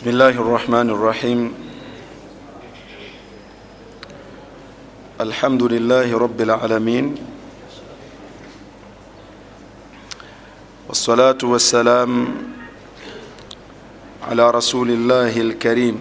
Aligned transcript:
بسم 0.00 0.10
الله 0.16 0.28
الرحمن 0.40 0.90
الرحيم 0.96 1.40
الحمد 5.20 5.62
لله 5.62 6.08
رب 6.18 6.40
العالمين 6.40 7.06
والصلاة 10.88 11.36
والسلام 11.44 12.10
على 14.24 14.44
رسول 14.50 14.88
الله 14.90 15.36
الكريم 15.36 15.96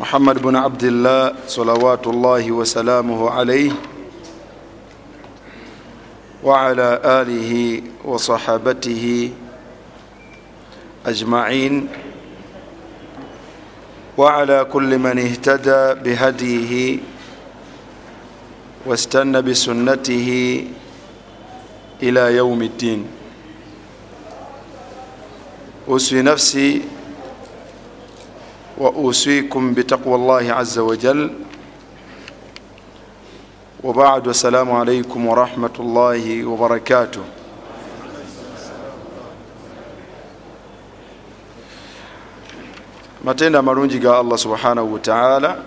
محمد 0.00 0.42
بن 0.44 0.56
عبد 0.56 0.84
الله 0.84 1.32
صلوات 1.48 2.04
الله 2.06 2.52
وسلامه 2.52 3.30
عليه 3.30 3.72
وعلى 6.44 7.00
آله 7.04 7.50
وصحابته 8.04 9.32
وعلى 9.32 9.47
أجمعين 11.08 11.88
وعلى 14.18 14.64
كل 14.64 14.98
من 14.98 15.18
اهتدى 15.18 16.00
بهديه 16.04 16.98
واستنى 18.86 19.42
بسنته 19.42 20.28
إلى 22.02 22.36
يوم 22.36 22.62
الدين. 22.62 23.06
أوصي 25.88 26.22
نفسي 26.22 26.82
وأوصيكم 28.78 29.74
بتقوى 29.74 30.14
الله 30.14 30.52
عز 30.52 30.78
وجل. 30.78 31.30
وبعد 33.84 34.28
السلام 34.28 34.72
عليكم 34.72 35.26
ورحمة 35.26 35.76
الله 35.78 36.44
وبركاته. 36.44 37.37
Matenda 43.28 43.58
amalungi 43.58 43.98
ga 43.98 44.18
allah 44.18 44.38
subhanahu 44.38 44.92
wataala 44.94 45.60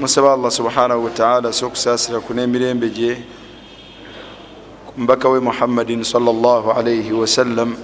musaba 0.00 0.32
allah 0.32 0.50
subhanahu 0.50 1.04
wataala 1.04 1.48
asa 1.52 1.66
okusasiraku 1.66 2.32
nemirembe 2.34 2.88
gye 2.88 3.20
ku 4.88 4.92
mubaka 4.96 5.28
we 5.28 5.40
muhammadin 5.44 6.00
salllah 6.04 6.64
alaihi 6.72 7.12
wasallam 7.12 7.76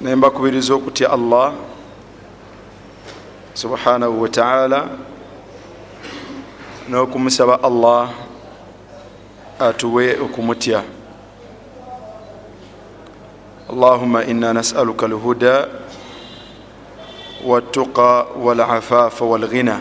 nembakubiriza 0.00 0.72
okutya 0.72 1.12
allah 1.12 1.52
subhanahu 3.52 4.22
wataala 4.24 4.88
n'okumusaba 6.88 7.60
allah 7.60 8.08
atuwe 9.60 10.16
okumutya 10.16 10.96
allahuma 13.70 14.24
ina 14.24 14.52
nasaluka 14.52 15.06
alhuda 15.06 15.68
والتقى 17.44 18.26
والعفاف 18.36 19.22
والغنى 19.22 19.76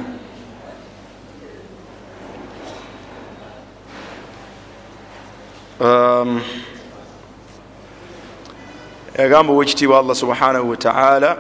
yagamba 9.18 9.54
owekitiibwa 9.54 10.00
allah 10.00 10.16
subhanahu 10.16 10.70
wataala 10.70 11.38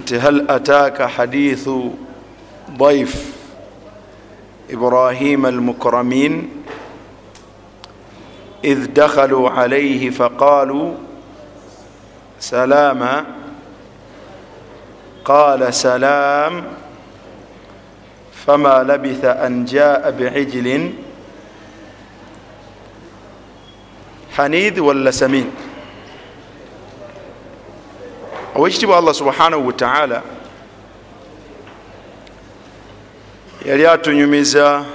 nti 0.00 0.18
hal 0.18 0.44
ataaka 0.50 1.08
hadithu 1.08 1.94
daif 2.78 3.34
ibrahima 4.70 5.48
almukramin? 5.48 6.63
إذ 8.63 8.85
دخلوا 8.93 9.49
عليه 9.49 10.09
فقالوا 10.09 10.93
سلاما 12.39 13.25
قال 15.25 15.73
سلام 15.73 16.63
فما 18.47 18.83
لبث 18.83 19.25
أن 19.25 19.65
جاء 19.65 20.11
بعجل 20.11 20.93
حنيذ 24.37 24.79
ولا 24.79 25.11
سمين 25.11 25.51
owekitiibwa 28.55 28.97
allah 28.97 29.13
subhanahu 29.13 29.67
wataala 29.67 30.21
yali 33.65 33.87
atunyumiza 33.87 34.85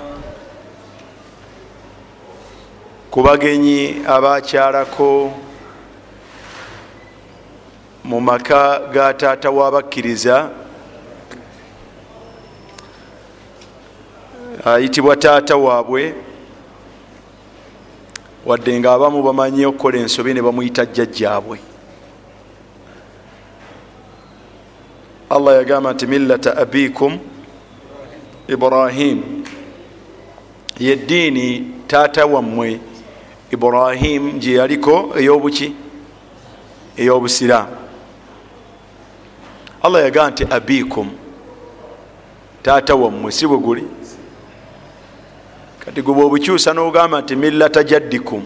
ku 3.10 3.26
bagenyi 3.26 4.06
abakyalako 4.06 5.34
mu 8.06 8.22
maka 8.22 8.86
ga 8.94 9.14
taata 9.14 9.50
wabakkiriza 9.50 10.50
ayitibwa 14.66 15.16
taata 15.16 15.58
waabwe 15.58 16.14
wadde 18.46 18.80
nga 18.80 18.94
abamu 18.94 19.24
bamanyi 19.24 19.66
okukola 19.66 19.98
ensobi 19.98 20.34
ne 20.34 20.42
bamuyita 20.42 20.86
jjajjaabwe. 20.86 21.60
Allah 25.30 25.56
yagamba 25.56 25.94
nti 25.94 26.06
millata 26.08 26.58
abikum 26.58 27.18
ibrahim. 28.48 29.44
Yeddiini 30.80 31.74
taata 31.88 32.26
wammwe 32.26 32.89
ibrahim 33.52 34.40
gye 34.40 34.54
yaliko 34.54 35.10
eyobuki 35.18 35.74
eyobusiraamu 36.98 37.76
allah 39.84 40.02
yagamba 40.04 40.32
nti 40.32 40.44
abikum 40.50 41.10
taata 42.64 42.96
wammwe 42.96 43.32
si 43.32 43.48
bwe 43.48 43.58
guli. 43.58 43.84
Kati 45.80 46.02
gwe 46.02 46.14
bwobukyusa 46.14 46.74
nogamba 46.74 47.22
nti 47.22 47.36
millata 47.36 47.84
jaddikum. 47.84 48.44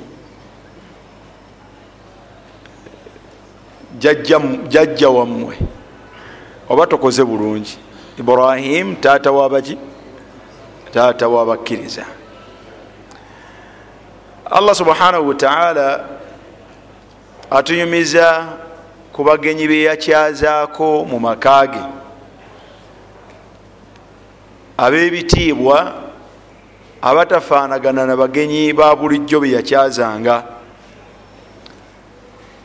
Jajja 4.69 5.09
wammwe. 5.09 5.57
Oba 6.69 6.87
tokoze 6.87 7.23
bulungi. 7.23 7.77
Ibrahim 8.19 8.95
taata 8.95 9.31
wabaki 9.31 9.77
taata 10.93 11.27
wabakkiriza 11.27 12.05
allah 14.53 14.75
subhanahu 14.75 15.27
wataala 15.27 16.05
atunyumiza 17.51 18.45
ku 19.13 19.23
bagenyi 19.25 19.65
beyakyazaako 19.67 21.05
mu 21.09 21.17
maka 21.19 21.65
ge. 21.67 21.83
Ab'ebitiibwa 24.77 25.93
abatafaanagana 27.01 28.05
na 28.05 28.15
bagenyi 28.15 28.73
ba 28.73 28.95
bulijjo 28.95 29.41
beyakyazanga 29.41 30.43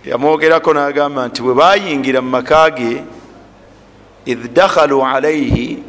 yamwogerako 0.05 0.75
nagamba 0.75 1.29
nti 1.29 1.41
bwe 1.43 1.55
bayingira 1.55 2.21
mu 2.21 2.29
maka 2.37 2.69
ge 2.71 3.01
idh 4.29 4.45
dakhalu 4.53 5.01
alaihi 5.05 5.81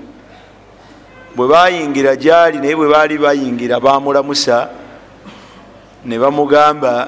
bwe 1.35 1.47
bayingira 1.47 2.15
gyali 2.15 2.57
naye 2.63 2.75
bwe 2.75 2.87
baali 2.87 3.17
bayingira 3.19 3.79
bamulamusa 3.79 4.78
ne 6.05 6.17
bamugamba 6.19 7.07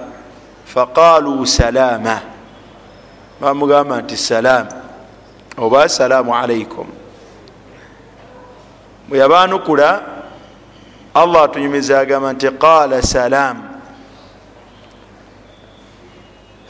faqalu 0.65 1.45
salama. 1.47 2.21
Bamugamba 3.41 4.01
nti 4.01 4.17
salam. 4.17 4.67
Oba 5.57 5.83
assalamu 5.83 6.31
alaikum 6.35 6.87
bwe 9.09 9.17
yabanukula 9.19 10.01
allah 11.13 11.43
atunyumiza 11.43 11.99
agamba 11.99 12.33
nti 12.33 12.47
qala 12.51 13.01
salam. 13.01 13.57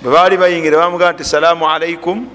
Bwe 0.02 0.12
baali 0.12 0.38
bayingira 0.38 0.78
bamugamba 0.78 1.14
nti 1.14 1.24
salamu 1.24 1.70
alaikum 1.70 2.28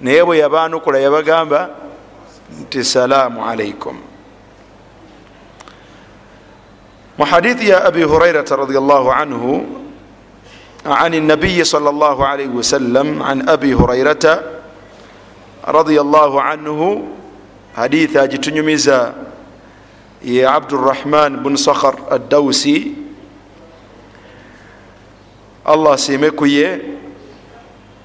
naye 0.00 0.24
bwe 0.24 0.38
yabanukula 0.38 0.98
yabagamba 0.98 1.70
nti 2.60 2.84
salamu 2.84 3.44
alaikum 3.48 4.09
وحديث 7.20 7.62
يا 7.62 7.88
أبي 7.88 8.04
هريرة 8.04 8.48
رضي 8.52 8.78
الله 8.78 9.12
عنه 9.12 9.66
عن 10.86 11.14
النبي 11.14 11.64
صلى 11.64 11.90
الله 11.90 12.26
عليه 12.26 12.48
وسلم 12.48 13.22
عن 13.22 13.48
أبي 13.48 13.74
هريرة 13.74 14.24
رضي 15.68 16.00
الله 16.00 16.42
عنه 16.42 17.08
حديث 17.76 18.16
أجتنمز 18.16 18.88
يا 20.22 20.48
عبد 20.48 20.72
الرحمن 20.72 21.36
بن 21.44 21.56
صخر 21.56 21.94
الدوسي 22.12 22.92
allah 25.64 25.92
asiimekuye 25.94 26.80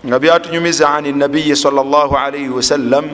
nga 0.06 0.19
byatunyumiza 0.19 0.89
ani 0.89 1.12
nabiyi 1.12 1.56
sal 1.56 1.73
llah 1.73 2.12
alaihi 2.25 2.50
wasallam 2.51 3.06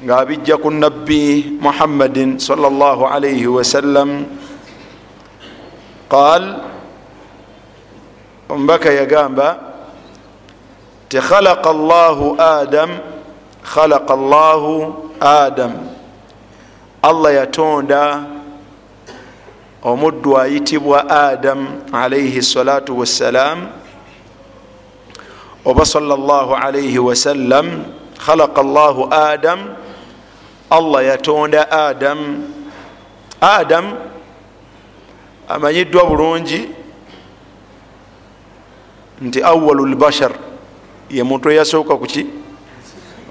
ngaabijja 0.00 0.56
ku 0.56 0.72
nabbi 0.72 1.60
muhammadin 1.60 2.40
salllah 2.40 2.96
alaihi 3.12 3.44
wasallam 3.44 4.24
qaal 6.08 6.56
omubaka 8.48 8.88
yagamba 8.90 9.60
ti 11.10 11.20
khalaqa 11.20 11.68
llahu 11.76 12.40
adam 12.40 12.90
khalaqa 13.60 14.16
llahu 14.16 14.72
adam. 15.20 15.72
Allah 17.04 17.44
yatonda 17.44 18.24
omuddu 19.84 20.36
ayitibwa 20.36 21.04
adam 21.08 21.84
alaihi 21.92 22.40
salatu 22.40 22.96
wassalam. 23.04 23.68
Oba 25.60 25.84
salllah 25.84 26.48
alaihi 26.56 26.96
wasallam 26.96 27.84
khalaqa 28.16 28.64
llahu 28.64 29.12
adam 29.12 29.76
allah 30.70 31.04
yatonda 31.04 31.70
adam. 31.70 32.52
Adam 33.40 33.96
amanyiddwa 35.48 36.04
bulungi 36.04 36.68
nti 39.20 39.42
awalu 39.42 39.86
lbashar 39.86 40.32
ye 41.10 41.22
muntu 41.22 41.50
eyasooka 41.50 41.96
kuki 41.96 42.26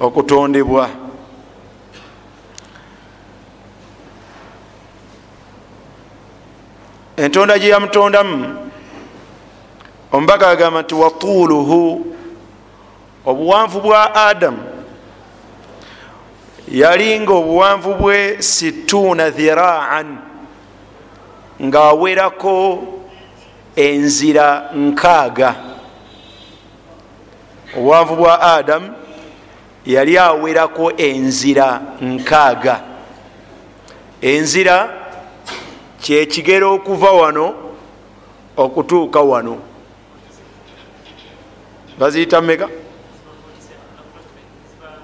okutondebwa. 0.01 0.89
Entonda 7.17 7.59
gye 7.59 7.69
yamutondamu 7.69 8.69
omubaka 10.11 10.49
agamba 10.49 10.81
nti 10.81 10.95
watuluhu 10.95 12.05
obuwanvu 13.25 13.81
bwa 13.81 14.15
adamu 14.15 14.78
yali 16.71 17.19
nga 17.19 17.33
obuwanvu 17.33 17.93
bwe 17.93 18.41
situna 18.41 19.29
dhiraan 19.29 20.17
ngaawerako 21.61 22.83
enzira 23.75 24.69
nkaaga. 24.75 25.55
Obuwanvu 27.77 28.15
bwa 28.15 28.41
adamu 28.41 28.93
yali 29.85 30.17
awerako 30.17 30.91
enzira 30.97 31.81
nkaaga. 32.01 32.81
Enzira 34.21 34.89
kyekigero 36.01 36.73
okuva 36.73 37.11
wano 37.11 37.53
okutuuka 38.57 39.21
wano. 39.21 39.57
Baziyita 41.99 42.41
meka 42.41 42.69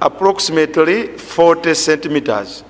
approximately 0.05 1.07
40 1.17 1.73
centimeters. 1.75 2.63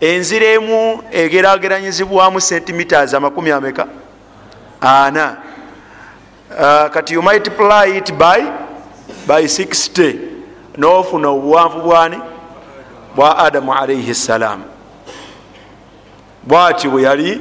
Enzira 0.00 0.46
emu 0.46 1.02
egerageranyizibwamu 1.12 2.40
centimeters 2.40 3.14
amakumi 3.14 3.50
ameka? 3.50 3.86
Ana. 4.80 5.36
Uh, 6.50 6.88
kati 6.90 7.12
you 7.14 7.22
multiply 7.22 7.86
it 7.96 8.12
by, 8.18 8.40
by 9.26 9.44
60 9.46 10.18
nofuna 10.76 11.28
obuwanvu 11.28 11.80
bwani? 11.82 12.18
Bwa 13.16 13.38
adamu 13.38 13.74
alaihi 13.74 14.14
ssalam 14.14 14.62
bwati 16.42 16.88
bwe 16.88 17.02
yali 17.02 17.40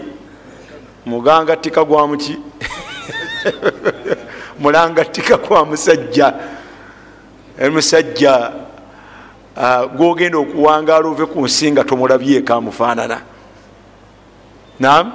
mugangatika 1.05 1.83
gwa 1.83 2.07
muki? 2.07 2.37
Mulangatika 4.59 5.37
gwa 5.37 5.65
musajja. 5.65 6.33
Musajja 7.71 8.51
gwogenda 9.95 10.37
okuwangala 10.37 11.07
ove 11.07 11.25
ku 11.25 11.45
nsi 11.45 11.71
nga 11.71 11.83
tomulabyeko 11.83 12.53
amufaanana 12.53 13.21
nam 14.79 15.11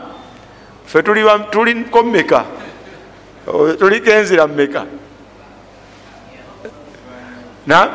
fe 0.86 1.02
tuliko 1.02 2.02
mumeka 2.02 2.44
tuliko 3.78 4.10
enzira 4.10 4.46
mumeka 4.46 4.84
na 7.66 7.88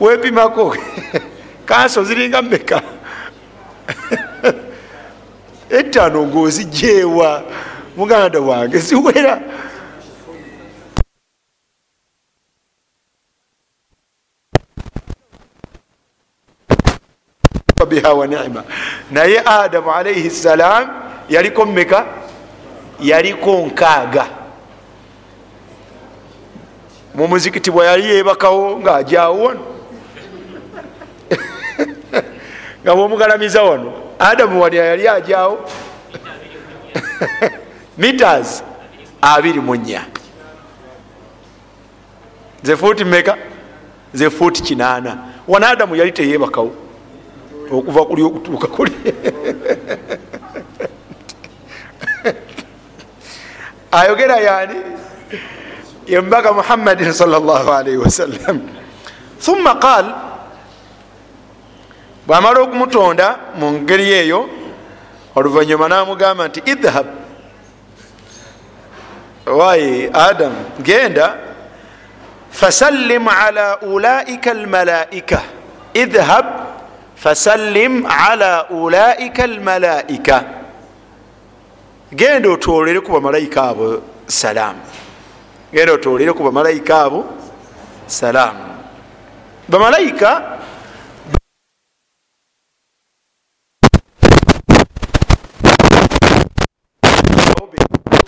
wepimako 0.00 0.76
kanso 1.68 2.04
ziringa 2.04 2.42
mumeka 2.42 2.82
etaano 5.78 6.26
ngaozijeewa 6.26 7.42
muganda 7.96 8.40
wange 8.40 8.78
ziwera 8.78 9.40
biha 17.86 18.12
wa 18.14 18.26
nima. 18.26 18.64
Naye 19.10 19.40
adamu 19.44 19.92
alaihi 19.92 20.30
ssalam 20.30 20.88
yaliko 21.28 21.66
mumeka 21.66 22.06
yaliko 23.00 23.56
nkaaga. 23.66 24.26
Mumuzikiti 27.14 27.70
bwe 27.70 27.86
yali 27.86 28.04
yebakawo 28.14 28.78
ngaajawo 28.80 29.44
wano. 29.44 29.60
Nga 32.84 32.94
bwomugalamiza 32.94 33.62
wano 33.62 33.92
adamu 34.18 34.62
wali 34.62 34.76
yali 34.76 35.08
ajawo 35.08 35.58
mitas 37.98 38.64
abiri 39.20 39.60
munya 39.60 40.04
ze 42.62 42.76
fuuti 42.76 43.04
meka 43.04 43.36
ze 44.14 44.30
fuuti 44.30 44.62
kinaana. 44.62 45.18
Wana 45.48 45.68
adamu 45.68 45.96
yali 45.96 46.12
teyebakawo 46.12 46.72
okuva 47.70 48.04
kuli 48.04 48.22
okutuuka 48.22 48.66
kuli. 48.66 48.92
Ayogera 53.92 54.36
yani 54.36 54.76
yembaga 56.08 56.52
muhammadin 56.52 57.12
salllahalaihi 57.12 57.96
wasallam 58.00 58.60
thumma 59.40 59.74
qal 59.76 60.06
bwamala 62.26 62.60
okumutonda 62.60 63.56
mu 63.60 63.72
ngeri 63.72 64.12
eyo 64.12 64.48
oluvanyuma 65.36 65.88
namugamba 65.88 66.48
nti 66.48 66.60
idhab 66.64 67.06
waye 69.46 70.10
adam 70.12 70.52
genda 70.80 71.36
fasallim 72.50 73.28
ala 73.28 73.80
ulaika 73.80 74.50
almalaika 74.50 75.40
idhab 75.94 76.67
fasallim 77.18 78.06
ala 78.06 78.68
ulaika 78.70 79.44
almalaika. 79.44 80.44
Genda 82.14 82.48
otwolere 82.50 83.00
ku 83.00 83.12
bamalayika 83.12 83.62
abo 83.68 84.02
salaamu 84.26 84.80
genda 85.72 85.92
otwolere 85.92 86.32
ku 86.32 86.42
bamalayika 86.42 87.04
abo 87.04 87.20
salaamu 88.06 88.64
bamalayika 89.68 90.58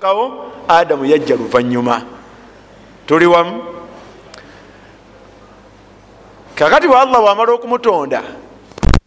kawo 0.00 0.52
adamu 0.68 1.04
yajja 1.04 1.37
luvanyuma 1.37 2.02
tuli 3.06 3.26
wamu. 3.26 3.62
Kakati 6.54 6.88
bwe 6.88 6.97
allah 7.00 7.20
bwamala 7.20 7.52
okumutonda 7.52 8.23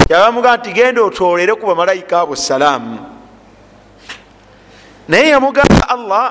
yabamugaa 0.09 0.57
nti 0.57 0.69
genda 0.77 1.01
otwolere 1.07 1.53
ku 1.59 1.65
bamalayika 1.67 2.15
abo 2.21 2.35
salaamu. 2.35 2.97
Naye 5.07 5.29
yamugamba 5.33 5.83
allah 5.95 6.25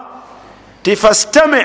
ti 0.82 0.96
fastami. 0.96 1.62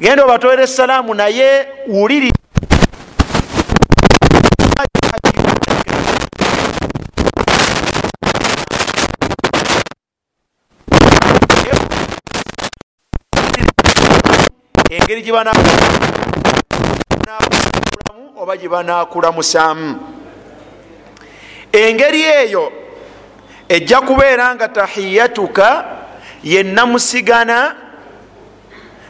Genda 0.00 0.24
obatwolere 0.24 0.62
esalaamu 0.68 1.14
naye 1.14 1.48
wuliri. 1.88 2.30
Engeri 14.90 15.22
gyebanakulamu 15.22 15.80
oba 18.40 18.54
gyebanakulamusamu 18.56 19.86
engeri 21.74 22.22
eyo 22.22 22.72
ejja 23.68 24.00
kubeera 24.00 24.54
nga 24.54 24.68
tahiyatuka 24.68 25.84
yenamusigana 26.44 27.74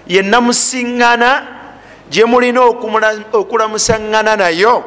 yenamusiŋŋana 0.09 1.31
gye 2.11 2.25
mulina 2.25 2.61
okulamusaŋŋana 3.33 4.37
nayo. 4.37 4.85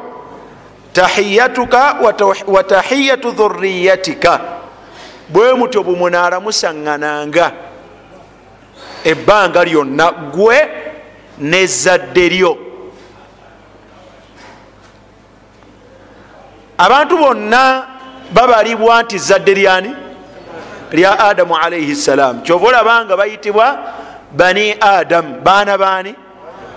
Tahiyatuka 0.92 2.00
wa 2.46 2.62
tahiyatu 2.62 3.30
dhuriyatika 3.30 4.40
bwe 5.28 5.54
mutyo 5.54 5.82
bwe 5.84 5.94
munaalamusaŋŋananga 5.94 7.46
ebbanga 9.04 9.64
lyonna 9.64 10.06
gwe 10.32 10.58
nezadde 11.38 12.28
lyo 12.28 12.67
abantu 16.78 17.16
bonna 17.18 17.84
babalibwa 18.32 19.02
nti 19.02 19.18
zadde 19.18 19.54
lyani? 19.54 19.94
Lya 20.92 21.18
adamu 21.20 21.56
alaihi 21.56 21.96
ssalam 21.96 22.40
kyova 22.42 22.66
olabanga 22.68 23.16
bayitibwa 23.16 23.78
bani 24.32 24.74
adamu 24.80 25.40
baana 25.44 25.78
baani? 25.78 26.14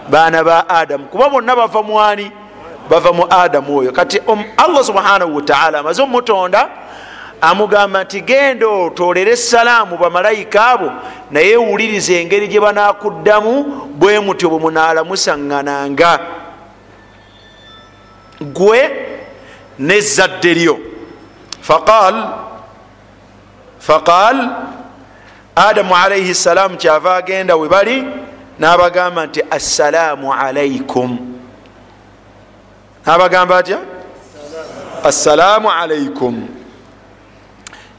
Baana 0.10 0.43
ba 0.43 0.70
adamu 0.70 1.05
kuba 1.05 1.29
bonna 1.29 1.55
bava 1.55 1.84
mwani 1.84 2.31
bava 2.89 3.13
mu 3.13 3.25
adamu 3.29 3.77
oyo. 3.77 3.91
Kati 3.91 4.20
um, 4.27 4.43
allah 4.58 4.84
subhanahu 4.84 5.36
wataala 5.36 5.79
amaze 5.79 6.01
omutonda 6.01 6.70
amugamba 7.41 8.03
nti 8.03 8.22
genda 8.22 8.67
otolere 8.67 9.31
essalaamu 9.31 9.98
bamalayika 9.98 10.67
abo 10.67 10.91
naye 11.31 11.58
wuliriza 11.58 12.13
engeri 12.13 12.48
gye 12.48 12.60
banakuddamu 12.60 13.63
bwe 14.00 14.20
mutyo 14.20 14.50
bwe 14.50 14.60
munaalamusaŋŋananga 14.60 16.20
gwe 18.41 19.11
nezadde 19.82 20.54
lyo. 20.54 20.80
Faqal 21.62 22.16
faqal 23.80 24.38
adamu 25.56 25.96
alaihi 25.96 26.36
ssalaamu 26.36 26.78
kyava 26.78 27.16
agenda 27.16 27.58
we 27.58 27.68
bali 27.68 28.06
n'abagamba 28.60 29.26
nti 29.26 29.42
assalaamu 29.50 30.34
alaikum 30.34 31.18
n'abagamba 33.06 33.58
atya? 33.58 33.80
Assalaamu 35.04 35.72
alaikum 35.72 36.48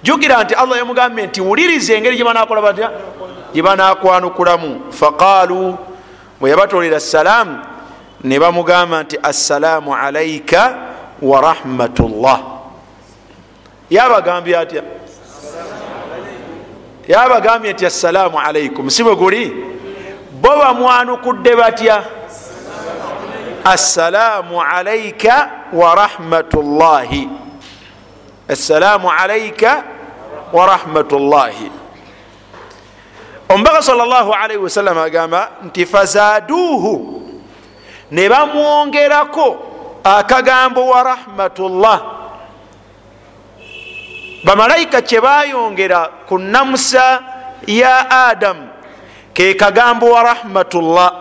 jukira 0.02 0.44
nti 0.44 0.54
allah 0.54 0.78
yamugambye 0.78 1.26
nti 1.26 1.40
wuliriza 1.40 1.94
engeri 1.94 2.16
gyebanakola 2.16 2.62
batya? 2.62 2.90
Gyebanakwanukulamu 3.54 4.80
faqalu 4.90 5.78
bwe 6.40 6.50
yabatolera 6.50 7.00
salaamu 7.00 7.58
ne 8.24 8.38
bamugamba 8.38 9.02
nti 9.02 9.18
assalaamu 9.22 9.94
alaika 9.96 10.91
wa 11.22 11.40
rahmatullah. 11.40 12.40
Yabagambye 13.90 14.58
atya? 14.58 14.82
Yabagambye 17.08 17.72
nti 17.72 17.86
assalaamu 17.86 18.38
alaikum 18.40 18.90
si 18.90 19.02
bwe 19.04 19.14
guli? 19.16 19.52
Bo 20.40 20.48
bamwanukudde 20.56 21.56
batya? 21.56 22.02
Assalaamu 23.64 24.62
alaika 24.62 25.50
wa 25.72 25.94
rahmatullahi. 25.94 27.28
Assalaamu 28.48 29.10
alaika 29.10 29.84
wa 30.52 30.66
rahmatullahi. 30.66 31.70
Omubaka 33.48 33.82
salllahalaihi 33.82 34.62
wasallam 34.62 34.98
agamba 34.98 35.50
nti 35.64 35.86
fazaaduuhu. 35.86 37.22
Ne 38.10 38.28
bamwongerako 38.28 39.71
akagambo 40.04 40.86
wa 40.86 41.02
rahmatullah. 41.02 42.02
Bamalayika 44.44 45.02
kyebayongera 45.02 46.08
ku 46.28 46.38
namusa 46.38 47.22
ya 47.66 48.10
adamu 48.10 48.68
ke 49.34 49.54
kagambo 49.54 50.10
wa 50.10 50.22
rahmatullah. 50.22 51.12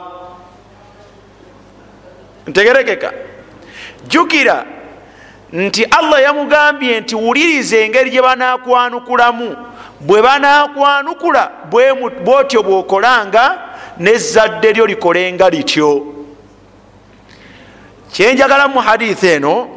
Ntegerekeka. 2.48 3.14
Jukira 4.08 4.66
nti 5.54 5.84
allah 5.84 6.22
yamugambye 6.22 7.00
nti 7.00 7.16
wuliriza 7.16 7.78
engeri 7.78 8.10
gye 8.10 8.22
banakwanukulamu 8.22 9.56
bwe 10.00 10.22
banakwanukula 10.22 11.52
bwotyo 12.24 12.64
bwokolanga 12.64 13.60
nezadde 13.98 14.74
lyo 14.74 14.86
likolenga 14.86 15.50
lityo 15.50 16.06
kyenjagala 18.14 18.68
mu 18.68 18.80
haditha 18.80 19.28
eno 19.28 19.68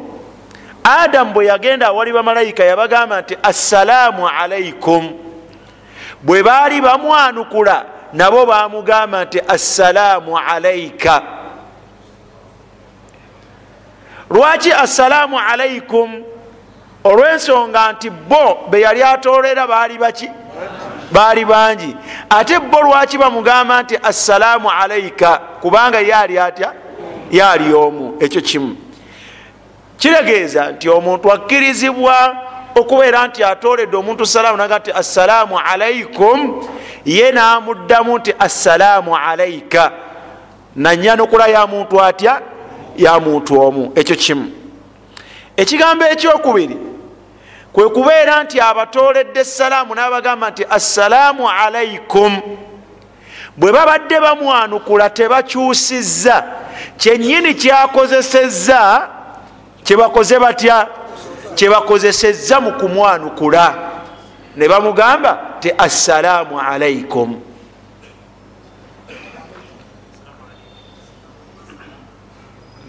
adamu 0.83 1.33
bwe 1.33 1.45
yagenda 1.45 1.87
awali 1.87 2.11
bamalayika 2.13 2.63
yabagamba 2.63 3.21
nti 3.21 3.37
assalaamu 3.43 4.27
alaikum 4.29 5.11
bwe 6.23 6.43
baali 6.43 6.81
bamwanukula 6.81 7.85
nabo 8.13 8.45
bamugamba 8.45 9.25
nti 9.25 9.41
assalaamu 9.47 10.37
alaika 10.39 11.21
lwaki 14.29 14.71
assalaamu 14.73 15.39
alaikum 15.39 16.23
olwensonga 17.03 17.91
nti 17.91 18.09
bo 18.09 18.67
be 18.69 18.81
yali 18.81 19.03
atolera 19.03 19.67
baali 19.67 19.97
baki 19.97 20.29
baali 21.11 21.45
bangi. 21.45 21.95
Ate 22.29 22.59
bo 22.59 22.81
lwaki 22.81 23.17
bamugamba 23.17 23.81
nti 23.83 23.97
assalaamu 24.03 24.71
alaika 24.71 25.37
kubanga 25.37 25.99
yaali 25.99 26.39
atya 26.39 26.73
yaali 27.31 27.73
omu 27.73 28.17
ekyo 28.19 28.41
kimu. 28.41 28.75
Kiregeeza 29.97 30.71
nti 30.71 30.89
omuntu 30.89 31.31
akkirizibwa 31.31 32.37
okubeera 32.75 33.27
nti 33.27 33.43
atoledde 33.43 33.97
omuntu 33.97 34.25
salaamu 34.25 34.57
naga 34.57 34.79
nti 34.79 34.91
assalaamu 34.91 35.59
alaikum 35.59 36.67
ye 37.05 37.31
namuddamu 37.31 38.17
nti 38.17 38.33
assalaamu 38.39 39.17
alaika 39.17 39.91
nanyanukula 40.75 41.47
ya 41.47 41.67
muntu 41.67 42.01
atya? 42.01 42.41
Ya 42.97 43.19
muntu 43.19 43.61
omu 43.61 43.91
ekyo 43.95 44.15
kimu. 44.15 44.51
Ekigambo 45.57 46.05
ekyokubiri 46.05 46.77
kwe 47.73 47.89
kubeera 47.89 48.43
nti 48.43 48.61
abatoledde 48.61 49.43
salaamu 49.43 49.95
nabagamba 49.95 50.49
nti 50.49 50.65
assalaamu 50.69 51.49
alaikum 51.49 52.41
bwe 53.57 53.71
babadde 53.71 54.19
bamwanukula 54.19 55.09
tebakyusizza. 55.09 56.43
Kyenyini 56.97 57.53
kyakozesezza 57.53 59.07
kyebakoze 59.83 60.39
batya? 60.39 60.87
Kyebakozesezza 61.55 62.59
mu 62.59 62.71
kumwanukula. 62.73 63.75
Ne 64.55 64.67
bamugamba 64.67 65.39
ti 65.59 65.71
assalaamu 65.77 66.59
alaikum 66.59 67.41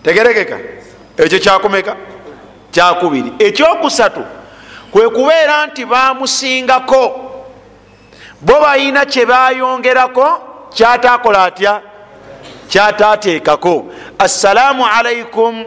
tegerekeka? 0.03 0.59
Ekyo 1.17 1.39
kyakumeka? 1.39 1.97
Kyakubiri. 2.71 3.33
Ekyokusatu 3.39 4.25
kwe 4.93 5.09
kubeera 5.09 5.67
nti 5.67 5.85
bamusingako 5.85 7.31
bo 8.41 8.61
balina 8.61 9.05
kyebayongerako 9.05 10.46
kyatakola 10.77 11.45
atya? 11.45 11.81
Kyatateekako. 12.69 13.85
Assalaamu 14.19 14.87
alaikum 14.87 15.65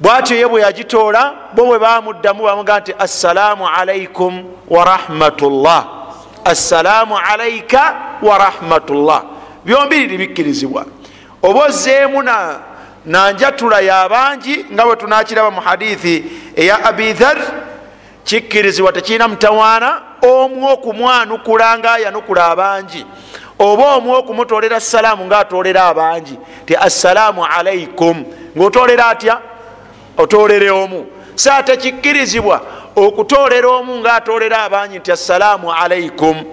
bwatyo 0.00 0.36
ye 0.36 0.46
bwe 0.48 0.60
yagitoola 0.60 1.34
bo 1.54 1.66
bwe 1.66 1.78
bamuddamu 1.78 2.44
bamugaa 2.44 2.80
nti 2.80 2.94
assalaamu 2.98 3.68
alaikum 3.68 4.44
warahmatullah 4.68 5.86
assalaamu 6.44 7.18
alaika 7.18 7.96
warahmatullah 8.22 9.22
byombiriri 9.64 10.18
bikkirizibwa. 10.18 10.86
Oba 11.42 11.64
ozeemu 11.64 12.22
nanjatula 13.06 13.80
yabangi 13.80 14.66
nga 14.72 14.84
bwe 14.84 14.96
tunakiraba 14.96 15.50
mu 15.50 15.60
hadithi 15.60 16.24
eya 16.56 16.84
abidhar 16.84 17.36
kikkirizibwa 18.24 18.92
tekirina 18.92 19.28
mutawaana 19.28 20.02
omu 20.22 20.68
okumwanukula 20.68 21.78
nga 21.78 21.92
ayanukula 21.92 22.46
abangi 22.46 23.06
oba 23.58 23.94
omu 23.96 24.12
okumutolera 24.14 24.80
salaamu 24.80 25.24
nga 25.26 25.38
atolera 25.38 25.84
abangi 25.84 26.38
ti 26.66 26.76
assalaamu 26.76 27.44
alaikum 27.44 28.24
ngaotolera 28.56 29.06
atya? 29.08 29.40
Otolere 30.18 30.70
omu. 30.70 31.06
Saa 31.34 31.62
tekikkirizibwa 31.62 32.60
okutolera 32.96 33.68
omu 33.68 33.98
nga 33.98 34.14
atolera 34.14 34.62
abangi 34.62 34.98
nti 34.98 35.12
assalaamu 35.12 35.72
alaikum 35.72 36.44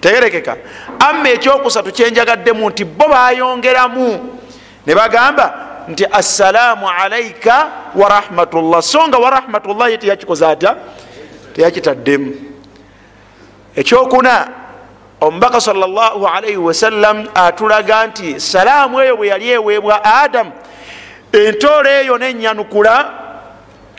tegerekeka. 0.00 0.56
Amma 0.98 1.28
ekyokusatu 1.28 1.92
kyenjagaddemu 1.92 2.70
nti 2.70 2.84
bo 2.84 3.08
bayongeramu 3.08 4.30
ne 4.86 4.94
bagamba 4.94 5.54
nti 5.88 6.06
assalaamu 6.06 6.88
alaika 6.88 7.68
warahmatullah 7.94 8.82
so 8.82 9.08
nga 9.08 9.18
warahmatullahi 9.18 9.98
teyakikoze 9.98 10.46
atya? 10.46 10.76
Teyakitaddemu 11.54 12.32
ekyokuna 13.76 14.61
omubaka 15.22 15.60
salaalaihi 15.60 16.56
wasallam 16.56 17.28
atulaga 17.34 18.06
nti 18.06 18.40
salaamu 18.40 19.00
eyo 19.00 19.16
bwe 19.16 19.28
yali 19.28 19.50
eweebwa 19.50 20.04
adamu 20.04 20.52
entoola 21.32 21.90
eyo 22.00 22.18
nenyanukula 22.18 23.10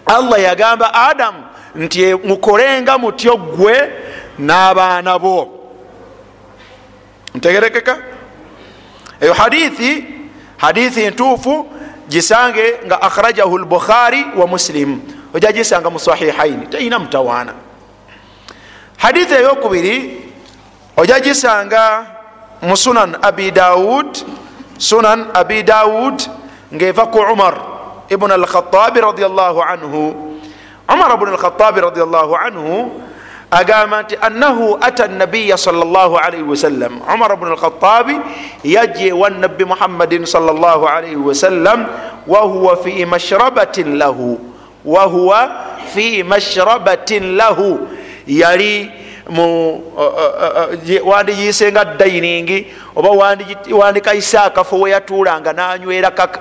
allah 0.05 0.41
yagamba 0.41 0.93
adamu 0.93 1.43
nti 1.75 2.13
mukolenga 2.13 2.97
mutyo 2.97 3.37
gwe 3.37 3.91
n'abaana 4.39 5.19
bo. 5.19 5.49
Ntegerekeka? 7.35 7.97
Eyo 9.21 9.33
hadithi 9.33 10.05
hadithi 10.57 11.07
ntuufu 11.07 11.67
gisange 12.09 12.73
nga 12.85 13.01
akhrajahu 13.01 13.57
lbukhari 13.57 14.25
wa 14.35 14.47
muslim. 14.47 14.99
Oja 15.33 15.51
gisanga 15.51 15.89
mu 15.89 15.99
sahihaini 15.99 16.67
teyina 16.67 16.99
mutawaana. 16.99 17.53
Hadithi 18.97 19.33
eyokubiri 19.33 20.22
oja 20.97 21.17
gisanga 21.19 22.05
mu 22.61 22.77
sunan 22.77 23.17
abi 23.21 23.49
daud 23.51 24.13
sunan 24.77 25.29
abi 25.33 25.63
daud 25.65 26.21
ngaeva 26.73 27.09
ku 27.11 27.19
umar 27.21 27.55
ibn 28.09 28.29
alkhatabi 28.31 28.99
radiallahu 29.01 29.59
anhu. 29.63 30.33
Umar 30.83 31.15
bn 31.15 31.31
alkhatabi 31.31 31.79
radiallahu 31.79 32.35
anhu 32.35 32.91
agamba 33.47 34.03
nti 34.03 34.19
annahu 34.19 34.75
ata 34.83 35.07
nabiya 35.07 35.55
salaalaihi 35.55 36.43
wasallam 36.43 36.99
umar 37.07 37.31
bn 37.39 37.55
alkhatabi 37.55 38.19
yaje 38.67 39.15
wa 39.15 39.31
nabbi 39.31 39.63
muhammadin 39.63 40.27
salaalaihi 40.27 41.15
wasallam 41.15 41.87
wahuwa 42.27 42.75
fi 42.83 43.07
mashrabatin 43.07 43.95
lahu 43.95 44.35
wahuwa 44.83 45.49
fi 45.95 46.19
mashrabatin 46.21 47.39
lahu. 47.39 47.87
Yali 48.27 48.87
wandiyise 51.05 51.71
nga 51.71 51.85
dainingi 51.85 52.67
oba 52.95 53.09
wandikayise 53.71 54.37
akafo 54.37 54.79
weyatuulanga 54.79 55.53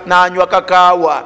nanywa 0.07 0.47
kakaawa. 0.47 1.23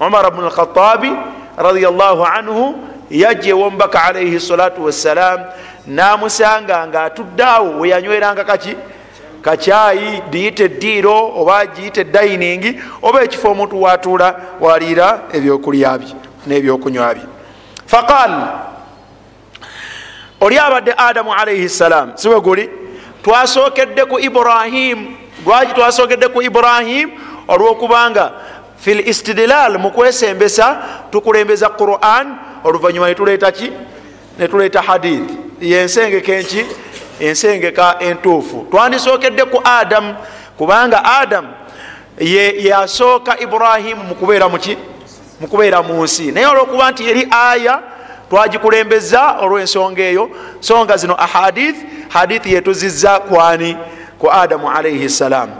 Umar 0.00 0.30
bnu 0.30 0.44
alkhatabi 0.46 1.12
radiallahu 1.56 2.24
anhu 2.26 2.74
yajja 3.10 3.50
ewomubaka 3.50 4.04
alaihi 4.04 4.40
salatu 4.40 4.84
wassalam 4.84 5.40
namusanga 5.86 6.86
nga 6.86 7.02
atuddaawo 7.02 7.80
weyanyweranga 7.80 8.44
kaki? 8.44 8.76
Kakyayi 9.42 10.22
diyita 10.30 10.64
eddiiro 10.64 11.32
oba 11.36 11.66
giyita 11.66 12.00
edainingi 12.00 12.80
oba 13.02 13.22
ekifo 13.22 13.50
omuntu 13.50 13.82
watuula 13.82 14.34
waliira 14.60 15.20
ebyokulya 15.32 15.98
bye 15.98 16.14
nebyokunywa 16.46 17.14
bye. 17.14 17.24
Faqal 17.86 18.32
oli 20.46 20.58
abadde 20.58 20.94
adamu 20.96 21.32
alaihi 21.34 21.68
ssalam 21.68 22.12
siwe 22.14 22.40
guli? 22.40 22.70
Twasokedde 23.22 24.04
ku 24.04 24.18
ibrahimu 24.18 25.16
lwaki 25.46 25.74
twasokedde 25.74 26.28
ku 26.28 26.42
ibrahimu 26.42 27.12
olwokubanga 27.48 28.32
fi 28.78 28.90
l 28.90 29.08
istidlal 29.08 29.78
mukwesembesa 29.78 30.78
tukulembeza 31.10 31.68
quran 31.68 32.38
oluvanyuma 32.64 33.08
netuleeta 33.08 33.52
ki? 33.52 33.72
Netuleeta 34.38 34.82
hadith. 34.82 35.30
Yensengeka 35.60 36.32
enki 36.32 36.66
ensengeka 37.20 37.96
entuufu. 38.00 38.66
Twandisokedde 38.70 39.44
ku 39.44 39.60
adamu 39.64 40.14
kubanga 40.58 41.04
adamu 41.04 41.48
yasooka 42.58 43.40
ibrahimu 43.40 44.04
mukubeera 44.04 44.48
muki 44.48 44.78
mukubeera 45.40 45.82
mu 45.82 46.04
nsi. 46.04 46.32
Naye 46.32 46.46
olwokuba 46.46 46.90
nti 46.90 47.10
eri 47.10 47.28
aya 47.30 47.95
twagikulembeza 48.30 49.36
olwensonga 49.40 50.02
eyo. 50.02 50.30
Songa 50.60 50.96
zino 50.96 51.14
ahadith 51.18 51.76
hadithi 52.08 52.54
yetuziza 52.54 53.20
kwani 53.20 53.76
ku 54.18 54.30
adamu 54.32 54.70
alaihi 54.70 55.08
ssalam 55.08 55.50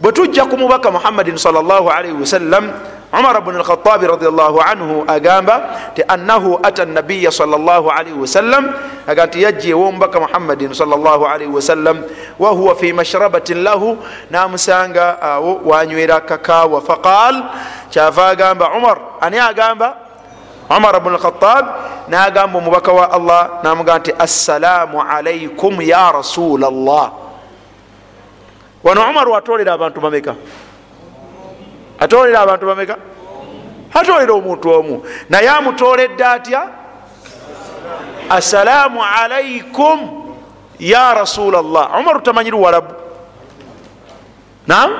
bwe 0.00 0.12
tujja 0.12 0.44
ku 0.46 0.56
mubaka 0.56 0.90
muhammadin 0.90 1.36
salaalaihi 1.36 2.16
wasallam 2.16 2.72
umar 3.12 3.36
bn 3.44 3.60
alkhatabi 3.60 4.06
radiallahu 4.06 4.62
anhu 4.62 5.04
agamba 5.04 5.90
ti 5.94 6.02
annahu 6.08 6.56
ata 6.62 6.86
nabiya 6.86 7.28
salaalaihi 7.28 8.16
wasallam 8.16 8.72
aga 9.06 9.26
nti 9.26 9.42
yajja 9.42 9.76
ewomubaka 9.76 10.20
muhammadin 10.20 10.72
salaalaihi 10.72 11.52
wasallam 11.52 12.00
wahuwa 12.38 12.72
fi 12.78 12.92
mashrabatin 12.96 13.60
lahu 13.60 13.98
namusanga 14.30 15.20
awo 15.22 15.60
wanywera 15.64 16.20
kakawa. 16.20 16.80
Faqal 16.80 17.44
kyava 17.90 18.28
agamba 18.32 18.70
umar 18.72 19.20
ani 19.20 19.36
agamba 19.36 20.09
umar 20.76 21.00
bn 21.00 21.14
alkhatab 21.14 21.66
nagamba 22.08 22.58
omubaka 22.58 22.92
wa 22.92 23.12
allah 23.12 23.50
namugamba 23.62 23.98
nti 23.98 24.12
assalaamu 24.18 25.02
alaikum 25.02 25.82
ya 25.82 26.12
rasula 26.12 26.66
allah 26.68 27.12
wano 28.84 29.10
umar 29.10 29.28
atolera 29.36 29.72
abantu 29.72 30.00
bameka? 30.00 30.34
Atolera 31.98 32.40
abantu 32.40 32.66
bameka? 32.66 32.96
Atolera 33.94 34.32
omuntu 34.32 34.70
omu. 34.70 35.02
Naye 35.28 35.48
amutoledde 35.48 36.24
atya? 36.24 36.62
Assalaamu 38.30 39.00
alaikum 39.04 40.20
ya 40.80 41.14
rasula 41.14 41.62
llah 41.62 42.00
umar 42.00 42.22
tamanyi 42.22 42.50
luwarabu 42.50 42.94
nam 44.66 44.90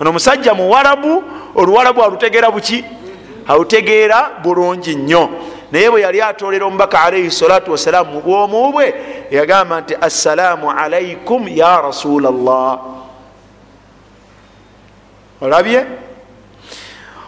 ono 0.00 0.10
omusajja 0.10 0.54
muwarabu 0.54 1.24
oluwarabu 1.54 2.02
alutegeera 2.04 2.50
buki 2.50 2.84
alutegeera 3.48 4.30
bulungi 4.42 4.94
nnyo. 4.96 5.28
Naye 5.72 5.90
bwe 5.90 6.00
yali 6.00 6.22
atolera 6.22 6.66
omubaka 6.66 7.02
alaihi 7.02 7.30
salatu 7.30 7.70
wassalamu 7.72 8.12
mu 8.12 8.20
bwomu 8.20 8.72
bwe 8.72 8.94
yagamba 9.30 9.80
nti 9.80 9.94
assalaamu 10.00 10.70
alaikum 10.70 11.48
ya 11.48 11.80
rasula 11.80 12.30
llah 12.30 12.78
olabye? 15.40 15.86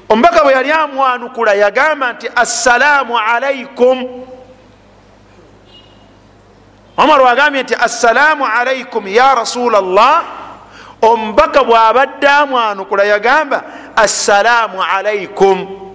Omubaka 0.08 0.42
bwe 0.44 0.52
yali 0.52 0.72
amwanukula 0.72 1.54
yagamba 1.54 2.12
nti 2.12 2.28
assalaamu 2.36 3.18
alaikum 3.18 4.24
omar 6.96 7.26
agambye 7.28 7.62
nti 7.62 7.74
assalaamu 7.74 8.46
alaikum 8.46 9.08
ya 9.08 9.34
rasula 9.34 9.80
llah 9.80 10.22
omubaka 11.02 11.64
bwabadde 11.64 12.28
amwanukula 12.28 13.04
yagamba 13.04 13.64
assalaamu 13.96 14.82
alaikum 14.82 15.89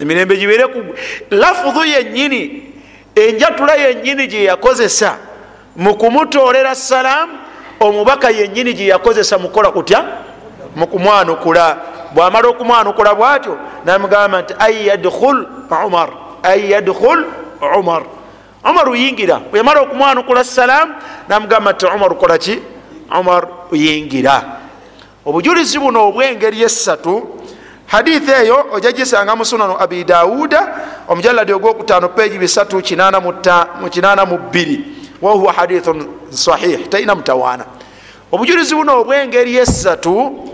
emirembe 0.00 0.36
gibeere 0.36 0.66
kugwe 0.66 0.94
lafudu 1.30 1.84
yenyini 1.84 2.62
enjatula 3.14 3.74
yenyini 3.74 4.26
gyeyakozesa 4.26 5.16
mu 5.76 5.94
kumutolera 5.94 6.74
salaamu 6.74 7.32
omubaka 7.80 8.30
yenyini 8.30 8.72
gyeyakozesa 8.74 9.38
mukola 9.38 9.70
kutya? 9.70 10.04
Mukumwanukula 10.76 11.76
bwamala 12.14 12.48
okumwanukula 12.48 13.14
bwatyo 13.14 13.58
namugamba 13.84 14.42
nti 14.42 14.54
an 14.58 14.72
yadkhul 14.72 15.46
umar 15.86 16.10
an 16.42 16.58
yadkhul 16.60 17.24
umar. 17.78 18.02
Umar 18.64 18.88
uyingira. 18.88 19.40
Bweyamala 19.50 19.80
okumwanukula 19.80 20.44
salaamu 20.44 20.94
namugamba 21.28 21.72
nti 21.72 21.86
umar 21.86 22.12
ukolaki 22.12 22.58
umar 23.20 23.48
uyingira. 23.72 24.44
Obujulizi 25.26 25.78
buno 25.78 26.08
obwengeri 26.08 26.62
esatu 26.62 27.37
hadithi 27.88 28.30
eyo 28.30 28.66
ojja 28.72 28.92
gisanga 28.92 29.36
mu 29.36 29.44
sunanu 29.44 29.76
abi 29.80 30.04
dawuda 30.04 30.68
omujaladi 31.08 31.52
ogwokutaano 31.52 32.08
peegi 32.08 32.38
382 32.38 34.78
wahuwa 35.22 35.52
hadithun 35.52 36.06
sahih 36.30 36.88
talina 36.88 37.14
mutawaana. 37.14 37.64
Obujulizi 38.32 38.74
buno 38.74 39.00
obwengeri 39.00 39.56
esatu 39.56 40.44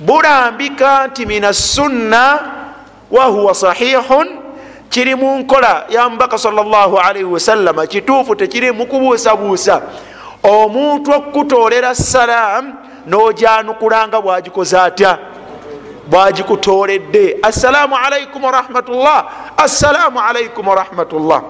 bulambika 0.00 1.06
nti 1.06 1.26
min 1.26 1.44
assunna 1.44 2.38
wahuwa 3.10 3.54
sahihun 3.54 4.28
kiri 4.88 5.14
mu 5.14 5.38
nkola 5.38 5.84
ya 5.88 6.08
mubaka 6.08 6.38
salaalaihi 6.38 7.24
wasallama 7.24 7.86
kituufu 7.86 8.34
tekiri 8.34 8.72
mukubuusabuusa 8.72 9.82
omuntu 10.42 11.12
okukutolera 11.12 11.94
salaamu 11.94 12.74
nojanukulanga 13.06 14.20
bwagikoze 14.20 14.80
atya 14.80 15.18
bwagikutoledde. 16.12 17.36
Assalaamu 17.42 17.96
alaikum 17.96 18.44
warahmatullah. 18.44 19.18
Assalaamu 19.56 20.20
alaikum 20.20 20.68
warahmatullah. 20.68 21.42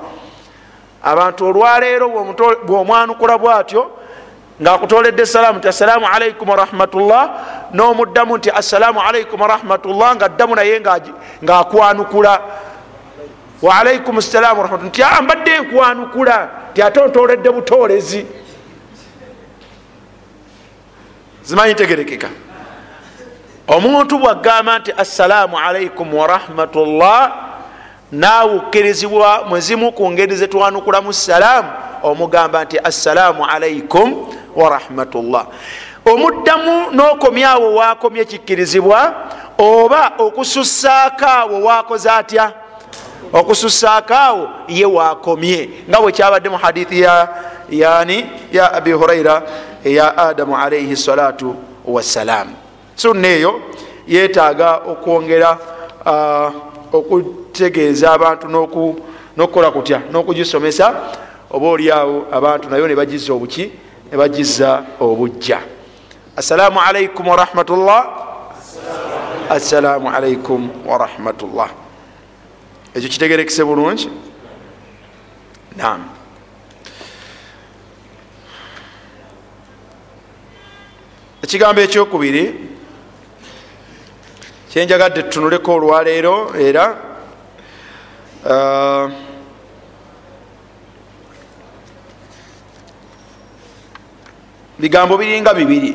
Abantu 1.03 1.47
olwaleero 1.47 2.09
bwomwanukula 2.67 3.39
bwatyo 3.39 3.91
ngaakutoledde 4.63 5.27
salaamu 5.27 5.59
nti 5.59 5.69
assalaamu 5.69 6.07
alaikum 6.07 6.49
warahmatullah. 6.49 7.31
Nomuddamu 7.73 8.37
nti 8.39 8.51
assalaamu 8.51 9.01
alaikum 9.01 9.41
warahmatullah 9.41 10.17
nga 10.17 10.29
ddamu 10.29 10.55
naye 10.55 10.81
ngaakwanukula 11.45 12.41
waalaikum 13.63 14.21
ssalaamu 14.21 14.61
warahmatullah. 14.61 14.93
Nti 14.93 15.03
ambadde 15.03 15.59
nkwanukula. 15.59 16.49
Nti 16.71 16.83
ate 16.83 17.01
ontoledde 17.01 17.51
butolezi 17.51 18.27
zimanyi 21.43 21.75
tegerekeka 21.75 22.29
omuntu 23.77 24.19
bwagamba 24.19 24.79
nti 24.79 24.93
assalaamu 24.97 25.59
alaikum 25.59 26.15
warahmatullah 26.15 27.33
naawe 28.13 28.57
okkirizibwa 28.57 29.45
mwezimu 29.49 29.93
ku 29.93 30.11
ngeri 30.11 30.37
zetwanukulamu 30.37 31.13
salaamu 31.13 31.69
omugamba 32.03 32.65
nti 32.65 32.79
assalaamu 32.79 33.47
alaikum 33.47 34.27
warahmatullah 34.57 35.47
omuddamu 36.05 36.91
n'okomyawo 36.91 37.75
wakomye 37.75 38.25
kikkirizibwa 38.25 39.15
oba 39.59 40.13
okusussaako 40.19 41.27
awo 41.27 41.63
wakoze 41.65 42.11
atya? 42.11 42.53
Okusussaako 43.33 44.15
awo 44.15 44.49
ye 44.69 44.85
wakomye 44.85 45.71
nga 45.89 46.01
bwe 46.01 46.13
kyabadde 46.13 46.49
mu 46.49 46.57
hadithi 46.57 47.01
ya 47.01 47.29
yani 47.71 48.27
ya 48.53 48.73
abi 48.73 48.93
huraira 48.93 49.43
eya 49.85 50.19
adamu 50.19 50.57
alaihi 50.57 50.97
salatu 50.97 51.57
wassalaamu 51.85 52.62
sunna 52.97 53.29
eyo 53.29 53.61
yetaaga 54.09 54.77
okwongera 54.77 55.59
okutegeeza 56.93 58.13
abantu 58.13 58.49
nokukola 59.37 59.71
kutya? 59.71 60.03
N'okugisomesa 60.11 60.95
oba 61.51 61.67
oliawo 61.69 62.27
abantu 62.33 62.71
nayo 62.71 62.89
nebagiza 62.89 63.33
obuki 63.33 63.71
nebagiza 64.11 64.85
obujja 65.01 65.61
assalaamu 66.37 66.81
alaikum 66.81 67.29
warahmatullah 67.29 68.07
assalaamu 69.51 70.09
alaikum 70.09 70.69
warahmatullah 70.87 71.71
ekyo 72.95 73.09
kitegerekese 73.09 73.65
bulungi? 73.65 74.09
Nam 75.77 76.05
ekigambo 81.43 81.81
ekyokubiri 81.81 82.72
kyenjagadde 84.73 85.23
tutunuleko 85.29 85.75
olwaleero 85.77 86.57
era 86.57 86.85
uh, 88.49 89.05
bigambo 94.81 95.19
biringa 95.21 95.53
bibiri. 95.55 95.93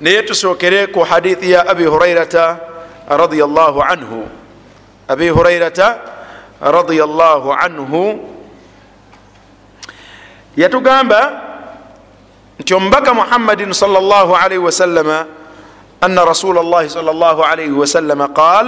Naye 0.00 0.22
tusookere 0.22 0.86
ku 0.90 1.00
hadithi 1.06 1.50
ya 1.54 1.62
abi 1.62 1.84
hurairata 1.86 2.58
radiallahu 3.08 3.78
anhu. 3.82 4.26
Abi 5.08 5.28
hurairata 5.30 6.02
radiallahu 6.60 7.54
anhu 7.54 8.02
yatugamba 10.56 11.20
nti 12.58 12.74
omubaka 12.74 13.14
muhammadin 13.14 13.72
salllahalaihi 13.72 14.58
wasallama 14.58 15.26
ana 16.00 16.24
rasula 16.24 16.62
llahi 16.62 16.90
salllahalaihi 16.90 17.72
wasallama 17.72 18.28
qaal 18.28 18.66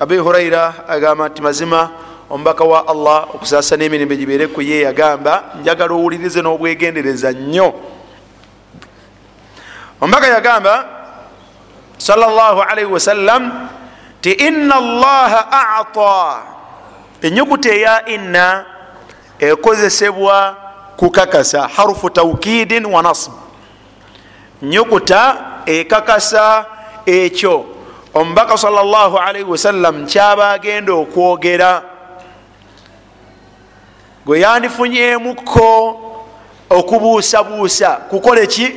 abi 0.00 0.16
huraira 0.16 0.88
agamba 0.88 1.28
nti 1.28 1.42
mazima 1.42 1.90
omubaka 2.30 2.64
wa 2.64 2.88
allah 2.88 3.26
okusaasa 3.34 3.76
n'emirembe 3.76 4.16
gibeereku 4.16 4.62
ye 4.62 4.80
yagamba 4.80 5.42
njagala 5.60 5.94
owulirize 5.94 6.42
n'obwegendereza 6.42 7.32
nnyo 7.32 7.74
omubaka 10.00 10.26
yagamba 10.26 10.74
salllahalaihi 11.98 12.92
wasallam 12.92 13.68
ti 14.20 14.32
ina 14.32 14.76
allaha 14.76 15.40
ata 15.78 16.42
enyukuta 17.22 17.70
eya 17.70 18.06
inna 18.06 18.64
ekozesebwa 19.38 20.56
kukakasa 20.96 21.68
harufu 21.68 22.10
taukidin 22.10 22.86
wa 22.86 23.02
nasb 23.02 23.32
nyukuta 24.62 25.36
ekakasa 25.66 26.66
ekyo. 27.06 27.64
Omubaka 28.14 28.58
salllahalaihi 28.58 29.50
wasallam 29.50 30.06
kyaba 30.06 30.50
agenda 30.50 30.92
okwogera. 30.92 31.82
Gwe 34.26 34.40
yandifunyemukko 34.40 36.00
okubuusabuusa. 36.70 37.90
Kukole 37.90 38.46
ki? 38.46 38.72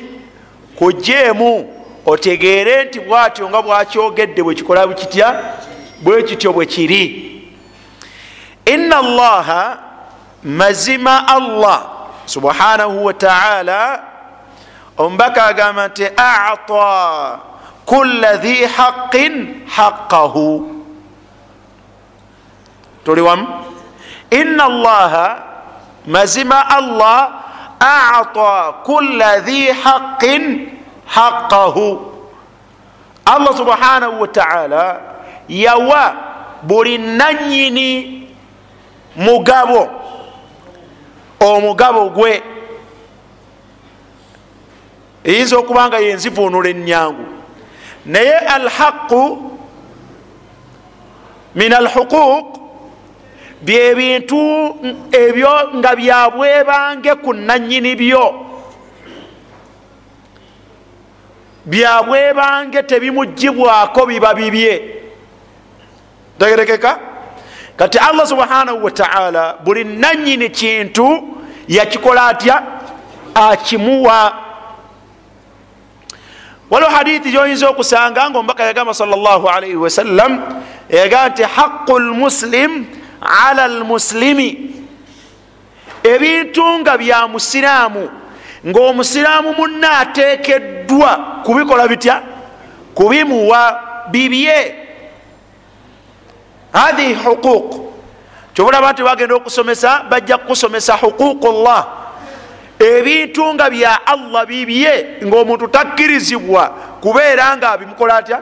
Kujeemu 0.75 1.73
otegeere 2.05 2.83
nti 2.83 2.99
bwatyo 2.99 3.49
nga 3.49 3.61
bwakyogedde 3.61 4.43
bwekikola 4.43 4.87
bukitya 4.87 5.43
bwe 6.01 6.23
kityo 6.23 6.53
bwe 6.53 6.65
kiri. 6.65 7.31
Ina 8.65 8.97
allaha 8.97 9.77
mazima 10.43 11.27
allah 11.27 11.89
subhanahu 12.25 13.05
wataala 13.05 14.03
omubaka 14.97 15.45
agamba 15.45 15.87
nti 15.87 16.05
ata 16.17 17.39
kula 17.85 18.37
dhi 18.37 18.65
haqin 18.65 19.33
haqahu 19.75 20.71
tuli 23.03 23.21
wamu? 23.21 23.47
Ina 24.31 24.63
allaha 24.63 25.27
mazima 26.07 26.59
allah 26.77 27.19
ata 27.79 28.71
kula 28.87 29.39
dhi 29.45 29.67
haqin 29.83 30.43
haqahu 31.05 31.87
allah 33.25 33.53
subhanahu 33.57 34.21
wataala 34.21 35.01
yawa 35.47 36.03
buli 36.63 36.97
nanyini 36.97 38.23
mugabo 39.15 39.89
omugabo 41.39 42.09
gwe 42.09 42.54
eyinza 45.25 45.57
okuba 45.57 45.87
nga 45.87 45.99
yenzivuunula 45.99 46.69
enyangu 46.69 47.25
naye 48.05 48.37
alhaqu 48.37 49.51
min 51.55 51.73
alhuquq 51.73 52.45
byebintu 53.61 54.41
ebyo 55.11 55.53
nga 55.75 55.95
byabwebange 55.95 57.15
ku 57.23 57.33
nanyini 57.33 57.95
byo. 57.95 58.45
Byabwebange 61.65 62.83
tebimugibwako 62.83 64.05
biba 64.05 64.33
bibye. 64.33 65.01
Tegerekeka 66.37 66.99
kati 67.77 67.97
allah 67.97 68.27
subhanahu 68.27 68.83
wataala 68.83 69.57
buli 69.63 69.83
nanyini 69.83 70.49
kintu 70.49 71.07
yakikola 71.67 72.27
atya? 72.27 72.63
Akimuwa 73.35 74.44
waliwo 76.69 76.91
hadithi 76.91 77.31
gyoyinza 77.31 77.69
okusanga 77.69 78.29
nga 78.29 78.39
omubaka 78.39 78.63
yagamba 78.63 78.93
salllahalaihi 78.93 79.75
wasallam 79.75 80.41
yagamba 80.89 81.29
nti 81.29 81.43
haqu 81.43 81.99
lmuslim 81.99 82.85
ala 83.21 83.67
lmuslimi 83.67 84.71
ebintu 86.03 86.79
nga 86.79 86.97
bya 86.97 87.27
musiraamu 87.27 88.09
ngaomusiraamu 88.65 89.53
munna 89.53 89.99
atekeddwa 89.99 91.17
kubikola 91.43 91.87
bitya? 91.87 92.21
Kubimuwa 92.95 93.81
bibye. 94.11 94.75
Hathihi 96.73 97.13
huquq. 97.13 97.75
Kyobulaba 98.53 98.91
nti 98.91 99.03
bagenda 99.03 99.35
okusomesa 99.35 100.03
bajja 100.09 100.37
kukusomesa 100.37 100.93
huququ 100.93 101.51
llah 101.51 101.85
ebintu 102.79 103.53
nga 103.53 103.69
bya 103.69 104.07
allah 104.07 104.45
bibye 104.45 105.23
ngaomuntu 105.23 105.67
takkirizibwa 105.67 106.69
kubeera 107.01 107.57
nga 107.57 107.71
abimukola 107.71 108.17
atya? 108.17 108.41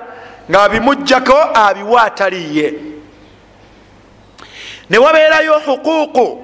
Nga 0.49 0.63
abimugjako 0.63 1.37
abiwa 1.53 2.03
ataliye 2.03 2.73
newabeerayo 4.89 5.59
huququ 5.59 6.39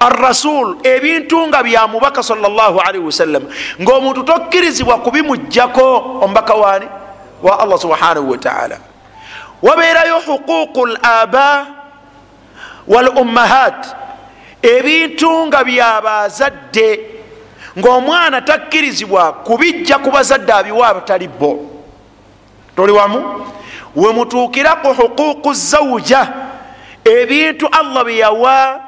arasul 0.00 0.78
ebintu 0.82 1.46
nga 1.46 1.62
bya 1.62 1.86
mubaka 1.86 2.22
salllahalaihi 2.22 3.04
wasallam 3.04 3.44
ngaomuntu 3.80 4.22
tokkirizibwa 4.22 4.98
kubimugjako 4.98 6.18
omubaka 6.22 6.54
wani 6.54 6.86
wa 7.42 7.60
allah 7.60 7.78
subhanahu 7.78 8.30
wataala 8.30 8.78
wabeerayo 9.62 10.20
huququ 10.20 10.86
laba 10.86 11.66
walummahat 12.88 13.97
ebintu 14.62 15.46
nga 15.46 15.64
byabazadde 15.64 17.00
ngaomwana 17.78 18.40
takkirizibwa 18.40 19.32
kubijja 19.32 19.98
ku 19.98 20.10
bazadde 20.10 20.52
abiwa 20.52 20.88
abatali 20.88 21.28
bo. 21.28 21.58
Toli 22.76 22.92
wamu? 22.92 23.44
Wemutuukira 23.96 24.76
ku 24.76 24.94
huququ 24.94 25.54
zawuja 25.54 26.28
ebintu 27.04 27.68
allah 27.72 28.04
byeyawa 28.04 28.80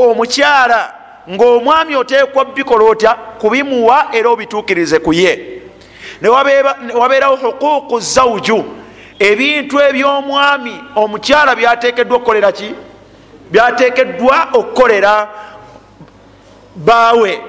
omukyala 0.00 0.94
ngaomwami 1.30 1.96
oteekwa 1.96 2.44
bikola 2.44 2.84
otya 2.84 3.14
kubimuwa 3.14 4.08
era 4.12 4.30
obituukirize 4.30 4.98
ku 4.98 5.12
ye. 5.12 5.62
Newabeerawo 6.22 7.36
huququ 7.36 8.00
zawuju 8.00 8.64
ebintu 9.18 9.80
ebyomwami 9.80 10.84
omukyala 10.96 11.56
byatekeddwa 11.56 12.16
okukolera 12.16 12.52
ki 12.52 12.74
byatekeddwa 13.50 14.48
okukolera 14.52 15.28
baawe. 16.76 17.40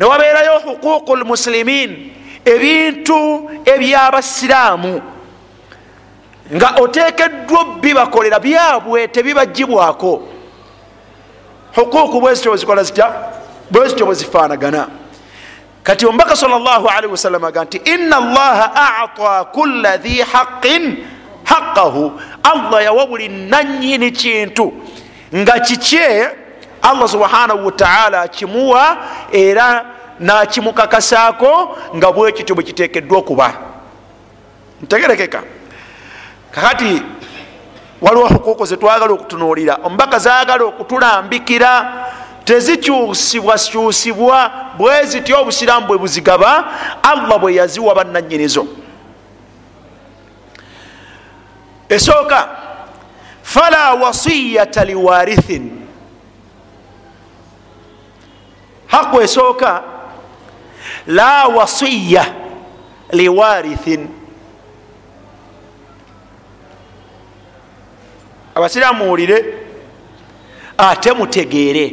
Newabeerayo 0.00 0.58
huququ 0.58 1.16
lmusilimin 1.16 2.12
ebintu 2.44 3.50
ebyabasiraamu. 3.64 5.02
Nga 6.54 6.74
otekeddwa 6.80 7.64
bibakolera 7.80 8.38
byabwe 8.38 9.08
tebibagibwako 9.08 10.22
huququ 11.76 12.20
bwezityo 12.20 12.50
bwezikola 12.50 12.82
zitya? 12.82 13.12
Bwezityo 13.70 14.06
bwezifaanagana 14.06 14.88
kati 15.84 16.06
omubaka 16.06 16.36
salllahalihi 16.36 17.12
wasallam 17.12 17.44
aga 17.44 17.64
nti 17.64 17.76
ina 17.76 18.16
allaha 18.16 18.66
ata 19.02 19.44
kula 19.44 19.96
dhi 19.96 20.20
haqin 20.20 20.96
haqahu 21.44 22.12
allah 22.42 22.84
yawa 22.84 23.06
buli 23.06 23.28
nanyini 23.28 24.10
kintu 24.10 24.72
nga 25.36 25.60
kikye 25.60 26.28
allah 26.82 27.08
subhanahu 27.08 27.66
wataala 27.66 28.20
akimuwa 28.20 28.96
era 29.32 29.84
nakimukakasaako 30.20 31.78
nga 31.96 32.12
bwekityo 32.12 32.54
bwekitekeddwa 32.54 33.18
okuba. 33.18 33.54
Ntegerekeka. 34.82 35.42
Kakati 36.50 37.02
waliwo 38.00 38.28
hukuku 38.28 38.66
zetwagala 38.66 39.12
okutunuulira 39.12 39.78
omubaka 39.82 40.18
zagala 40.18 40.64
okutulambikira 40.64 41.92
tezikyusibwakyusibwa 42.44 44.50
bwe 44.78 45.06
zitya 45.06 45.38
obusiraamu 45.38 45.86
bwe 45.86 45.98
buzigaba 45.98 46.64
allah 47.02 47.40
bwe 47.40 47.54
yaziwa 47.54 47.94
bannanyinizo 47.94 48.66
esooka 51.88 52.48
fala 53.44 53.94
wasiyata 53.94 54.84
liwarithin 54.84 55.70
haqu 58.86 59.20
esooka 59.20 59.82
la 61.06 61.44
wasiya 61.46 62.24
liwarithin 63.12 64.08
abasiraamu 68.54 69.04
muwulire 69.04 69.44
ate 70.78 71.12
mutegeere 71.12 71.92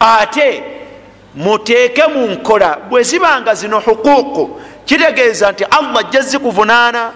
ate 0.00 0.62
muteeke 1.34 2.06
mu 2.06 2.26
nkola 2.26 2.76
bwe 2.88 3.02
zibanga 3.02 3.54
zino 3.54 3.80
huquuqu 3.80 4.60
kitegeeza 4.84 5.52
nti 5.52 5.64
allah 5.64 5.96
ajja 6.00 6.20
zikuvunaana 6.20 7.12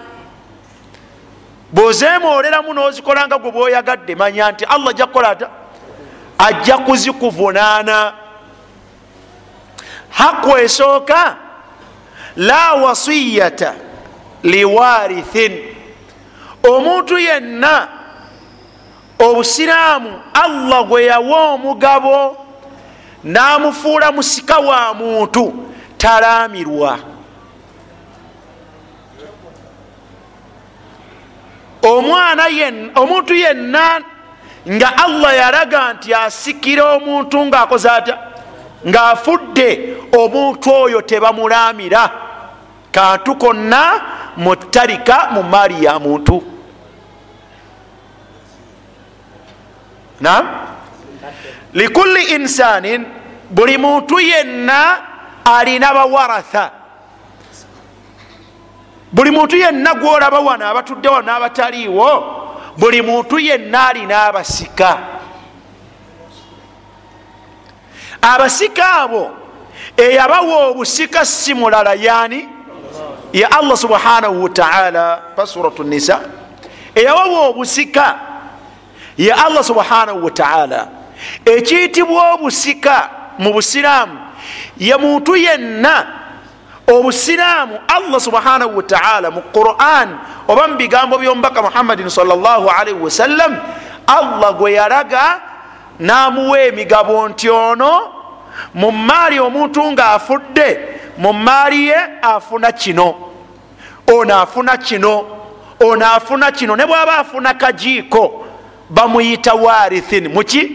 bwozeemooleramu 1.75 2.73
n'ozikolanga 2.73 3.37
gwe 3.37 3.51
bwoyagadde 3.51 4.15
manya 4.15 4.51
nti 4.51 4.65
allah 4.65 4.89
ajja 4.89 5.05
kukola 5.07 5.29
ata? 5.29 5.49
Ajja 6.37 6.77
kuzikuvunaana. 6.77 8.13
Haqu 10.09 10.57
esooka 10.57 11.35
la 12.35 12.73
wasiyata 12.73 13.73
liwarithin. 14.43 15.53
Omuntu 16.69 17.17
yenna 17.19 17.87
obusiraamu 19.19 20.21
allah 20.33 20.83
gwe 20.87 21.05
yawa 21.05 21.39
omugabo 21.53 22.37
n'amufuula 23.23 24.11
musika 24.11 24.57
wa 24.57 24.93
muntu 24.93 25.53
talaamirwa 25.97 26.99
omwana 31.85 32.45
omuntu 32.95 33.33
yenna 33.33 34.01
nga 34.69 34.89
allah 34.97 35.35
yalaga 35.37 35.93
nti 35.93 36.13
asikira 36.13 36.83
omuntu 36.95 37.45
ngaakoze 37.45 37.89
atya? 37.89 38.17
Ng'afudde 38.87 39.69
omuntu 40.11 40.73
oyo 40.73 41.01
tebamulaamira. 41.01 42.09
Kantu 42.91 43.35
konna 43.35 44.01
mutalika 44.37 45.29
mu 45.33 45.43
maali 45.43 45.85
ya 45.85 45.99
muntu. 45.99 46.43
Nam 50.21 50.45
likulli 51.73 52.23
insanin 52.35 53.05
buli 53.49 53.77
muntu 53.77 54.19
yenna 54.19 54.97
alina 55.45 55.93
bawaratha 55.93 56.84
buli 59.15 59.31
muntu 59.31 59.55
yenna 59.55 59.93
gwolaba 59.93 60.39
wano 60.39 60.67
abatudde 60.67 61.09
wano 61.09 61.25
n'abataliiwo 61.31 62.09
buli 62.77 63.01
muntu 63.01 63.39
yenna 63.39 63.87
alina 63.87 64.23
abasika 64.23 64.97
abasika 68.21 68.93
abo 68.93 69.31
eyabawa 69.97 70.67
obusika 70.67 71.25
si 71.25 71.53
mulala 71.53 71.93
yani 71.93 72.49
ya 73.33 73.51
allah 73.51 73.77
subhanahu 73.77 74.43
wataala 74.43 75.21
pa 75.35 75.47
surat 75.47 75.79
nisa 75.79 76.19
eyabawa 76.95 77.47
obusika 77.47 78.19
ya 79.17 79.45
allah 79.45 79.63
subhanahu 79.63 80.25
wataala 80.25 80.87
ekiyitibwa 81.45 82.33
obusika 82.33 83.09
mu 83.37 83.53
busiraamu. 83.53 84.19
Ye 84.77 84.97
muntu 84.97 85.35
yenna 85.35 86.07
obusiraamu 86.87 87.79
allah 87.87 88.19
subhanahu 88.19 88.77
wataala 88.77 89.31
mu 89.31 89.41
quran 89.53 90.17
oba 90.47 90.67
mu 90.67 90.75
bigambo 90.75 91.17
byomubaka 91.17 91.61
muhammadin 91.61 92.09
salllahalihi 92.09 92.99
wasallam 92.99 93.57
allah 94.07 94.53
gwe 94.57 94.73
yalaga 94.73 95.41
n'amuwa 95.99 96.61
emigabo 96.61 97.29
nti 97.29 97.49
ono 97.49 98.11
mu 98.73 98.91
maali 98.91 99.39
omuntu 99.39 99.91
ng'afudde 99.91 100.79
mu 101.17 101.33
maali 101.33 101.87
ye 101.87 101.97
afuna 102.21 102.71
kino 102.71 103.15
ono 104.07 104.35
afuna 104.39 104.77
kino 104.77 105.35
ono 105.79 106.05
afuna 106.05 106.51
kino. 106.51 106.75
Ne 106.75 106.85
bw'aba 106.85 107.17
afuna 107.17 107.53
kajiiko 107.53 108.45
bamuyita 108.89 109.53
warithin. 109.53 110.27
Muki 110.27 110.71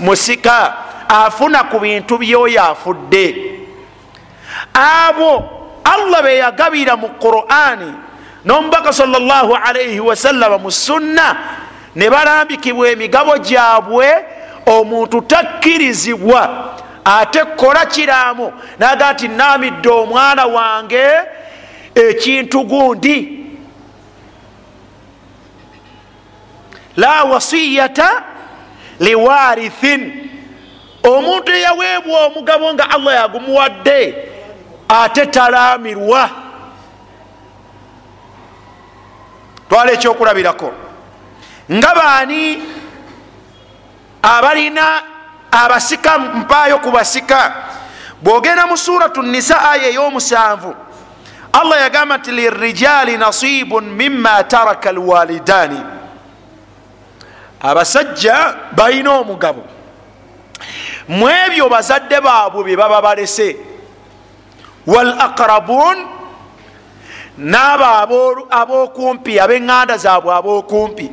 musika 0.00 0.74
afuna 1.08 1.64
ku 1.64 1.78
bintu 1.78 2.18
byoyo 2.18 2.62
afudde 2.62 3.63
abo 4.72 5.44
allah 5.84 6.22
be 6.22 6.36
yagabira 6.38 6.96
mu 6.96 7.08
qurani 7.20 7.92
n'omubaka 8.44 8.92
salllahalaihi 8.92 10.00
wasallama 10.00 10.58
mu 10.58 10.70
sunna 10.70 11.36
ne 11.94 12.10
balambikibwa 12.10 12.88
emigabo 12.90 13.38
gyabwe 13.38 14.06
omuntu 14.66 15.20
takkirizibwa 15.20 16.74
ate 17.04 17.44
kola 17.56 17.86
kiraamu 17.86 18.52
naga 18.78 19.12
nti 19.12 19.28
naamidde 19.28 19.88
omwana 19.88 20.46
wange 20.46 21.06
ekintu 21.94 22.64
gundi. 22.64 23.44
La 26.96 27.24
wasiyata 27.24 28.22
liwarithin. 29.00 30.30
Omuntu 31.02 31.52
eyaweebwa 31.52 32.26
omugabo 32.26 32.74
nga 32.74 32.90
allah 32.90 33.14
yagumuwadde 33.14 34.14
ate 34.88 35.26
talaamirwa 35.26 36.30
twala 39.68 39.92
ekyokulabirako. 39.92 40.72
Nga 41.72 41.94
baani 41.94 42.62
abalina 44.22 45.02
abasika 45.50 46.18
mpaayo 46.18 46.78
ku 46.78 46.90
basika? 46.90 47.54
Bwogenda 48.22 48.66
mu 48.66 48.76
suratu 48.76 49.22
nisa 49.22 49.70
aya 49.70 49.88
ey'omusanvu 49.88 50.74
allah 51.52 51.80
yagamba 51.80 52.16
nti 52.18 52.32
lirijali 52.32 53.16
nasibun 53.16 53.84
mima 53.84 54.44
taraka 54.44 54.90
alwalidaani 54.90 55.80
abasajja 57.60 58.54
balina 58.72 59.10
omugabo. 59.12 59.66
Mu 61.08 61.28
ebyo 61.28 61.68
bazadde 61.68 62.20
baabwe 62.20 62.64
bye 62.64 62.76
baba 62.76 63.02
balese 63.02 63.56
wal 64.86 65.12
aqrabun 65.20 65.98
n'abo 67.38 68.46
ab'okumpi 68.50 69.40
ab'eŋŋanda 69.40 69.96
zaabwe 69.98 70.32
ab'okumpi. 70.34 71.10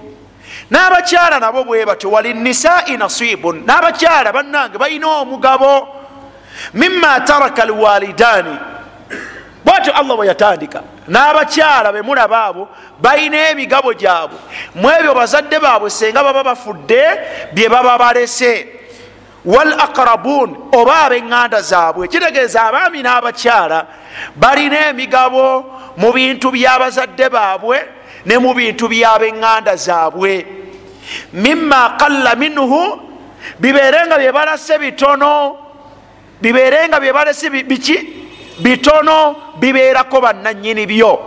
N'abakyala 0.71 1.39
nabo 1.39 1.63
bwe 1.63 1.85
batyo 1.85 2.11
walinisai 2.11 2.97
nasibun. 2.97 3.63
N'abakyala 3.65 4.31
bannange 4.31 4.77
balina 4.77 5.07
omugabo 5.07 5.87
mima 6.73 7.21
taraka 7.21 7.63
alwalidaani 7.63 8.57
bwatyo 9.65 9.93
allah 9.93 10.15
bwe 10.15 10.27
yatandika 10.27 10.81
n'abakyala 11.07 11.91
bemulaba 11.91 12.45
abo 12.45 12.67
balina 13.01 13.49
emigabo 13.49 13.93
gyabwe. 13.93 14.37
Mu 14.75 14.89
ebyo 14.89 15.13
bazadde 15.13 15.59
baabwe 15.59 15.89
senga 15.89 16.23
baba 16.23 16.43
bafudde 16.43 17.03
bye 17.53 17.69
baba 17.69 17.97
balese 17.97 18.80
wal 19.45 19.73
aqrabun 19.73 20.55
oba 20.73 20.93
ab'eŋŋanda 21.05 21.61
zaabwe. 21.61 22.07
Kitegeeza 22.07 22.61
abaami 22.63 23.01
n'abakyala 23.01 23.87
balina 24.35 24.89
emigabo 24.89 25.65
mu 25.97 26.11
bintu 26.13 26.51
by'abazadde 26.51 27.29
baabwe 27.29 27.77
ne 28.25 28.37
mu 28.37 28.53
bintu 28.53 28.87
by'ab'eŋŋanda 28.87 29.75
zaabwe. 29.75 30.45
Mima 31.33 31.97
qalla 31.99 32.35
minhu 32.35 32.99
bibeerenga 33.59 34.17
byebalase 34.17 34.77
bitono 34.77 35.57
bibeerenga 36.41 36.99
byebalese 36.99 37.49
biki? 37.49 37.97
Bitono 38.59 39.35
bibeerako 39.59 40.21
bannanyini 40.21 40.85
byo. 40.85 41.19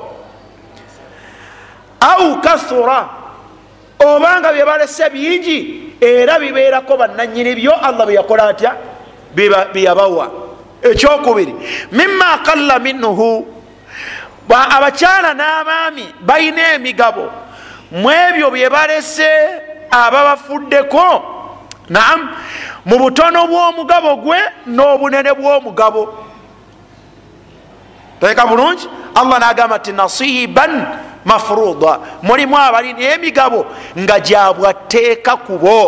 Au 2.01 2.41
kathura 2.41 3.09
obanga 3.99 4.53
byebalese 4.53 5.11
bingi 5.11 5.94
era 6.05 6.39
bibeerako 6.39 6.97
bannanyini 6.97 7.55
byo 7.55 7.73
allah 7.73 8.07
byeyakola 8.07 8.49
atya? 8.49 8.77
Byeyabawa 9.35 10.45
ekyokubiri 10.83 11.55
mima 11.93 12.39
qalla 12.45 12.79
minhu 12.79 13.47
abakyala 14.49 15.35
n'abaami 15.35 16.07
balina 16.21 16.75
emigabo. 16.75 17.31
Mu 17.91 18.11
ebyo 18.11 18.51
byebalese 18.51 19.31
ababafuddeko 19.91 21.07
naam 21.89 22.31
mu 22.85 22.99
butono 22.99 23.47
bw'omugabo 23.47 24.17
gwe 24.17 24.39
n'obunene 24.67 25.33
bw'omugabo. 25.33 26.03
Teka 28.21 28.47
bulungi? 28.47 28.89
Allah 29.15 29.39
nagamba 29.39 29.79
nti 29.79 29.93
nasiban 29.93 30.73
mafuruda 31.25 31.99
mulimu 32.23 32.59
abalina 32.59 33.01
emigabo 33.01 33.67
nga 33.99 34.21
gyabwateeka 34.21 35.37
kubo 35.37 35.79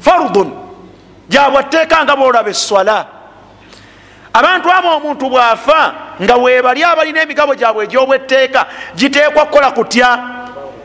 farudun 0.00 0.52
gyabwateeka 1.28 2.04
nga 2.04 2.16
boolaba 2.16 2.50
eswala 2.50 3.06
abantu 4.32 4.72
abo 4.72 4.88
omuntu 4.96 5.30
bwafa 5.30 5.94
nga 6.22 6.36
webali 6.36 6.84
abalina 6.84 7.22
emigabo 7.22 7.54
gyabwe 7.54 7.84
egyobwetteeka 7.84 8.66
giteekwa 8.94 9.44
kukola 9.44 9.70
kutya? 9.70 10.18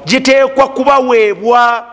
Giteekwa 0.05 0.67
kubaweebwa 0.67 1.85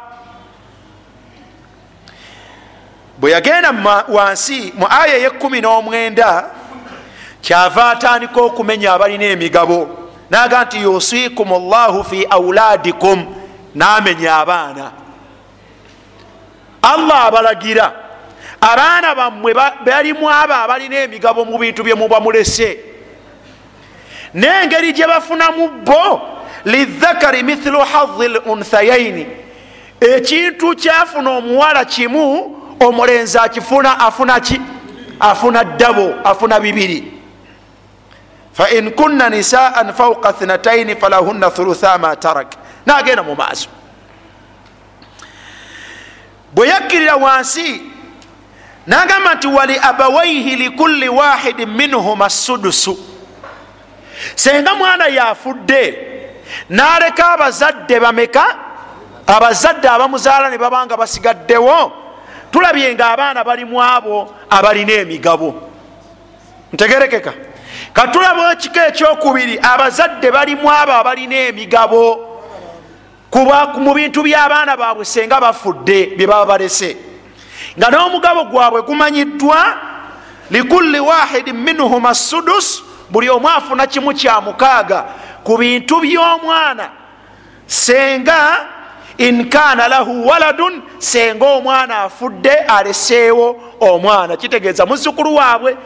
bwe 3.18 3.30
yagenda 3.30 4.04
wansi 4.08 4.72
mu 4.76 4.86
aya 4.90 5.16
eyekumi 5.16 5.60
n'omwenda 5.60 6.50
kyava 7.40 7.90
atandika 7.90 8.40
okumenya 8.40 8.92
abalina 8.92 9.24
emigabo 9.24 10.01
naga 10.32 10.64
nti 10.64 10.78
yusikum 10.78 11.48
llahu 11.70 12.04
fi 12.04 12.24
auladikum 12.30 13.34
namenya 13.74 14.36
abaana. 14.36 14.92
Allah 16.82 17.24
abalagira. 17.24 17.92
Abaana 18.60 19.14
bammwe 19.14 19.54
balimu 19.84 20.30
abo 20.30 20.54
abalina 20.54 20.96
emigabo 20.96 21.44
mu 21.44 21.58
bintu 21.58 21.82
bye 21.84 21.94
muba 21.94 22.20
mulese. 22.20 22.78
N'engeri 24.34 24.92
gye 24.92 25.06
bafunamu 25.06 25.68
bo 25.84 26.20
lidhakari 26.64 27.42
mithlu 27.42 27.78
hadhi 27.80 28.24
l 28.24 28.36
unthayaini 28.46 29.26
ekintu 30.00 30.76
kyafuna 30.76 31.30
omuwala 31.30 31.84
kimu 31.84 32.56
omulenzi 32.80 33.38
akifuna 33.38 33.98
afuna 34.00 34.40
ki? 34.40 34.60
Afuna 35.20 35.64
ddabo 35.64 36.14
afuna 36.24 36.60
bibiri 36.60 37.12
fain 38.52 38.90
kunna 38.90 39.30
nisaan 39.30 39.92
fauka 39.92 40.32
thnataini 40.32 40.96
falahunna 40.96 41.50
thulutha 41.50 41.98
ma 41.98 42.16
tarak. 42.16 42.54
Nagenda 42.86 43.22
mu 43.22 43.34
maaso. 43.34 43.68
Bwe 46.52 46.68
yakkirira 46.68 47.16
wansi 47.16 47.82
nagamba 48.86 49.34
nti 49.34 49.46
wali 49.46 49.78
abawaihi 49.78 50.56
likulli 50.56 51.08
wahidin 51.08 51.68
minhuma 51.70 52.30
sudusu 52.30 52.98
senga 54.34 54.74
mwana 54.74 55.06
yafudde 55.06 55.98
naleka 56.68 57.32
abazadde 57.32 58.00
bameka? 58.00 58.44
Abazadde 59.26 59.88
abamuzaala 59.88 60.50
ne 60.50 60.58
babanga 60.58 60.96
basigaddewo? 60.96 61.92
Tulabye 62.50 62.94
nga 62.94 63.10
abaana 63.10 63.44
balimu 63.44 63.82
abo 63.82 64.34
abalina 64.50 64.92
emigabo. 64.92 65.54
Ntegerekeka 66.72 67.32
katulaba 67.92 68.52
ekiko 68.52 68.80
ekyokubiri 68.80 69.58
abazadde 69.62 70.30
balimu 70.30 70.70
abo 70.70 70.92
abalina 70.92 71.36
emigabo 71.36 72.28
kuba 73.30 73.66
mu 73.78 73.94
bintu 73.94 74.22
by'abaana 74.22 74.76
baabwe 74.76 75.04
senga 75.04 75.40
bafudde 75.40 76.16
bye 76.16 76.26
baba 76.26 76.46
balese. 76.46 76.96
Nga 77.78 77.90
n'omugabo 77.90 78.44
gwabwe 78.44 78.82
gumanyiddwa 78.82 79.76
likulli 80.50 81.00
wahidin 81.00 81.56
minhuma 81.56 82.14
sudus 82.14 82.82
buli 83.10 83.30
omu 83.30 83.48
afuna 83.48 83.86
kimu 83.86 84.12
kya 84.14 84.40
mukaaga. 84.40 85.04
Ku 85.44 85.56
bintu 85.56 86.00
by'omwana 86.00 86.90
senga 87.66 88.68
inkana 89.18 89.88
lahu 89.88 90.26
waladun 90.28 90.82
senga 90.98 91.46
omwana 91.46 92.02
afudde 92.02 92.52
aleseewo 92.52 93.60
omwana. 93.80 94.36
Kitegeeza 94.36 94.86
muzukulu 94.86 95.34
waabwe 95.34 95.76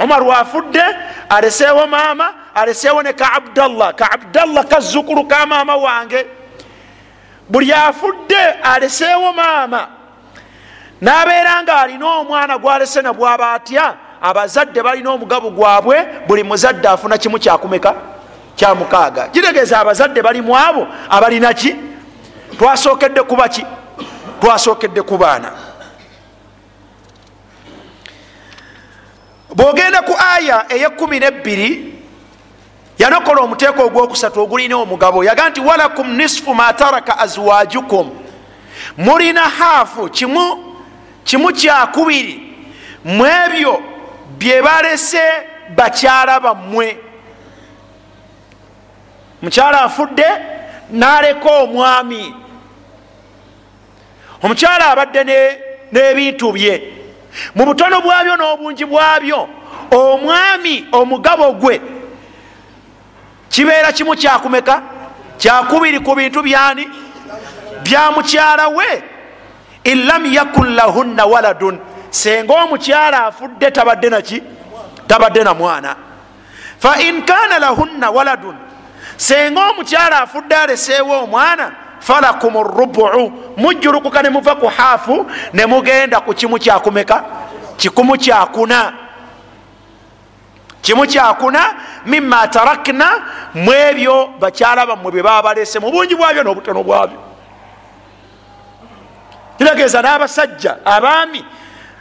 omar 0.00 0.22
wafudde 0.22 0.82
aleseewo 1.28 1.86
maama 1.86 2.34
aleseewo 2.54 3.02
ne 3.02 3.12
ka 3.12 3.32
abdallah 3.32 3.94
ka 3.94 4.12
abdallah 4.12 4.64
kazukulu 4.66 5.24
ka 5.28 5.46
maama 5.46 5.76
wange. 5.76 6.26
Buli 7.48 7.72
afudde 7.72 8.40
aleseewo 8.62 9.32
maama. 9.32 9.88
Nabeera 11.00 11.62
nga 11.62 11.80
alina 11.80 12.06
omwana 12.06 12.58
gwalese 12.58 13.02
nabwaba 13.02 13.52
atya 13.52 13.94
abazadde 14.22 14.82
balina 14.82 15.10
omugabo 15.10 15.50
gwabwe 15.50 16.06
buli 16.26 16.42
muzadde 16.42 16.88
afuna 16.88 17.18
kimu 17.18 17.38
kyakumeka? 17.38 17.94
Kyamukaaga. 18.56 19.28
Kitegeeza 19.28 19.80
abazadde 19.80 20.22
balimu 20.22 20.56
abo 20.56 20.86
abalina 21.10 21.54
ki? 21.54 21.76
Twasokedde 22.58 23.22
kuba 23.22 23.48
ki? 23.48 23.66
Twasokedde 24.40 25.02
ku 25.02 25.16
baana 25.18 25.69
bwogenda 29.54 30.02
ku 30.02 30.14
aya 30.34 30.66
eyekumi 30.68 31.20
nebbiri 31.20 31.94
yanokola 32.98 33.40
omuteeko 33.40 33.82
ogwokusatu 33.82 34.40
ogulina 34.40 34.76
omugabo 34.76 35.24
yaga 35.24 35.48
nti 35.48 35.60
walakum 35.60 36.16
nisfu 36.16 36.54
ma 36.54 36.72
taraka 36.72 37.18
azwajukum. 37.18 38.10
Mulina 38.96 39.40
haafu 39.40 40.08
kimu 40.08 40.74
kimu 41.24 41.52
kyakubiri 41.52 42.54
mu 43.04 43.26
ebyo 43.26 43.82
bye 44.38 44.62
balese 44.62 45.22
bakyala 45.76 46.40
bammwe. 46.40 46.98
Mukyala 49.42 49.82
afudde 49.82 50.26
naleka 50.90 51.50
omwami. 51.50 52.34
Omukyala 54.42 54.90
abadde 54.90 55.24
n'ebintu 55.92 56.52
bye 56.52 56.99
mu 57.54 57.64
butono 57.64 58.00
bwabyo 58.00 58.36
n'obungi 58.36 58.84
bwabyo 58.84 59.48
omwami 59.90 60.86
omugabo 60.92 61.52
gwe 61.52 61.80
kibeera 63.48 63.92
kimu 63.92 64.14
kyakumeka 64.16 64.82
kyakubiri 65.38 66.00
ku 66.00 66.14
bintu 66.14 66.42
byani? 66.42 66.88
Bya 67.82 68.10
mukyala 68.10 68.68
we? 68.68 69.02
Inlam 69.84 70.26
yakun 70.26 70.74
lahunna 70.74 71.26
waladun. 71.26 71.78
Senga 72.10 72.54
omukyala 72.54 73.26
afudde 73.26 73.70
tabadde 73.70 74.10
naki 74.10 74.42
tabadde 75.06 75.44
na 75.44 75.54
mwana. 75.54 75.96
Fain 76.78 77.22
kana 77.22 77.58
lahunna 77.58 78.10
waladun. 78.10 78.56
Senga 79.16 79.70
omukyala 79.70 80.22
afudde 80.22 80.54
aleseewo 80.54 81.24
omwana 81.24 81.72
falakum 82.00 82.54
rubu 82.62 83.32
mujjulukuka 83.56 84.22
ne 84.22 84.28
muva 84.30 84.54
ku 84.54 84.66
haafu 84.66 85.26
ne 85.52 85.66
mugenda 85.66 86.20
ku 86.20 86.34
kimu 86.34 86.58
kyakumeka 86.58 87.24
kikumu 87.76 88.16
kyakuna 88.16 88.92
kimu 90.82 91.06
kyakuna 91.06 91.60
mima 92.06 92.48
tarakna 92.48 93.08
mu 93.54 93.72
ebyo 93.72 94.30
bakyala 94.40 94.86
bammwe 94.86 95.10
bye 95.12 95.22
baba 95.22 95.42
balese 95.42 95.78
mu 95.78 95.90
bungi 95.90 96.14
bwabyo 96.16 96.42
n'obutono 96.42 96.82
bwabyo. 96.82 97.18
Kitegeeza 99.58 100.02
n'abasajja 100.02 100.76
abaami 100.84 101.44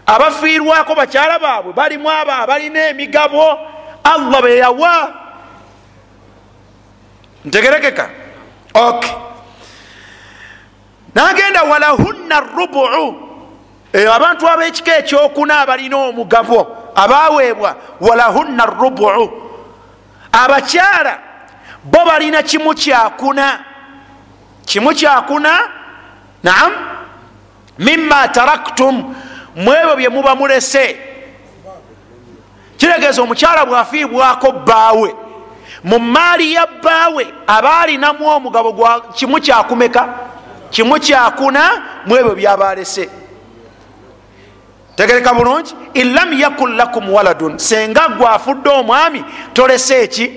abafiirwako 0.06 0.96
bakyala 0.96 1.40
baabwe 1.40 1.74
balimu 1.74 2.10
abo 2.10 2.32
abalina 2.32 2.90
emigabo 2.90 3.60
allah 4.04 4.42
beyawa 4.42 5.14
ntegerekeka? 7.46 8.10
Ok 8.74 9.04
nagenda 11.16 11.64
walahunna 11.64 12.40
rubu 12.40 12.88
eyo 13.94 14.14
abantu 14.14 14.48
ab'ekika 14.50 14.98
ekyokuna 14.98 15.60
abalina 15.60 15.98
omugabo 15.98 16.68
abaweebwa 16.96 17.76
walahunna 18.02 18.66
rubu 18.66 19.06
abakyala 20.32 21.18
bo 21.84 22.06
balina 22.06 22.44
kimu 22.44 22.74
kyakuna. 22.74 23.60
Kimu 24.66 24.94
kyakuna? 24.94 25.60
Naam. 26.44 26.72
Mima 27.80 28.28
taraktum 28.28 29.16
mu 29.56 29.72
ebyo 29.74 29.96
bye 29.96 30.10
muba 30.10 30.36
mulese. 30.36 30.98
Kitegeeza 32.78 33.22
omukyala 33.22 33.66
bwafiibwako 33.66 34.52
bbaawe. 34.52 35.16
Mu 35.84 36.00
maali 36.00 36.54
ya 36.54 36.68
bbaawe 36.68 37.28
aba 37.48 37.80
alinamu 37.80 38.28
omugabo 38.28 39.02
kimu 39.16 39.40
kyakumeka 39.42 40.10
kimu 40.70 41.00
kyakuna 41.00 41.82
mu 42.06 42.16
ebyo 42.18 42.36
byabalese 42.36 43.10
tegereka 44.96 45.34
bulungi? 45.34 45.76
Inlam 45.94 46.34
yakun 46.34 46.76
lakum 46.76 47.14
waladun. 47.14 47.58
Senga 47.58 48.08
gwafudde 48.18 48.70
omwami 48.70 49.24
tolese 49.54 50.04
eki? 50.04 50.32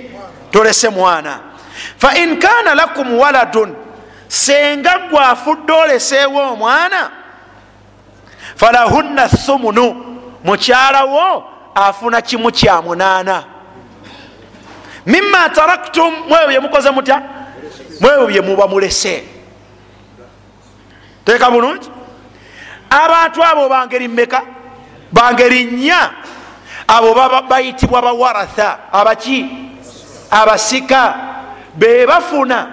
Tolese 0.51 0.89
mwana. 0.89 1.41
Fain 1.99 2.39
kana 2.39 2.75
lakum 2.75 3.19
waladun. 3.19 3.75
Senga 4.29 4.99
gwafudde 5.11 5.73
oleseewo 5.73 6.53
omwana 6.53 7.11
falahunna 8.57 9.29
thumunu. 9.29 10.19
Mukyalawo 10.45 11.45
afuna 11.75 12.23
kimu 12.23 12.51
kya 12.51 12.83
munaana. 12.83 13.45
Mima 15.07 15.49
taraktum 15.49 16.15
mwebyo 16.29 16.49
byemukoze 16.49 16.91
mutya? 16.91 17.23
Mwebyo 18.01 18.27
byemuba 18.27 18.69
mulese 18.69 19.25
teeka 21.25 21.51
bulungi 21.51 21.89
abantu 22.91 23.45
abo 23.45 23.69
bangeri 23.69 24.09
mmeka? 24.09 24.43
Bangeri 25.13 25.65
nnya? 25.65 26.11
Abo 26.89 27.15
bayitibwa 27.49 28.03
bawaratha. 28.03 28.79
Abaki? 28.93 29.47
Abasika. 30.31 31.15
Bebafuna 31.75 32.67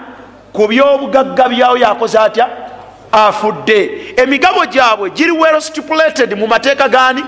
ku 0.53 0.67
byobugagga 0.67 1.49
byawo 1.49 1.77
yakoze 1.77 2.17
atya? 2.19 2.47
Afudde. 3.11 4.13
Emigabo 4.17 4.65
gyabwe 4.65 5.09
giri 5.09 5.31
well 5.31 5.61
stipulated 5.61 6.33
mu 6.37 6.47
mateeka 6.47 6.87
gani 6.89 7.23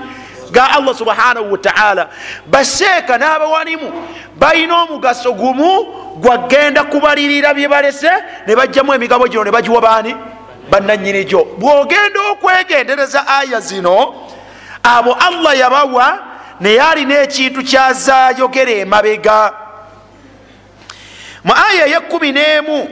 ga 0.52 0.68
allah 0.76 0.94
subhanahu 0.94 1.52
wataala 1.52 2.08
baseeka 2.46 3.18
n'abawanimu 3.18 3.92
balina 4.38 4.82
omugaso 4.82 5.32
gumu 5.32 5.84
gwagenda 6.20 6.84
kubalirira 6.84 7.54
bye 7.54 7.68
balese 7.68 8.10
ne 8.46 8.54
bajjamu 8.56 8.94
emigabo 8.94 9.28
gino 9.28 9.44
ne 9.44 9.50
bagiwa 9.50 9.80
baani 9.80 10.14
bananyini 10.72 11.24
gyo. 11.24 11.44
Bw'ogenda 11.44 12.20
okwegendereza 12.32 13.26
aya 13.28 13.60
zino 13.60 14.14
abo 14.82 15.14
allah 15.14 15.58
yabawa 15.58 16.18
naye 16.60 16.80
alina 16.80 17.22
ekintu 17.22 17.62
kyazayogera 17.62 18.72
emabega. 18.72 19.52
Mu 21.44 21.52
aya 21.52 21.86
eyekumi 21.86 22.32
n'emu 22.32 22.88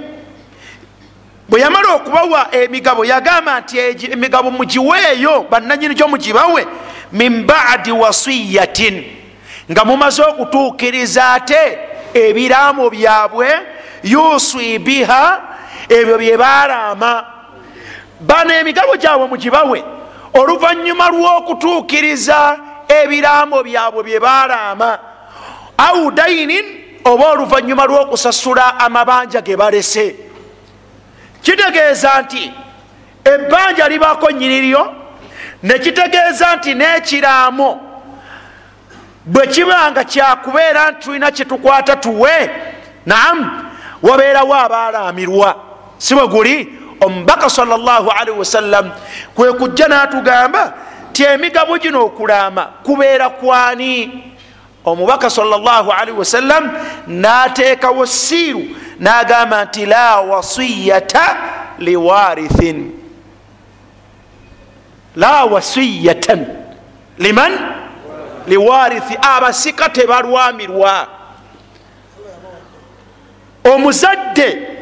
bwe 1.49 1.61
yamala 1.61 1.95
okubawa 1.95 2.55
emigabo 2.55 3.05
yagamba 3.05 3.61
nti 3.61 3.79
emigabo 4.13 4.51
mugiweeyo 4.51 5.47
bannanyini 5.51 5.95
gyo 5.95 6.09
mugibawe 6.09 6.67
min 7.13 7.47
baadi 7.47 7.93
wasiyatin 7.93 9.05
nga 9.71 9.85
mumaze 9.85 10.23
okutuukiriza 10.23 11.33
ate 11.33 11.79
ebiraamo 12.15 12.91
byabwe 12.91 13.49
yuswi 14.03 14.79
biha 14.79 15.43
ebyo 15.89 16.19
bye 16.19 16.37
baalaama 16.37 17.40
bano 18.21 18.55
emigabo 18.55 18.97
gyabwe 18.97 19.27
mugibawe 19.27 19.85
oluvanyuma 20.35 21.09
lw'okutuukiriza 21.09 22.59
ebiraamo 22.89 23.63
byabwe 23.63 24.03
bye 24.03 24.21
baalaama 24.21 24.99
au 25.79 26.11
dainin 26.11 26.65
oba 27.05 27.27
oluvanyuma 27.33 27.87
lw'okusasula 27.87 28.81
amabanja 28.81 29.41
ge 29.41 29.57
balese. 29.57 30.17
Kitegeeza 31.43 32.23
nti 32.23 32.53
ebbanja 33.25 33.89
libaako 33.89 34.31
nyiriryo 34.31 34.95
nekitegeeza 35.63 36.57
nti 36.57 36.75
n'ekiraamo 36.75 37.81
bwe 39.27 39.47
kiba 39.47 39.91
nga 39.91 40.05
kyakubeera 40.05 40.91
nti 40.91 41.01
tulina 41.05 41.31
kyetukwata 41.31 41.97
tuwe 41.97 42.51
naamu 43.07 43.51
wabeerawo 44.03 44.55
abaalaamirwa 44.55 45.57
si 45.99 46.15
bwe 46.15 46.27
guli 46.29 46.80
omubaka 47.01 47.51
salllahalihi 47.51 48.39
wasallam 48.39 48.91
kwe 49.35 49.53
kujja 49.53 49.89
n'atugamba 49.89 50.73
ti 51.13 51.25
emigabo 51.25 51.79
gino 51.79 52.05
okulaama 52.05 52.65
kubeera 52.85 53.31
kwani? 53.31 54.25
Omubaka 54.85 55.31
salllahalihi 55.31 56.19
wasallam 56.19 56.71
n'ateekawo 57.07 58.07
siiru 58.07 58.63
n'agamba 59.01 59.65
nti 59.65 59.87
la 59.87 60.21
wasiyata 60.21 61.37
liwarithin. 61.79 62.93
La 65.17 65.45
wasiyatan 65.45 66.47
liman? 67.19 67.53
Liwarithi. 68.47 69.19
Abasika 69.23 69.89
tebalwamirwa. 69.89 71.07
Omuzadde 73.65 74.80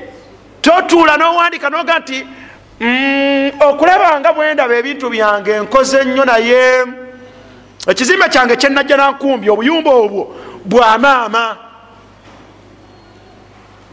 totuula 0.60 1.16
nowandika 1.16 1.70
noga 1.70 1.98
nti 1.98 2.26
mm, 2.80 3.50
okulaba 3.60 4.20
nga 4.20 4.32
bwendaba 4.32 4.74
ebintu 4.76 5.10
byange 5.10 5.60
nkoze 5.60 6.04
nnyo 6.04 6.24
naye 6.24 6.84
ekizimbe 7.86 8.28
kyange 8.28 8.56
kyenajja 8.56 8.96
nankumbi 8.96 9.50
obuyumba 9.50 9.90
obwo 9.90 10.36
bwamaama 10.64 11.56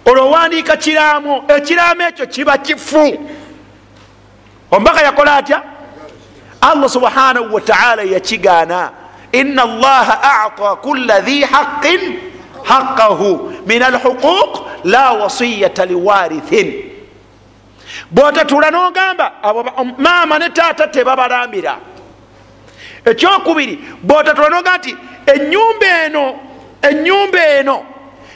olwo 0.05 0.23
owandiika 0.27 0.77
kiraamo 0.77 1.43
ekiraamo 1.47 2.03
ekyo 2.07 2.25
kiba 2.27 2.57
kifu. 2.57 3.27
Omubaka 4.71 5.01
yakola 5.01 5.35
atya? 5.35 5.61
Allah 6.61 6.89
subhanahu 6.89 7.53
wataala 7.53 8.01
yakigaana 8.03 8.91
ina 9.31 9.63
allaha 9.63 10.43
ata 10.45 10.75
kula 10.75 11.19
dhi 11.21 11.41
haqin 11.41 12.19
haqahu 12.67 13.53
min 13.65 13.81
alhuquq 13.83 14.51
la 14.83 15.11
wasiyata 15.13 15.85
liwarithin 15.85 16.91
bwotatula 18.11 18.71
nogamba 18.71 19.31
maama 19.97 20.39
ne 20.39 20.49
taata 20.49 20.87
tebabalambira 20.87 21.77
ekyokubiri 23.05 23.79
bwotatula 24.03 24.49
nogamba 24.49 24.77
nti 24.77 24.95
enyumba 25.33 25.87
eno 26.05 26.39
enyumba 26.81 27.45
eno 27.59 27.85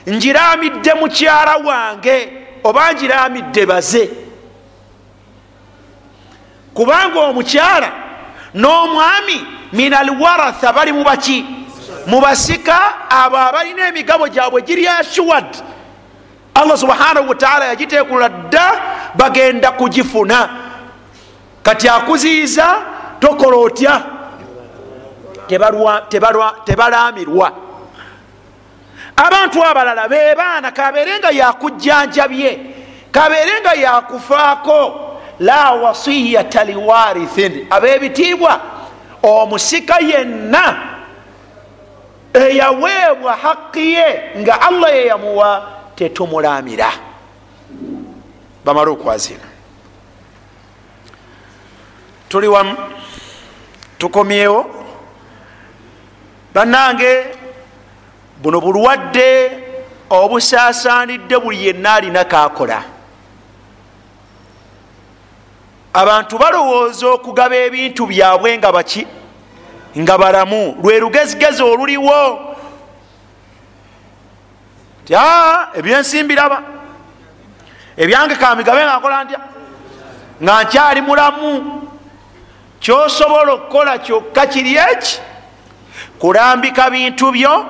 ngiramidde 0.09 0.93
mukyala 0.93 1.55
wange 1.57 2.30
oba 2.63 2.93
ngiramidde 2.93 3.65
baze. 3.65 4.09
kubanga 6.73 7.19
omukyala 7.19 7.91
n'omwami 8.55 9.38
min 9.73 9.93
alwaratha 9.93 10.73
bali 10.73 10.91
mubaki 10.91 11.45
mubasika 12.10 12.80
abo 13.10 13.38
abalina 13.38 13.88
emigabo 13.88 14.28
gyabwe 14.28 14.62
giri 14.62 14.88
ashuwad 14.88 15.57
allah 16.53 16.78
subhanahu 16.78 17.30
wataala 17.30 17.66
yagiteekula 17.66 18.30
dda 18.30 18.72
bagenda 19.16 19.72
kugifuna. 19.72 20.49
Kati 21.64 21.89
akuziiza 21.89 22.76
tokola 23.20 23.57
otya? 23.57 24.01
Tebalamirwa. 26.66 27.51
Abantu 29.16 29.64
abalala 29.66 30.07
be 30.07 30.36
baana 30.36 30.72
kabeere 30.72 31.20
nga 31.20 31.30
yakujjanjabye 31.30 32.60
kabeere 33.12 33.62
nga 33.62 33.74
yakufaako. 33.74 35.05
La 35.39 35.72
wasiyata 35.72 36.64
liwarithin. 36.64 37.68
Abebitiibwa 37.70 38.60
omusika 39.24 39.99
yenna 39.99 40.89
eyaweebwa 42.34 43.36
haqi 43.36 43.93
ye 43.93 44.32
nga 44.38 44.61
allah 44.61 44.89
yeyamuwa 44.95 45.69
tetumulamira 45.95 46.91
bamale 48.65 48.91
okwazina. 48.91 49.47
Tuli 52.30 52.47
wamu 52.47 52.77
tukomyewo. 53.97 54.65
Bannange 56.53 57.25
buno 58.41 58.61
bulwadde 58.61 59.51
obusaasaanidde 60.09 61.39
buli 61.39 61.65
yenna 61.67 61.93
alina 61.93 62.23
kakola. 62.23 62.84
Abantu 65.93 66.38
balowooza 66.38 67.07
okugaba 67.07 67.55
ebintu 67.55 68.07
byabwe 68.07 68.57
nga 68.57 68.71
baki 68.71 69.07
nga 69.98 70.18
balamu 70.18 70.78
lwe 70.84 71.00
lugezigezi 71.00 71.64
oluliwo. 71.64 72.56
Ti 75.06 75.14
ebyensimbi 75.74 76.36
raba 76.36 76.62
ebyange 77.98 78.36
kamigabe 78.36 78.84
nga 78.84 78.98
nkola 78.98 79.24
ntya? 79.24 79.40
Nga 80.44 80.64
nkyali 80.64 81.02
mulamu 81.02 81.52
kyosobola 82.80 83.52
okukola 83.54 83.98
kyokka 83.98 84.46
kiri 84.46 84.78
eki? 84.78 85.20
Kulambika 86.20 86.90
bintu 86.90 87.32
byo 87.32 87.66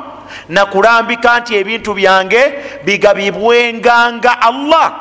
nakulambika 0.50 1.40
nti 1.40 1.56
ebintu 1.56 1.94
byange 1.94 2.42
bigabibwenga 2.86 4.12
nga 4.14 4.42
allah. 4.42 4.92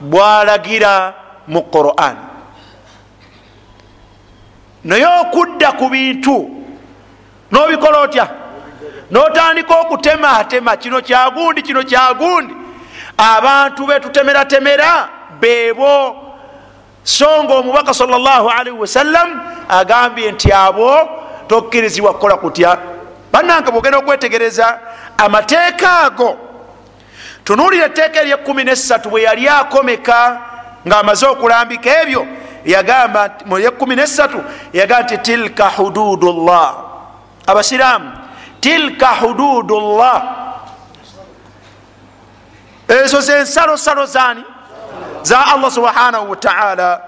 Bwalagira 0.00 1.14
mu 1.46 1.62
quran 1.62 2.27
naye 4.84 5.06
okudda 5.06 5.72
ku 5.72 5.88
bintu 5.88 6.50
nobikola 7.50 7.98
otya? 7.98 8.28
Notandika 9.10 9.74
okutematema 9.80 10.76
kino 10.76 11.00
kyagundi 11.00 11.62
kino 11.62 11.82
kyagundi 11.82 12.54
abantu 13.16 13.86
betutemeratemera 13.86 15.08
beebo 15.40 16.16
so 17.02 17.44
nga 17.44 17.54
omubaka 17.54 17.94
salllahalihi 17.94 18.78
wasallam 18.78 19.40
agambye 19.68 20.32
nti 20.32 20.52
abo 20.52 21.08
tokkirizibwa 21.48 22.12
kukola 22.12 22.36
kutya? 22.36 22.78
Bannange 23.32 23.70
bwogenda 23.70 23.98
okwetegereza 23.98 24.78
amateeka 25.18 25.98
ago 26.00 26.38
tunuulira 27.44 27.86
etteeka 27.86 28.20
eryekumi 28.20 28.64
nesatu 28.64 29.10
bwe 29.10 29.22
yali 29.22 29.48
akomeka 29.48 30.40
ngaamaze 30.86 31.26
okulambika 31.26 32.02
ebyo 32.02 32.26
yagamba 32.64 33.30
muyekumi 33.46 33.96
nesatu 33.96 34.44
yagamba 34.72 35.02
nti 35.04 35.18
tilka 35.18 35.68
hududu 35.68 36.32
llah 36.32 36.74
abasiraamu 37.46 38.10
tilka 38.60 39.08
hududu 39.14 39.80
llah 39.80 40.22
ezo 42.88 43.20
zensalosalo 43.20 44.06
zani 44.06 44.44
za 45.22 45.46
allah 45.46 45.70
subhanahu 45.70 46.30
wataala 46.30 47.00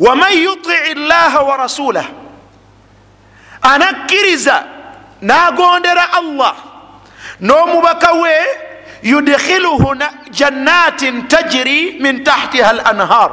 waman 0.00 0.32
yutii 0.32 0.94
llaha 0.94 1.40
wa 1.42 1.56
rasulah 1.56 2.04
anakkiriza 3.62 4.64
nagondera 5.22 6.12
allah 6.12 6.54
n'omubaka 7.40 8.12
we 8.12 8.36
yudkhiluhu 9.02 9.94
jannatin 10.30 11.28
tajiri 11.28 11.96
min 12.00 12.24
tahtiha 12.24 12.70
al 12.70 12.80
anhar 12.80 13.30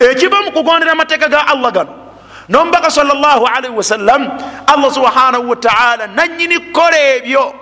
ekiva 0.00 0.42
mu 0.42 0.50
kugondera 0.52 0.92
amateeka 0.92 1.28
ga 1.28 1.46
allah 1.46 1.72
gano. 1.72 1.94
Nomubaka 2.48 2.90
salllahalaihi 2.90 3.74
wasallam 3.76 4.28
allah 4.66 4.90
subhanahu 4.92 5.50
wataala 5.50 6.06
nanyini 6.06 6.58
kukola 6.58 6.98
ebyo. 7.16 7.54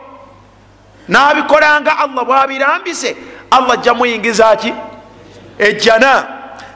Nabikolanga 1.09 1.99
allah 1.99 2.25
bwabirambise 2.25 3.17
allah 3.51 3.73
ajja 3.75 3.95
muyingiza 3.95 4.57
ki? 4.57 4.73
Ejjana. 5.59 6.27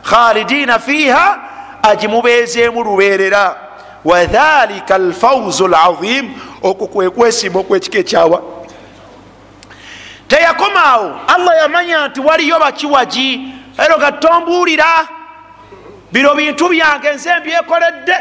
Khalidina 0.03 0.79
fiha 0.79 1.39
agimubeezeemu 1.83 2.85
lubeerera. 2.85 3.57
Wadhalika 4.05 4.95
alfauzu 4.95 5.69
lazim 5.69 6.31
okwo 6.63 6.87
kwekwesiima 6.87 7.61
okwekika 7.61 7.99
ekyawa 7.99 8.43
teyakomaawo. 10.35 11.21
Allah 11.29 11.57
yamanya 11.57 12.09
nti 12.09 12.21
waliyo 12.21 12.59
bakiwagi 12.59 13.55
ero 13.79 13.99
gatombuulira 13.99 15.09
bino 16.13 16.35
bintu 16.35 16.69
byange 16.69 17.13
nze 17.15 17.39
mbyekoledde. 17.41 18.17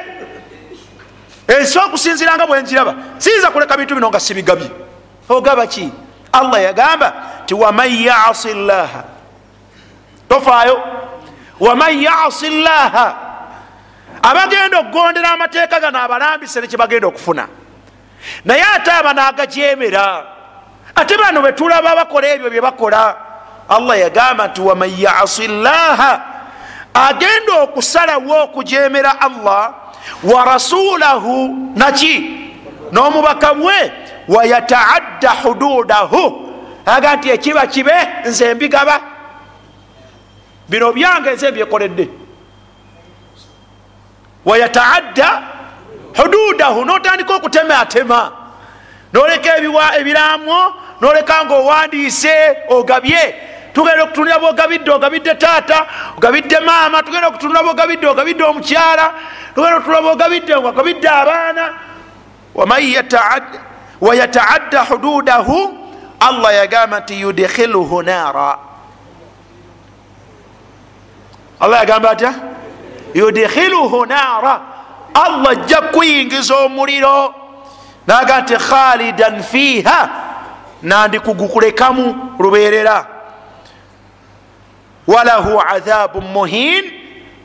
Ensi 1.48 1.80
okusinziranga 1.80 2.48
bwenziraba 2.48 2.96
siyinza 3.18 3.52
kuleka 3.52 3.78
bintu 3.78 3.96
bino 3.96 4.10
nga 4.10 4.20
sibigabye. 4.20 4.70
Ogaba 5.30 5.68
ki? 5.68 5.92
Allah 6.32 6.62
yagamba 6.62 7.14
ti 7.46 7.54
waman 7.54 7.92
yasi 7.92 8.54
llaha 8.54 9.04
tofaayo. 10.30 10.84
Waman 11.60 12.02
yasi 12.02 12.50
llaha 12.50 13.16
abagenda 14.22 14.80
okugondera 14.80 15.32
amateeka 15.32 15.80
gano 15.80 16.00
abalambise 16.00 16.62
nekyebagenda 16.62 17.08
okufuna. 17.08 17.48
Naye 18.46 18.64
ate 18.76 18.92
aba 18.92 19.14
nagajemera 19.14 20.33
ate 20.96 21.18
bano 21.18 21.42
betulaba 21.42 21.96
bakola 21.96 22.28
ebyo 22.28 22.50
byebakola 22.50 23.16
allah 23.70 24.00
yagamba 24.00 24.48
nti 24.48 24.62
waman 24.62 24.92
yasi 24.98 25.48
llaha 25.48 26.22
agenda 26.94 27.54
okusalawo 27.62 28.44
okujemera 28.44 29.22
allah 29.22 29.74
wa 30.24 30.46
rasulahu 30.46 31.58
naki 31.76 32.44
n'omubaka 32.92 33.54
bwe 33.54 33.92
wayataadda 34.28 35.32
hududahu 35.32 36.50
aga 36.86 37.16
nti 37.16 37.30
ekiba 37.30 37.68
kibe 37.68 37.94
nze 38.26 38.54
mbigaba. 38.54 39.02
Bino 40.70 40.94
byange 40.94 41.32
nze 41.32 41.52
mbyekoledde. 41.52 42.10
Wayataadda 44.46 45.42
hududahu 46.18 46.86
notandika 46.86 47.36
okutematema 47.36 48.32
noleka 49.14 49.58
ebiraamo 50.00 50.74
noleka 51.04 51.46
nga 51.46 51.56
owandiise 51.56 52.58
ogabye. 52.70 53.36
Tugenda 53.74 54.04
okutundira 54.04 54.40
bwogabidde 54.40 54.92
ogabidde 54.92 55.36
taata 55.36 55.86
ogabidde 56.18 56.60
maama 56.60 57.04
tugenda 57.04 57.28
okutundira 57.28 57.64
bwogabidde 57.64 58.08
ogabidde 58.08 58.44
omukyala 58.44 59.14
tugenda 59.56 59.76
okutundira 59.78 60.02
bwogabidde 60.02 60.54
ogabidde 60.56 61.10
abaana. 61.10 61.74
Wayataadda 64.02 64.84
hududahu 64.84 65.78
allah 66.20 66.56
yagamba 66.56 67.00
nti 67.00 67.22
yudkhiluhu 67.22 68.04
nara 68.04 68.58
allah 71.60 71.80
yagamba 71.80 72.10
atya? 72.10 72.34
Yudkhiluhu 73.14 74.06
nara 74.06 74.62
allah 75.14 75.52
ajja 75.52 75.82
kuyingiza 75.82 76.56
omuliro. 76.56 77.34
Naga 78.08 78.42
nti 78.42 78.56
khalidan 78.56 79.44
fiha 79.44 80.10
nandikugukulekamu 80.84 82.36
luberera 82.40 83.08
walahu 85.08 85.62
adhabu 85.62 86.22
muhin 86.22 86.92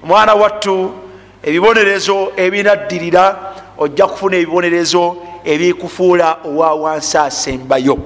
omwana 0.03 0.35
wattu 0.35 0.95
ebibonerezo 1.43 2.33
ebinaddirira 2.37 3.55
ojja 3.79 4.07
kufuna 4.07 4.37
ebibonerezo 4.37 5.17
ebikufuula 5.45 6.37
owa 6.45 6.75
wansi 6.75 7.19
asembayo. 7.19 7.99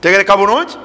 Tegereka 0.00 0.36
bulungi? 0.36 0.76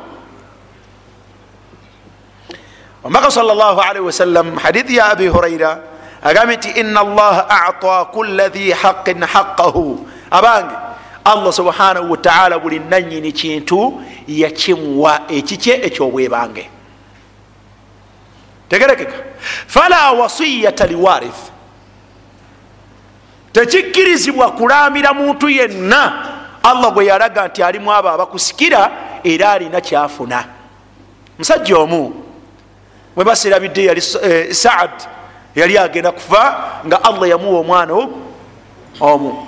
Omaka 3.04 3.32
salli 3.32 4.00
wasallam 4.00 4.56
hadithi 4.56 4.96
ya 4.96 5.06
abi 5.12 5.28
huraira 5.28 5.80
agambye 6.24 6.58
nti 6.58 6.70
ina 6.70 7.00
allaha 7.00 7.50
ata 7.50 8.06
kula 8.06 8.50
dhi 8.50 8.72
haqin 8.72 9.24
haqahu 9.24 10.08
abange 10.32 10.83
allah 11.26 11.54
subhanahu 11.54 12.12
wataala 12.12 12.60
buli 12.60 12.80
nanyini 12.80 13.32
kintu 13.32 14.02
yakimuwa 14.28 15.22
ekikye 15.28 15.86
ekyobwebange. 15.86 16.70
Tegerekeka. 18.70 19.14
Fala 19.68 20.12
wasiyata 20.12 20.88
liwarith 20.88 21.52
tekikkirizibwa 23.52 24.52
kulamira 24.52 25.14
muntu 25.14 25.50
yenna 25.50 26.30
allah 26.64 26.94
gwe 26.94 27.06
yalaga 27.06 27.48
nti 27.48 27.64
alimu 27.64 27.94
abo 27.94 28.10
abakusikira 28.10 28.92
era 29.24 29.52
alina 29.52 29.82
kyafuna. 29.82 30.46
Musajja 31.40 31.78
omu 31.78 32.14
bwe 33.16 33.26
basirabidde 33.26 33.86
yali 33.86 34.02
saad 34.54 34.92
yali 35.56 35.78
agenda 35.78 36.12
kufa 36.12 36.72
nga 36.88 37.04
allah 37.04 37.30
yamuwa 37.30 37.60
omwana 37.60 38.08
omu 39.00 39.48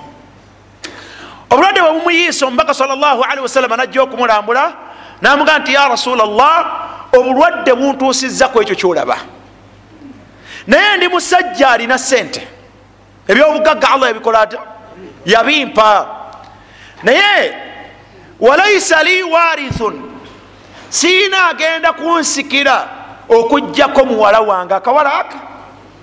obulwadde 1.50 1.80
bwe 1.80 1.92
bumuyiisa 1.92 2.46
omubaka 2.46 2.74
salli 2.74 3.40
wasalama 3.42 3.76
najja 3.76 4.02
okumulambula 4.02 4.72
namugaa 5.22 5.58
nti 5.58 5.74
ya 5.74 5.88
rasula 5.88 6.24
llah 6.26 6.66
obulwadde 7.12 7.74
buntuusizzaku 7.74 8.62
ekyo 8.62 8.74
kyolaba. 8.74 9.16
Naye 10.66 10.96
ndi 10.96 11.08
musajja 11.08 11.70
alina 11.70 11.98
sente 11.98 12.48
ebyobugagga 13.28 13.90
allah 13.90 14.08
yabikola 14.08 14.40
ata 14.40 14.58
yabimpa. 15.26 16.06
Naye 17.02 17.54
walaisa 18.40 19.02
li 19.02 19.22
warithun 19.22 20.10
siina 20.88 21.48
agenda 21.48 21.92
kunsikira 21.92 22.88
okugjako 23.28 24.04
muwala 24.04 24.40
wange 24.40 24.74
akawala 24.74 25.14
aka 25.14 25.38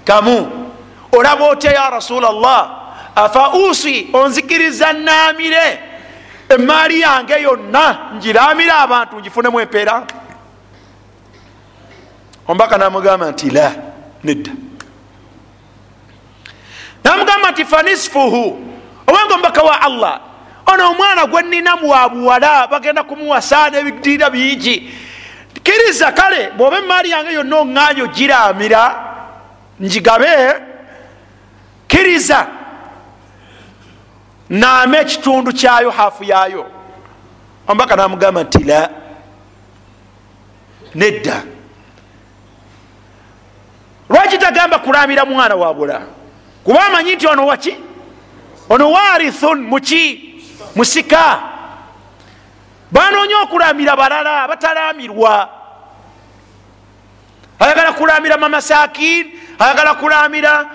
kamu 0.05 0.67
olaba 1.11 1.45
otya 1.45 1.71
ya 1.71 1.89
rasula 1.89 2.31
llah 2.31 2.82
afa 3.15 3.49
usi 3.53 4.07
onzikiriza 4.13 4.93
namire. 4.93 5.79
Emaali 6.49 6.99
yange 7.01 7.33
yonna 7.41 7.99
ngiramire 8.15 8.71
abantu 8.71 9.19
ngifunemu 9.19 9.59
empeera. 9.59 10.03
Ombaka 12.47 12.77
namugamba 12.77 13.31
nti 13.31 13.49
la 13.49 13.71
nedda. 14.23 14.51
Namugamba 17.03 17.51
nti 17.51 17.65
fanisfuhu. 17.65 18.73
Obanga 19.07 19.33
omubaka 19.33 19.61
wa 19.63 19.81
allah. 19.81 20.19
Ono 20.65 20.91
omwana 20.91 21.25
gwe 21.25 21.41
nina 21.41 21.75
muwabuwala 21.75 22.67
bagenda 22.67 23.03
kumuwasa 23.03 23.69
nebidirira 23.69 24.29
bingi. 24.29 24.93
Kiriza 25.63 26.11
kale 26.11 26.51
bwoba 26.57 26.77
emaali 26.77 27.09
yange 27.09 27.33
yonna 27.33 27.55
oŋŋanya 27.55 28.03
ogiramira 28.03 28.95
njigabe 29.79 30.53
kiriza 31.87 32.47
naama 34.53 34.97
ekitundu 34.97 35.53
kyayo 35.53 35.91
hafu 35.91 36.23
yayo 36.23 36.65
omubaka 37.67 37.95
namugamba 37.95 38.43
nti 38.43 38.63
la 38.63 38.89
nedda. 40.95 41.43
Lwaki 44.09 44.37
tagamba 44.37 44.79
kulamira 44.79 45.25
mwana 45.25 45.55
wabula 45.55 46.01
kuba 46.63 46.85
amanyi 46.85 47.15
nti 47.15 47.27
ono 47.27 47.45
waki 47.45 47.75
ono 48.69 48.91
warithun 48.91 49.61
muki 49.61 50.35
musika 50.75 51.39
banoonya 52.91 53.37
okulamira 53.39 53.95
balala 53.95 54.47
batalamirwa 54.47 55.49
ayagala 57.59 57.93
kulamira 57.93 58.37
mamasakin 58.37 59.31
ayagala 59.59 59.93
kulamira 59.93 60.65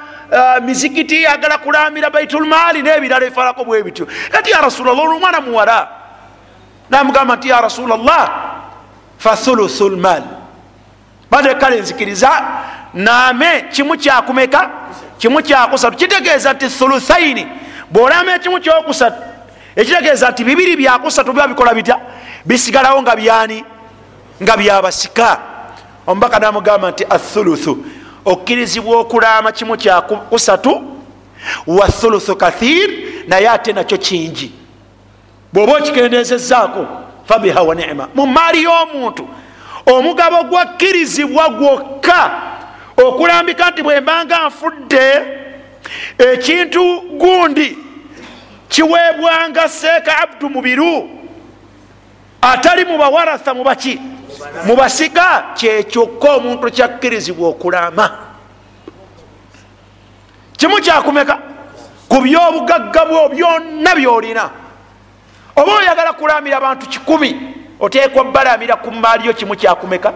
mizikiti 0.62 1.26
ayagala 1.26 1.58
kulamira 1.58 2.10
baitulmaali 2.10 2.82
nebirala 2.82 3.26
ebifanako 3.26 3.64
bwe 3.64 3.82
bityo. 3.82 4.06
Kati 4.30 4.50
ya 4.50 4.60
rasulllah 4.60 4.98
olumwana 4.98 5.40
muwala 5.40 5.88
namugamba 6.90 7.36
nti 7.36 7.48
ya 7.48 7.60
rasulllah 7.60 8.30
fathuluthu 9.18 9.88
lmal 9.88 10.22
bade 11.30 11.54
kale 11.54 11.80
nzikiriza 11.80 12.42
name 12.94 13.64
kimu 13.72 13.96
kyakumeka 13.96 14.70
kimu 15.18 15.42
kyakusatu 15.42 15.96
kitegeeza 15.96 16.52
nti 16.52 16.68
thuluthaini 16.68 17.46
bwolama 17.90 18.34
ekimu 18.34 18.60
kyokusatu 18.60 19.22
ekitegeeza 19.76 20.30
nti 20.30 20.44
bibiri 20.44 20.76
byakusatu 20.76 21.32
biba 21.32 21.48
bikola 21.48 21.74
bitya? 21.74 21.98
Bisigalawo 22.44 23.02
nga 23.02 23.16
byani? 23.16 23.64
Nga 24.42 24.56
byabasika 24.56 25.38
omubaka 26.06 26.38
namugamba 26.38 26.90
nti 26.90 27.04
athuluthu 27.10 27.84
okkirizibwa 28.32 28.96
okulama 29.00 29.52
kimu 29.52 29.76
kyakusatu 29.76 30.82
wa 31.66 31.88
thuluthu 31.88 32.36
kathir 32.36 32.90
naye 33.28 33.48
ate 33.48 33.72
nakyo 33.72 33.98
kingi. 33.98 34.52
Bwoba 35.52 35.72
okikendezezaako 35.72 36.86
fabiha 37.24 37.62
wa 37.62 37.74
nima. 37.74 38.08
Mu 38.14 38.26
maali 38.26 38.62
y'omuntu 38.62 39.28
omugabo 39.86 40.42
gwakkirizibwa 40.44 41.48
gwokka 41.48 42.30
okulambika 42.96 43.70
nti 43.70 43.82
bwembanga 43.82 44.46
nfudde 44.46 45.22
ekintu 46.18 47.00
gundi 47.00 47.78
kiweebwanga 48.68 49.68
seeka 49.68 50.18
abdu 50.18 50.50
mubiru 50.50 51.10
atali 52.42 52.84
mubawaratha 52.84 53.54
mubaki 54.38 54.66
mubasiga 54.66 55.44
kyekyokka 55.54 56.32
omuntu 56.32 56.70
kyakkirizibwa 56.70 57.48
okulama 57.48 58.10
kimu 60.56 60.76
kyakumeka 60.80 61.38
ku 62.08 62.20
byobugagga 62.20 63.04
bwo 63.04 63.28
byonna 63.28 63.94
byolina 63.94 64.50
oba 65.56 65.72
oyagala 65.76 66.12
kulamira 66.12 66.56
abantu 66.56 66.86
kikumi 66.86 67.30
oteekwa 67.80 68.24
balamira 68.24 68.76
ku 68.76 68.90
maaliyo 68.90 69.32
kimu 69.34 69.56
kyakumeka 69.56 70.12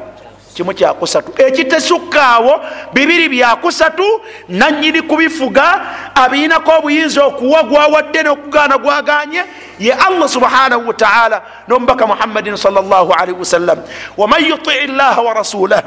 kimu 0.55 0.75
kyakusatu 0.75 1.33
ekitesukaawo 1.43 2.61
bibiri 2.93 3.29
byakusatu 3.29 4.21
nanyini 4.49 5.03
kubifuga 5.03 5.81
abiinako 6.15 6.73
obuyinza 6.79 7.25
okuwa 7.25 7.63
gwawadde 7.63 8.23
nokugaana 8.23 8.79
gwaganye 8.79 9.45
ye 9.79 9.93
allah 9.93 10.29
subhanahu 10.29 10.89
wataala 10.89 11.43
nomubaka 11.69 12.07
muhammadin 12.07 12.57
salllahalihi 12.57 13.39
wasallam 13.39 13.79
waman 14.17 14.45
yutii 14.45 14.87
llaha 14.87 15.23
warasulah 15.23 15.83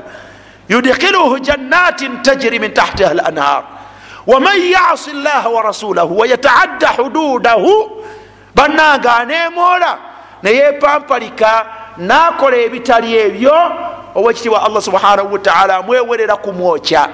yudkhiluhu 0.70 1.40
jannatin 1.40 2.22
tajri 2.22 2.60
min 2.60 2.74
tahtiha 2.74 3.14
lanhar 3.14 3.64
waman 4.28 4.62
yasi 4.62 5.14
llaha 5.14 5.50
warasulahu 5.50 6.20
wayataadda 6.20 6.88
hududahu 6.88 8.04
bannanga 8.56 9.16
anemoola 9.16 9.98
neyepampalika 10.44 11.66
nakola 11.98 12.58
ebitali 12.58 13.18
ebyo 13.18 13.72
owekitiibwa 14.16 14.64
allah 14.66 14.82
subhanahu 14.82 15.34
wataala 15.34 15.76
amwewerera 15.76 16.36
kumwokya 16.36 17.10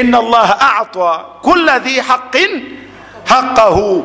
ina 0.00 0.18
allaha 0.18 0.80
ata 0.80 1.18
kula 1.42 1.78
dhi 1.78 1.98
haqin 2.00 2.78
haqahu 3.24 4.04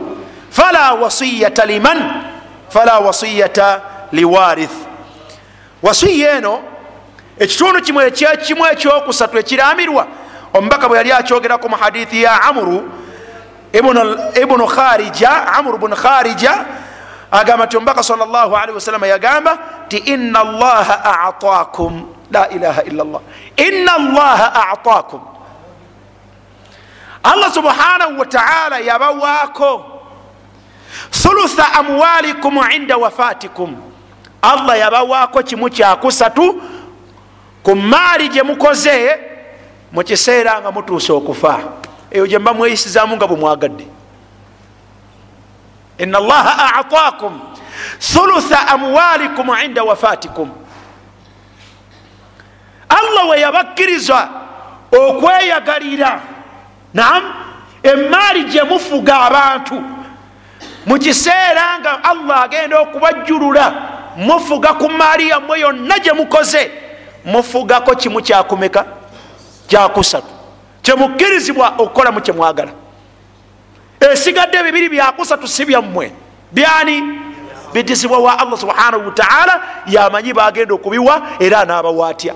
fala 0.50 0.94
wasiyata 0.94 1.66
liman? 1.66 2.12
Fala 2.70 3.00
wasiyata 3.00 3.82
liwarith. 4.12 4.72
Wasiya 5.84 6.32
eno 6.38 6.60
ekitundu 7.40 7.82
kimu 7.82 8.02
ekyekimu 8.02 8.66
ekyokusatu 8.68 9.38
ekiramirwa. 9.40 10.08
Omubaka 10.54 10.88
bwe 10.90 10.98
yali 10.98 11.12
akyogerako 11.12 11.70
mu 11.70 11.76
hadithi 11.76 12.24
ya 12.24 12.42
amuru 12.42 12.92
ibunu 14.42 14.68
kharija 14.68 15.48
amuru 15.54 15.78
bunu 15.78 15.96
kharija 15.96 16.66
agamba 17.32 17.68
ti 17.68 17.78
omubaka 17.78 18.04
salli 18.04 18.74
wasalama 18.74 19.08
yagamba 19.08 19.58
ti 19.88 19.98
ina 19.98 20.40
allaha 20.40 21.28
atakum 21.28 22.06
la 22.32 22.50
ilaha 22.50 22.82
illa 22.84 23.04
llah 23.04 23.22
ina 23.58 23.94
allaha 23.94 24.48
atakum 24.72 25.22
allah 27.24 27.52
subhanahu 27.54 28.20
wataala 28.20 28.80
yabawaako 28.80 30.00
thulutha 31.12 31.74
amwalikum 31.74 32.60
inda 32.76 32.98
wafatikum. 32.98 33.76
Allah 34.42 34.80
yabawaako 34.80 35.44
kimu 35.44 35.70
kyakusatu 35.70 36.62
ku 37.64 37.76
maali 37.76 38.30
gye 38.30 38.44
mukoze 38.44 39.20
mukiseera 39.92 40.62
nga 40.62 40.72
mutuuse 40.72 41.12
okufa. 41.14 41.60
Eyo 42.12 42.28
gyemba 42.28 42.54
mweyisizaamu 42.54 43.16
nga 43.16 43.28
bwe 43.28 43.38
mwagadde 43.38 43.88
ina 46.00 46.18
allaha 46.18 46.76
atakum 46.80 47.40
thulutha 48.00 48.68
amwalikum 48.68 49.50
inda 49.66 49.84
wafatikum. 49.84 50.50
Allah 52.90 53.30
we 53.30 53.40
yabakkiriza 53.42 54.30
okweyagalira. 54.92 56.22
Nam 56.94 57.24
emaali 57.84 58.44
gye 58.44 58.64
mufuga 58.64 59.20
abantu. 59.22 59.84
Mu 60.86 61.00
kiseera 61.00 61.80
nga 61.80 62.04
allah 62.04 62.42
agenda 62.44 62.80
okubajjulula 62.80 63.74
mufuga 64.18 64.74
ku 64.74 64.90
maali 64.90 65.30
yammwe 65.30 65.60
yonna 65.60 66.00
gye 66.00 66.14
mukoze 66.14 66.72
mufugako 67.26 67.96
kimu 67.96 68.22
kyakumeka? 68.22 68.86
Kyakusatu. 69.68 70.28
Kyemukkirizibwa 70.82 71.74
okukolamu 71.78 72.22
kyemwagala 72.22 72.72
esigadde 74.00 74.64
bibiri 74.64 74.90
byakusatu 74.90 75.48
si 75.48 75.66
byammwe. 75.66 76.12
Byani? 76.52 77.20
Bidizibwa 77.74 78.18
wa 78.18 78.40
allah 78.40 78.58
subhanahu 78.58 79.06
wataala 79.06 79.62
yamanyi 79.88 80.34
bagenda 80.34 80.74
okubiwa 80.74 81.22
era 81.40 81.60
anaabawatya 81.60 82.34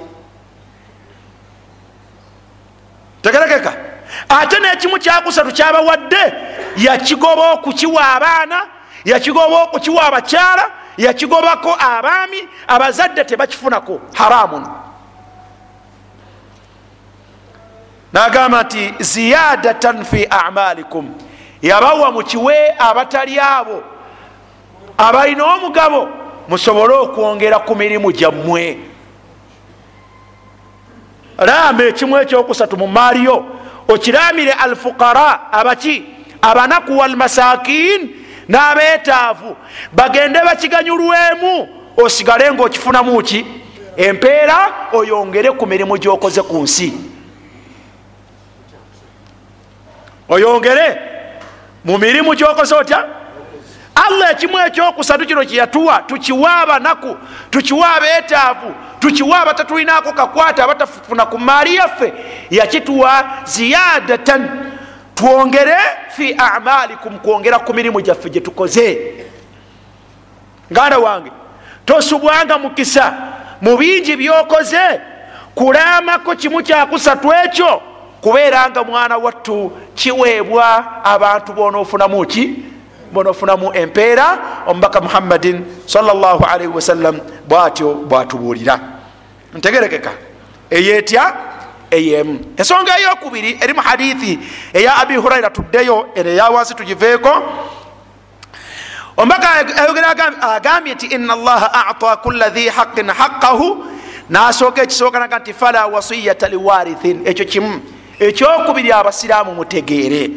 tegerekeka? 3.22 3.74
Ate 4.30 4.60
nekimu 4.60 5.00
kyakusatu 5.00 5.52
kyabawadde 5.52 6.34
yakigoba 6.78 7.52
okukiwa 7.52 8.16
abaana 8.16 8.62
yakigoba 9.06 9.64
okukiwa 9.64 10.04
abakyala 10.04 10.70
yakigobako 10.98 11.76
abaami 11.80 12.48
abazadde 12.68 13.24
tebakifunako. 13.24 14.02
Haramun. 14.14 14.68
Nagamba 18.14 18.64
nti 18.64 18.94
ziyadatan 19.00 20.06
fi 20.06 20.28
amalikum 20.30 21.16
yabawa 21.64 22.12
mukiwe 22.12 22.76
abatali 22.80 23.40
abo. 23.40 23.84
Abalina 24.98 25.46
omugabo 25.46 26.10
musobole 26.50 26.94
okwongera 26.94 27.60
ku 27.60 27.76
mirimu 27.76 28.12
gyammwe. 28.12 28.78
Ramba 31.38 31.84
ekimu 31.84 32.18
ekyokusatu 32.18 32.78
mu 32.78 32.88
maaliyo 32.88 33.46
okiramire 33.88 34.52
alfuqara 34.52 35.52
abaki 35.52 36.04
abanaku 36.42 36.98
walmasakin 36.98 38.10
n'abeetaavu. 38.50 39.56
Bagende 39.94 40.40
bakiganyulwemu 40.46 41.68
osigale 41.98 42.52
ngaokifunamu 42.52 43.22
ki? 43.24 43.46
Empeera 43.98 44.90
oyongere 44.94 45.52
ku 45.52 45.66
mirimu 45.66 45.98
gyokoze 45.98 46.42
ku 46.42 46.58
nsi. 46.64 46.94
Oyongere 50.30 51.13
mu 51.86 51.98
mirimu 51.98 52.36
gyokoze 52.36 52.76
otya? 52.76 53.06
Allah 53.96 54.32
ekimu 54.32 54.60
ekyokusatu 54.60 55.26
kino 55.26 55.46
kyeyatuwa 55.46 56.00
tukiwa 56.08 56.56
abanaku 56.58 57.18
tukiwa 57.50 57.96
abeetaavu 57.96 58.74
tukiwa 59.00 59.40
abatatulinaako 59.42 60.12
kakwata 60.14 60.64
abatafuna 60.64 61.26
ku 61.26 61.40
maali 61.40 61.76
yaffe 61.76 62.14
yakituwa 62.50 63.26
ziyadatan. 63.44 64.50
Twongere 65.16 65.78
fi 66.10 66.34
amalikum 66.38 67.20
kwongera 67.20 67.60
ku 67.60 67.74
mirimu 67.74 68.02
gyaffe 68.02 68.30
gyetukoze 68.30 69.14
nganda 70.72 70.98
wange 71.00 71.32
tosubwanga 71.86 72.58
mukisa 72.58 73.14
mu 73.62 73.78
bingi 73.78 74.16
byokoze 74.16 75.02
kulamako 75.56 76.36
kimu 76.36 76.64
kyakusatu 76.64 77.34
ekyo 77.46 77.82
kubeeranga 78.24 78.84
mwana 78.84 79.18
wattu 79.18 79.72
kiweebwa 79.96 80.86
abantu 81.04 81.54
bonaofunamu 81.54 82.26
ki? 82.26 82.56
Bonaofunamu 83.12 83.74
empeera 83.74 84.40
omubaka 84.68 85.02
muhammadin 85.02 85.66
salllahalaihi 85.86 86.74
wasallam 86.74 87.20
bwatyo 87.48 87.94
bwatubuulira. 87.94 88.80
Ntegerekeka 89.54 90.12
eyetya 90.70 91.34
eyemu 91.92 92.40
ensonga 92.58 93.00
eyokubiri 93.00 93.58
eri 93.62 93.74
mu 93.74 93.82
hadithi 93.82 94.40
eya 94.74 94.98
abi 94.98 95.16
huraira 95.16 95.50
tuddeyo 95.50 96.08
eno 96.16 96.30
eyawansi 96.30 96.76
tugiveeko. 96.76 97.44
Omubaka 99.18 99.54
ayogera 99.54 100.08
agambye 100.42 100.94
nti 100.94 101.06
ina 101.06 101.34
allaha 101.34 101.88
ata 101.88 102.16
kula 102.18 102.50
dhi 102.50 102.70
haqin 102.70 103.10
haqahu 103.10 103.86
nasooka 104.30 104.82
ekisookanaga 104.82 105.40
nti 105.40 105.54
fala 105.54 105.88
wasiyata 105.88 106.48
liwarithin. 106.48 107.28
Ekyo 107.28 107.46
kimu 107.46 107.82
ekyokubiri 108.20 108.92
abasiraamu 108.92 109.56
mutegeere. 109.56 110.30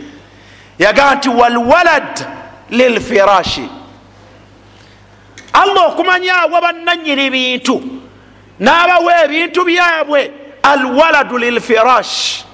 Yagamba 0.79 1.15
nti 1.15 1.29
walwalad 1.29 2.27
lilfirashi 2.71 3.69
allah 5.53 5.87
okumanya 5.89 6.35
awa 6.37 6.61
bannanyini 6.61 7.31
bintu 7.31 7.83
n'abawa 8.61 9.25
ebintu 9.25 9.65
byabwe. 9.65 10.31
Alwaladu 10.63 11.39
lilfirash 11.39 12.45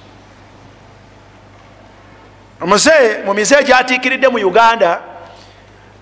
omuzee 2.61 3.23
mu 3.25 3.33
mize 3.33 3.63
gyatiikiridde 3.63 4.27
mu 4.27 4.37
uganda 4.37 5.01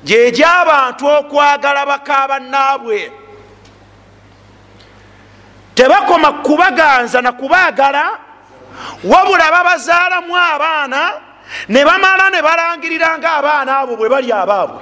gyegyabantu 0.03 1.07
okwagala 1.07 1.86
bakabannaabwe 1.86 3.11
tebakoma 5.76 6.32
kubaganza 6.32 7.22
nakubaagala 7.22 8.03
wabula 9.03 9.51
babazaalamu 9.51 10.38
abaana 10.38 11.13
ne 11.69 11.86
bamala 11.86 12.29
ne 12.29 12.41
balangirira 12.41 13.17
nga 13.17 13.32
abaana 13.34 13.77
abo 13.79 13.95
bwe 13.95 14.09
bali 14.09 14.32
abaabwe. 14.32 14.82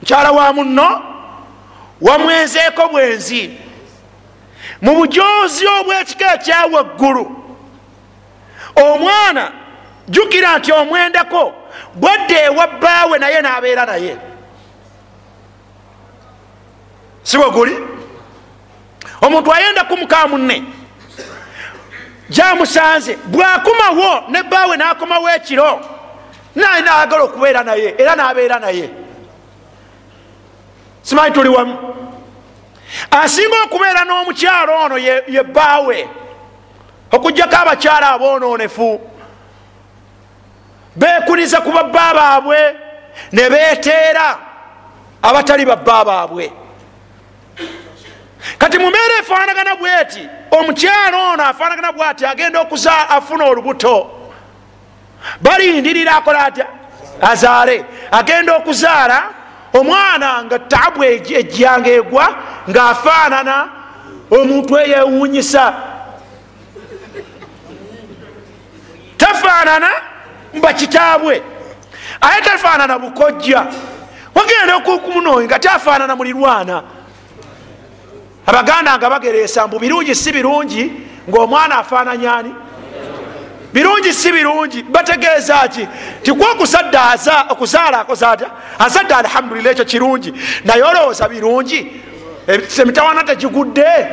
Mukyala 0.00 0.32
wa 0.32 0.52
muno 0.52 1.02
wamwenzeeko 2.00 2.88
bwenzi. 2.88 3.58
Mu 4.82 4.94
bujozi 4.94 5.66
obwekika 5.66 6.34
ekyawaggulu 6.34 7.24
omwana 8.76 9.52
jjukira 10.08 10.58
nti 10.58 10.72
omwendeko 10.72 11.54
bwadde 11.94 12.34
ewa 12.44 12.66
bbaawe 12.66 13.18
naye 13.18 13.40
n'abeera 13.42 13.86
naye. 13.86 14.16
Si 17.22 17.38
bwe 17.38 17.50
guli 17.50 17.76
omuntu 19.26 19.52
ayenda 19.52 19.84
kumuka 19.84 20.26
munne 20.26 20.62
gyamusanze 22.30 23.18
bwakomawo 23.24 24.24
ne 24.28 24.42
bbaawe 24.42 24.76
n'akomawo 24.76 25.28
ekiro 25.36 25.80
naye 26.54 26.82
naagala 26.82 27.22
okubeera 27.24 27.62
naye 27.62 27.94
era 27.98 28.16
n'abeera 28.16 28.58
naye. 28.58 28.90
Simanyi 31.02 31.34
tuli 31.34 31.48
wamu. 31.48 31.76
Asinga 33.10 33.56
okubeera 33.64 34.04
n'omukyalo 34.04 34.72
ono 34.84 34.98
ye 34.98 35.42
bbaawe 35.42 36.08
okugjako 37.12 37.56
abakyala 37.56 38.10
aboononefu. 38.10 39.00
Bekuniza 40.96 41.60
ku 41.60 41.72
babba 41.72 42.14
baabwe 42.14 42.58
ne 43.32 43.50
beeteera 43.50 44.38
abatali 45.22 45.64
babba 45.66 46.04
baabwe 46.04 46.52
kati 48.58 48.78
mumbeera 48.78 49.18
efaanagana 49.20 49.76
bweti 49.76 50.28
omukyalo 50.50 51.28
ono 51.32 51.44
afaanagana 51.44 51.92
bwati 51.92 52.26
agenda 52.26 52.60
okuza 52.60 53.10
afuna 53.10 53.44
olubuto. 53.44 54.10
Balindirira 55.40 56.16
akola 56.16 56.44
atya? 56.44 56.66
Azaale. 57.22 57.84
Agenda 58.10 58.56
okuzaala 58.56 59.22
omwana 59.74 60.44
nga 60.44 60.58
taabu 60.58 61.04
ejjanga 61.04 61.90
egwa 61.90 62.34
ng'afaanana 62.70 63.68
omuntu 64.30 64.78
eyewunyisa 64.78 65.74
tafaanana 69.16 69.90
mbakitaabwe 70.54 71.42
aye 72.20 72.42
tafaanana 72.42 72.98
bukojja. 72.98 73.66
Wagenda 74.34 74.76
okukumunoyi 74.76 75.46
nga 75.46 75.58
tafaanana 75.58 76.16
mulirwana 76.16 76.82
abaganda 78.46 78.98
nga 78.98 79.10
bageresa 79.10 79.66
mbu 79.66 79.78
birungi 79.78 80.14
si 80.14 80.32
birungi 80.32 80.92
ngaomwana 81.28 81.78
afaananyani 81.78 82.54
birungi 83.72 84.12
si 84.12 84.32
birungi. 84.32 84.82
Bategeeza 84.82 85.68
ki? 85.68 85.88
Tikwokusadda 86.22 87.46
okuzaala 87.50 88.00
akozata 88.00 88.50
azadde 88.78 89.14
alhamdulillah 89.14 89.72
ekyo 89.72 89.84
kirungi. 89.84 90.34
Naye 90.64 90.82
olowooza 90.82 91.28
birungi? 91.28 92.02
Emitawana 92.78 93.24
tegigudde. 93.24 94.06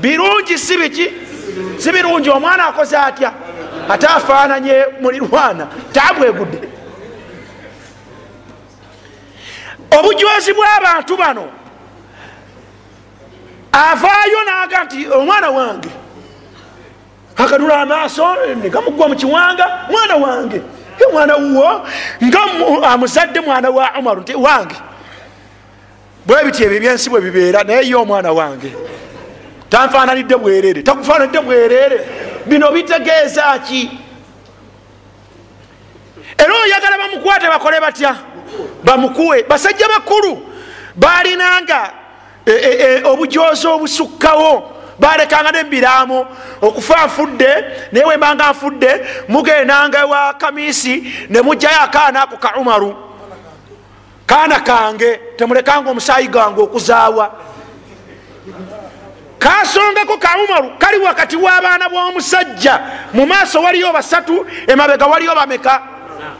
Birungi 0.00 0.58
si 0.58 0.76
biki? 0.76 1.10
Si 1.78 1.92
birungi 1.92 2.30
omwana 2.30 2.66
akoze 2.66 2.96
atya? 2.96 3.32
Ate 3.88 4.06
afaananye 4.06 4.84
mulirwana 5.00 5.66
tabwegudde 5.92 6.68
obujozi 9.98 10.52
bw'abantu 10.52 11.16
bano 11.16 11.44
avaayo 13.72 14.44
naga 14.44 14.84
nti 14.84 15.08
omwana 15.08 15.50
wange 15.50 15.88
akanula 17.36 17.80
amaaso 17.80 18.36
negamugwa 18.62 19.08
mukiwanga 19.08 19.86
mwana 19.90 20.16
wange 20.16 20.62
mwana 21.12 21.36
wuwo 21.36 21.86
nga 22.24 22.40
amuzadde 22.90 23.40
mwana 23.40 23.70
wa 23.70 23.90
umaru 23.98 24.20
nti 24.20 24.34
wange. 24.34 24.76
Bwe 26.26 26.44
biti 26.44 26.62
ebyo 26.64 26.76
ebyensi 26.76 27.10
bwe 27.10 27.20
bibeera 27.20 27.64
naye 27.64 27.86
ye 27.88 27.94
omwana 27.94 28.32
wange 28.32 28.72
tanfananidde 29.68 30.36
bwerere. 30.36 30.82
Takufananidde 30.82 31.40
bwerere. 31.40 32.00
Bino 32.46 32.72
bitegeeza 32.72 33.58
ki? 33.58 33.90
Era 36.38 36.54
oyagala 36.54 36.98
bamukwate 36.98 37.46
bakole 37.46 37.80
batya? 37.80 38.16
Bamukuwe. 38.84 39.42
Basajja 39.42 39.88
bakulu 39.88 40.42
balinanga 40.96 41.90
e, 42.46 42.52
e, 42.52 42.70
e, 42.82 43.02
obujozi 43.04 43.66
obusukkawo 43.66 44.72
balekanga 44.98 45.52
nemubiraamo 45.52 46.26
okufa 46.62 47.06
nfudde 47.06 47.64
naye 47.92 48.06
wembanga 48.06 48.50
nfudde 48.50 49.06
mugendanga 49.28 50.06
wa 50.06 50.34
kamisi 50.34 51.12
nemugjayo 51.30 51.80
akaana 51.80 52.22
ako 52.22 52.36
ka 52.36 52.54
umaru. 52.56 52.96
Kaana 54.26 54.60
kange 54.60 55.20
temulekanga 55.36 55.90
omusaayi 55.90 56.28
gange 56.28 56.60
okuzaawa. 56.60 57.30
Kasongako 59.38 60.18
ka 60.18 60.30
umaru 60.44 60.70
kali 60.78 60.98
wakati 60.98 61.36
w'abaana 61.36 61.88
bw'omusajja 61.88 62.80
mu 63.12 63.26
maaso 63.26 63.62
waliyo 63.62 63.92
basatu 63.92 64.46
emabega 64.66 65.06
waliyo 65.06 65.34
bameka? 65.34 65.82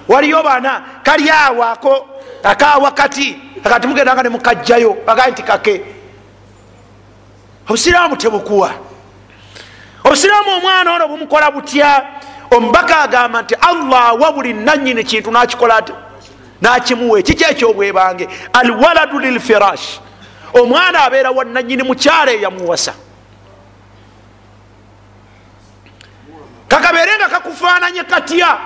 Waliyo 0.08 0.42
bana. 0.42 0.82
Kali 1.02 1.30
awo 1.30 1.64
ako 1.64 2.08
akawakati 2.42 3.51
akati 3.64 3.86
mugendanga 3.86 4.22
nemukajjayo 4.22 4.96
bagaye 5.06 5.30
nti 5.32 5.42
kake. 5.42 5.84
Obusiraamu 7.68 8.16
tebukuwa. 8.16 8.70
Obusiraamu 10.04 10.50
omwana 10.50 10.94
ono 10.94 11.08
bumukola 11.08 11.50
butya? 11.50 12.06
Omubaka 12.50 13.00
agamba 13.00 13.42
nti 13.42 13.54
allah 13.54 14.06
awa 14.06 14.32
buli 14.32 14.52
nanyini 14.52 15.04
kintu 15.04 15.30
nakikola 15.30 15.76
ati 15.76 15.92
nakimuwa 16.60 17.18
ekiki 17.18 17.44
ekyobwebange? 17.44 18.28
Alwaladu 18.52 19.18
lilfirash. 19.18 20.00
Omwana 20.54 21.04
abeera 21.04 21.30
wananyini 21.30 21.82
mukyala 21.82 22.32
eyamuwasa 22.32 22.94
kakabeere 26.68 27.16
nga 27.16 27.28
kakufaananye 27.28 28.04
katya 28.04 28.58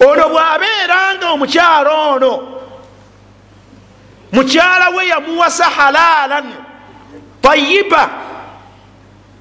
ono 0.00 0.28
bwabeeranga 0.28 1.30
omukyalo 1.30 2.10
ono 2.12 2.32
mukyala 4.32 4.88
we 4.96 5.06
yamuwasa 5.08 5.64
halalan 5.64 6.46
tayiba 7.42 8.10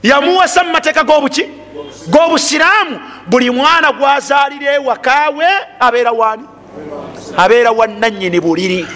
yamuwasa 0.03 0.63
mumateeka 0.63 1.03
gobuki 1.03 1.45
gobusiraamu 2.07 2.99
buli 3.27 3.49
mwana 3.49 3.91
gwazaalira 3.91 4.73
ewakawe 4.73 5.45
abeera 5.79 6.11
wani 6.11 6.43
abeera 7.37 7.71
wananyini 7.71 8.39
buliri. 8.39 8.87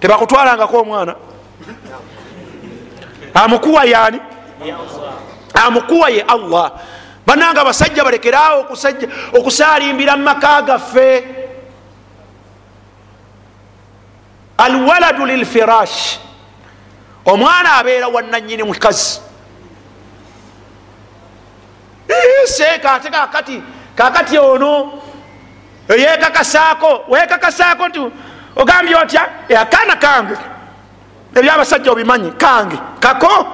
Tebakutwalangako 0.00 0.76
omwana? 0.78 1.14
Amukuwa 3.34 3.84
yani 3.84 4.20
amukuwa 5.54 6.10
ye 6.10 6.22
allah. 6.22 6.72
Bananga 7.26 7.60
abasajja 7.60 8.04
balekerawo 8.04 8.66
okusalimbira 9.32 10.16
mumaka 10.16 10.62
gaffe. 10.62 11.24
Alwaladu 14.58 15.26
lilfirash. 15.26 16.18
Omwana 17.24 17.74
abeera 17.74 18.08
wananyini 18.08 18.62
mukazi. 18.62 19.20
Seeka 22.44 22.92
ate 22.92 23.10
kakati 23.10 23.62
kakati 23.96 24.38
ono 24.38 24.92
yekakasaako 25.88 27.04
wekakasaako 27.08 27.88
nti 27.88 28.00
ogambye 28.56 28.96
otya? 28.96 29.28
Akaana 29.60 29.96
kange. 29.96 30.34
Ebyabasajja 31.34 31.92
obimanyi 31.92 32.30
kange 32.30 32.78
kako 33.00 33.46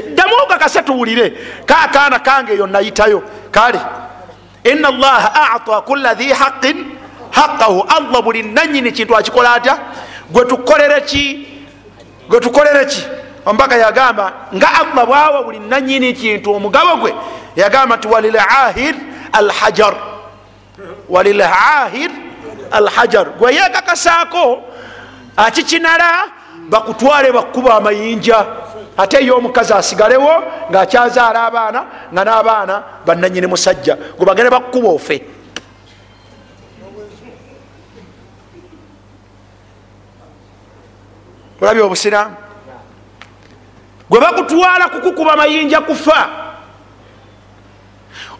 ddamu 0.00 0.34
okakase 0.42 0.82
tuwulire. 0.82 1.32
Kaakaana 1.66 2.18
kange 2.18 2.52
eyo 2.52 2.66
nayitayo. 2.66 3.22
Kale 3.50 3.80
ina 4.64 4.88
allaha 4.88 5.52
ata 5.54 5.80
kula 5.80 6.14
dhi 6.14 6.32
haqin 6.32 6.86
haqahu 7.30 7.84
allah 7.88 8.22
buli 8.22 8.42
nanyini 8.42 8.92
kintu 8.92 9.16
akikola 9.16 9.52
atya? 9.54 9.78
Gwetukolereki 10.30 11.48
gwetukolereki 12.28 13.06
ombaka 13.46 13.76
yagamba 13.76 14.32
nga 14.54 14.68
allah 14.80 15.06
bwawa 15.06 15.42
buli 15.42 15.58
nanyini 15.58 16.12
kintu 16.12 16.54
omugabo 16.54 16.96
gwe 16.96 17.14
yagamba 17.56 17.96
nti 17.96 18.08
walilahir 18.08 18.94
alhajar. 19.32 19.94
Walilahir 21.08 22.10
alhajar. 22.70 23.26
Gweyekakasaako 23.38 24.62
akikinala 25.36 26.24
bakutwale 26.68 27.32
bakuba 27.32 27.74
amayinja 27.74 28.46
ate 29.02 29.24
ye 29.24 29.30
omukazi 29.32 29.72
asigalewo 29.72 30.32
ngaakyazaala 30.70 31.46
abaana 31.46 31.80
nga 32.12 32.24
n'abaana 32.24 32.82
bananyini 33.06 33.46
musajja. 33.46 33.96
Gwe 34.16 34.26
bagere 34.26 34.50
bakukuba 34.50 34.88
ofe. 34.88 35.16
Olabye 41.60 41.82
obusiraamu? 41.82 42.36
Gwe 44.10 44.20
bakutwala 44.20 44.88
kukukuba 44.88 45.36
mayinja 45.36 45.80
kufa. 45.80 46.28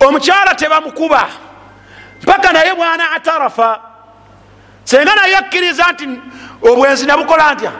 Omukyala 0.01 0.55
tebamukuba. 0.55 1.29
Mpaka 2.23 2.53
naye 2.53 2.75
bwana 2.75 3.11
atarafa. 3.11 3.81
Senga 4.85 5.15
naye 5.15 5.37
akkiriza 5.37 5.93
nti 5.93 6.09
obwenzi 6.63 7.07
nabukola 7.07 7.55
ntya? 7.55 7.73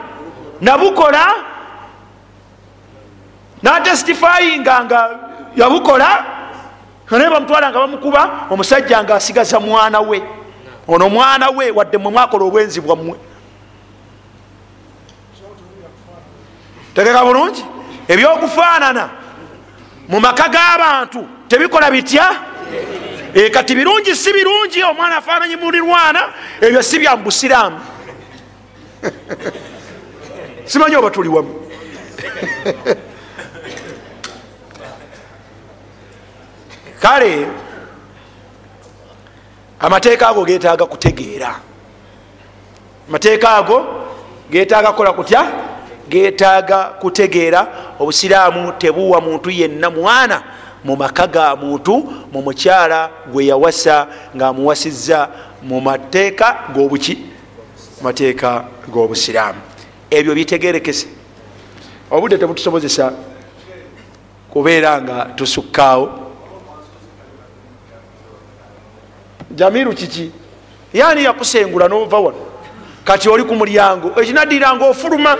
Nabukola 0.61 1.50
natestifayinga 3.63 4.83
nga 4.85 4.99
yabukola 5.55 6.25
naye 7.11 7.29
bamutwala 7.29 7.69
nga 7.69 7.79
bamukuba 7.79 8.31
omusajja 8.49 9.03
nga 9.03 9.15
asigaza 9.15 9.59
mwana 9.59 9.99
we. 9.99 10.23
Ono 10.87 11.09
mwana 11.09 11.49
we 11.49 11.71
wadde 11.71 11.97
mwe 11.97 12.11
mwakola 12.11 12.45
obwenzi 12.45 12.81
bwammwe. 12.81 13.15
Tegeka 16.95 17.25
bulungi? 17.25 17.65
Ebyokufaanana 18.07 19.09
mu 20.07 20.19
maka 20.19 20.49
g'abantu 20.49 21.27
tebikola 21.47 21.91
bitya? 21.91 22.51
E, 23.33 23.49
kati 23.49 23.75
birungi 23.75 24.15
si 24.15 24.33
birungi 24.33 24.83
omwana 24.83 25.17
afaananyi 25.17 25.55
mulirwana 25.55 26.21
ebyo 26.61 26.83
si 26.83 26.99
bya 26.99 27.15
mubusiraamu 27.15 27.79
simanyi 30.65 30.95
oba 30.95 31.09
tuli 31.09 31.29
wamu 31.29 31.55
kale 37.01 37.47
amateeka 39.79 40.27
ago 40.29 40.45
getaaga 40.45 40.85
kutegeera. 40.85 41.55
Amateeka 43.09 43.49
ago 43.55 43.85
getaaga 44.51 44.91
kukola 44.91 45.13
kutya? 45.13 45.51
Getaaga 46.09 46.83
kutegeera 46.83 47.67
obusiraamu 47.99 48.71
tebuwa 48.71 49.21
muntu 49.21 49.49
yenna 49.49 49.89
mwana 49.89 50.43
mu 50.83 50.95
maka 50.95 51.27
ga 51.27 51.55
muntu 51.55 51.93
mu 52.31 52.41
mukyala 52.41 53.09
gwe 53.31 53.45
yawasa 53.45 54.07
ngaamuwasizza 54.35 55.29
mu 55.61 55.81
mateeka 55.81 56.57
g'obuki 56.73 57.17
mateeka 58.01 58.65
g'obusiraamu. 58.89 59.59
Ebyo 60.09 60.35
bitegerekese 60.35 61.07
obudde 62.11 62.37
tebutusobozesa 62.37 63.13
kubeera 64.49 65.01
nga 65.01 65.25
tusukkaawo 65.35 66.30
jamiru 69.55 69.93
kiki? 69.93 70.31
Yani 70.93 71.23
yakusengula 71.23 71.87
nova 71.87 72.19
wano. 72.19 72.37
Kati 73.03 73.29
oli 73.29 73.43
ku 73.43 73.55
mulyango 73.55 74.21
ekinaddiranga 74.21 74.85
ofuluma. 74.85 75.37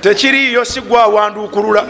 Tekiriyo 0.00 0.64
sigwa 0.64 1.02
awanduukulula 1.02 1.86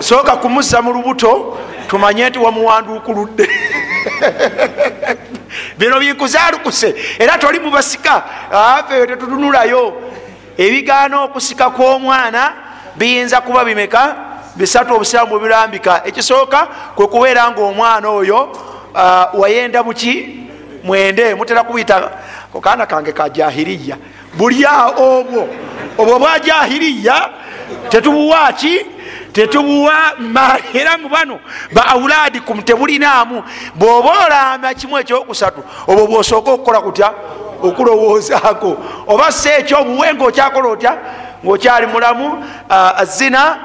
sooka 0.00 0.36
kumuzza 0.36 0.82
mu 0.82 0.92
lubuto 0.92 1.58
tumanye 1.88 2.30
nti 2.30 2.38
wamuwanduukuludde 2.38 3.48
bino 5.78 6.00
bikuzaalukuse 6.00 6.94
era 7.18 7.38
toli 7.38 7.60
mubasika 7.60 8.24
afe 8.52 9.06
tetutunulayo 9.06 9.94
ebigaana 10.58 11.20
okusika 11.22 11.70
kw'omwana 11.70 12.52
biyinza 12.96 13.40
kuba 13.40 13.64
bimeka? 13.64 14.16
Bisatu 14.56 14.94
obusiramu 14.94 15.30
bwebirambika 15.30 16.02
ekisooka 16.04 16.68
kwe 16.94 17.06
kubeera 17.06 17.50
nga 17.50 17.60
omwana 17.62 18.08
oyo 18.08 18.48
wayenda 19.34 19.82
muki 19.82 20.46
mwende 20.84 21.34
mutera 21.34 21.64
kubiyita 21.64 22.10
okaana 22.54 22.86
kange 22.86 23.12
ka 23.12 23.28
jahiriya 23.28 23.96
bulya 24.34 24.86
obwo 24.86 25.48
obwo 25.98 26.18
bwa 26.18 26.38
jahiriya 26.40 27.30
tetubuwaki 27.88 28.80
tetubuwa 29.32 30.12
era 30.74 30.98
mu 30.98 31.08
bano 31.08 31.40
ba 31.72 31.86
auladikum 31.86 32.62
tebulinaamu 32.62 33.42
bwoba 33.74 34.10
olama 34.26 34.74
kimu 34.74 34.98
ekyokusatu 34.98 35.60
obwo 35.86 36.06
bwosooka 36.06 36.50
okukola 36.52 36.80
kutya 36.80 37.12
okulowoozaako 37.62 38.76
oba 39.06 39.32
si 39.32 39.48
ekyo 39.48 39.80
obuwe 39.80 40.14
ngaokyakola 40.14 40.68
otya? 40.68 40.98
Ngaokyali 41.44 41.86
mulamu 41.86 42.44
azina 42.68 43.58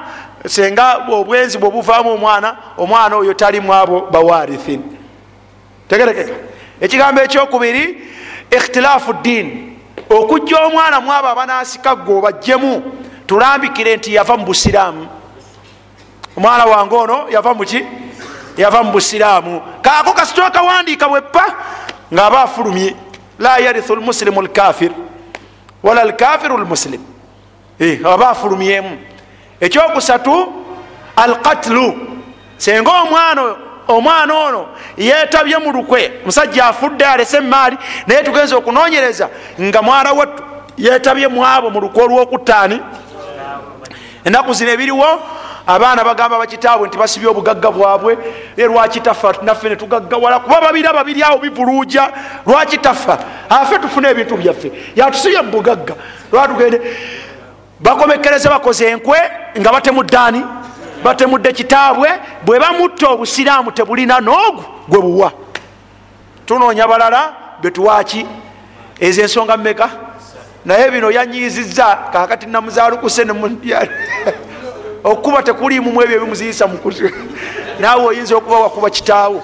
senga 0.48 1.06
obwenzi 1.12 1.58
bwebuvaamu 1.58 2.14
omwana 2.14 2.58
omwana 2.78 3.16
oyo 3.16 3.34
talimu 3.34 3.74
abo 3.74 4.08
bawarithin. 4.12 4.82
Tegerekeka. 5.88 6.34
Ekigambo 6.82 7.22
ekyokubiri 7.22 8.08
ikhtilaafu 8.52 9.14
ddini 9.14 9.78
okujja 10.10 10.60
omwana 10.60 11.02
mu 11.02 11.14
abo 11.14 11.28
abanasika 11.28 11.96
gwe 11.96 12.16
obajjemu 12.16 12.84
tulambikire 13.28 13.98
nti 13.98 14.14
yava 14.14 14.38
mu 14.38 14.46
busiraamu. 14.46 15.08
Omwana 16.38 16.66
wange 16.66 16.96
ono 16.96 17.30
yava 17.30 17.54
muki 17.54 17.86
yava 18.58 18.84
mu 18.84 18.92
busiraamu. 18.92 19.62
Kaako 19.82 20.14
kasitwa 20.14 20.52
kawandiika 20.52 21.10
bweppa 21.10 21.56
ngaaba 22.14 22.42
afulumye 22.42 22.96
la 23.42 23.58
yarithu 23.58 23.96
lmusilimu 23.96 24.42
lkafir 24.42 24.92
wala 25.84 26.06
lkafiru 26.06 26.58
lmuslim 26.58 27.02
aba 28.06 28.30
afulumyemu 28.30 28.98
ekyokusatu 29.60 30.54
alkatlu 31.16 31.94
senga 32.58 32.92
omwana 32.92 33.56
omwana 33.88 34.34
ono 34.34 34.68
yetabye 34.98 35.58
mu 35.58 35.72
lukwe 35.72 36.12
musajja 36.26 36.66
afudde 36.66 37.06
alese 37.06 37.38
emaali 37.38 37.78
naye 38.08 38.24
tugenza 38.24 38.58
okunonyereza 38.58 39.30
nga 39.62 39.82
mwana 39.82 40.14
wattu 40.14 40.44
yetabye 40.78 41.28
mu 41.28 41.46
abo 41.46 41.70
mu 41.70 41.80
lukwe 41.82 42.04
olwokutaani 42.04 42.82
enaku 44.26 44.54
zino 44.54 44.72
ebiriwo 44.72 45.22
abaana 45.76 46.04
bagamba 46.04 46.38
bakitaabwe 46.38 46.88
nti 46.88 46.98
basibye 46.98 47.30
obugagga 47.30 47.72
bwabwe 47.72 48.18
e 48.58 48.64
lwaki 48.64 49.02
tafa? 49.02 49.34
Naffe 49.42 49.70
netugaggawala 49.70 50.40
kuba 50.40 50.62
babira 50.62 50.94
babiri 50.94 51.24
awo 51.24 51.38
bivuluuja 51.38 52.12
lwaki 52.46 52.78
tafa? 52.78 53.18
Afe 53.50 53.80
tufune 53.80 54.10
ebintu 54.10 54.38
byaffe. 54.38 54.72
Yatusibye 54.96 55.42
mu 55.42 55.52
bugagga 55.52 55.96
lwatugende 56.32 56.82
bakomekereza 57.80 58.50
bakoze 58.50 58.86
enkwe 58.86 59.18
nga 59.60 59.72
batemuddaani 59.72 60.44
batemudde 61.04 61.52
kitaabwe. 61.54 62.10
Bwe 62.46 62.60
bamutta 62.60 63.08
obusiraamu 63.10 63.72
tebulina 63.72 64.20
n'ogu 64.20 64.64
gwe 64.90 65.02
buwa. 65.02 65.32
Tunoonya 66.46 66.88
balala 66.88 67.34
betuwaki 67.62 68.26
ezo 69.00 69.22
ensonga 69.22 69.58
mmeka? 69.58 69.90
Naye 70.66 70.92
bino 70.92 71.12
yanyiizizza 71.12 71.98
kakati 72.14 72.46
namuzaalukuse 72.46 73.26
okuba 75.04 75.44
tekulimumu 75.44 76.02
ebyo 76.02 76.18
ebimuziyisa 76.18 76.68
mukuzi 76.68 77.14
naawe 77.80 78.06
oyinza 78.06 78.36
okuba 78.36 78.60
wakuba 78.60 78.90
kitaawo 78.90 79.44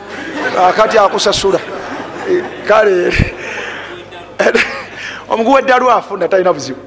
akati 0.69 0.97
akusasula. 0.97 1.59
Kale 2.67 3.13
omuguwa 5.29 5.59
eddalw 5.59 5.91
afunda 5.91 6.27
talina 6.27 6.53
buzibu. 6.53 6.79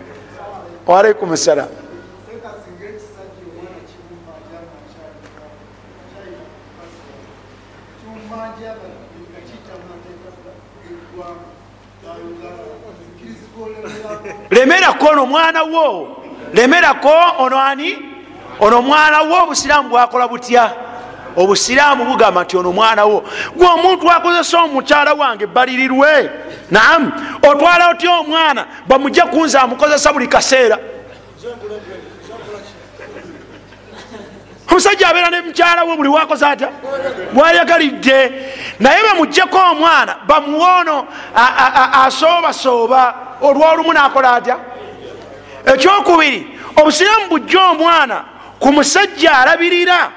Walaikum 0.87 1.37
salam 1.37 1.69
lemerako 14.51 15.07
ono 15.07 15.27
mwana 15.27 15.63
wo. 15.63 16.17
Lemerako 16.55 17.13
ono 17.39 17.59
ani 17.61 18.20
ono 18.61 18.83
mwana 18.83 19.21
wo 19.23 19.43
obusiraamu 19.43 19.89
bwakola 19.89 20.29
butya? 20.29 20.73
Obusiraamu 21.37 22.05
bugamba 22.05 22.43
nti 22.45 22.57
ono 22.57 22.73
mwana 22.73 23.05
wo 23.05 23.25
gwe 23.57 23.67
omuntu 23.67 24.11
akozesa 24.11 24.59
omukyala 24.63 25.15
wange 25.15 25.47
balirirwe 25.47 26.31
naamu 26.71 27.13
otwala 27.43 27.89
otya 27.89 28.11
omwana? 28.19 28.67
Bamujja 28.87 29.27
kunza 29.27 29.63
amukozesa 29.63 30.13
buli 30.13 30.27
kaseera. 30.29 30.79
Omusajja 34.71 35.09
abeera 35.09 35.31
ne 35.31 35.41
mukyala 35.41 35.85
we 35.85 35.97
buli 35.97 36.09
wakoze 36.09 36.47
atya? 36.47 36.69
Bwayagalidde 37.33 38.33
naye 38.81 39.03
bamuggyeko 39.03 39.59
omwana 39.71 40.17
bamuwoono 40.27 41.07
asoobasooba 42.05 43.15
olwolumu 43.43 43.93
nakola 43.93 44.33
atya? 44.35 44.57
Ekyokubiri 45.67 46.59
obusiraamu 46.77 47.29
bujja 47.29 47.61
omwana 47.63 48.25
ku 48.61 48.73
musajja 48.73 49.33
alabirira. 49.39 50.13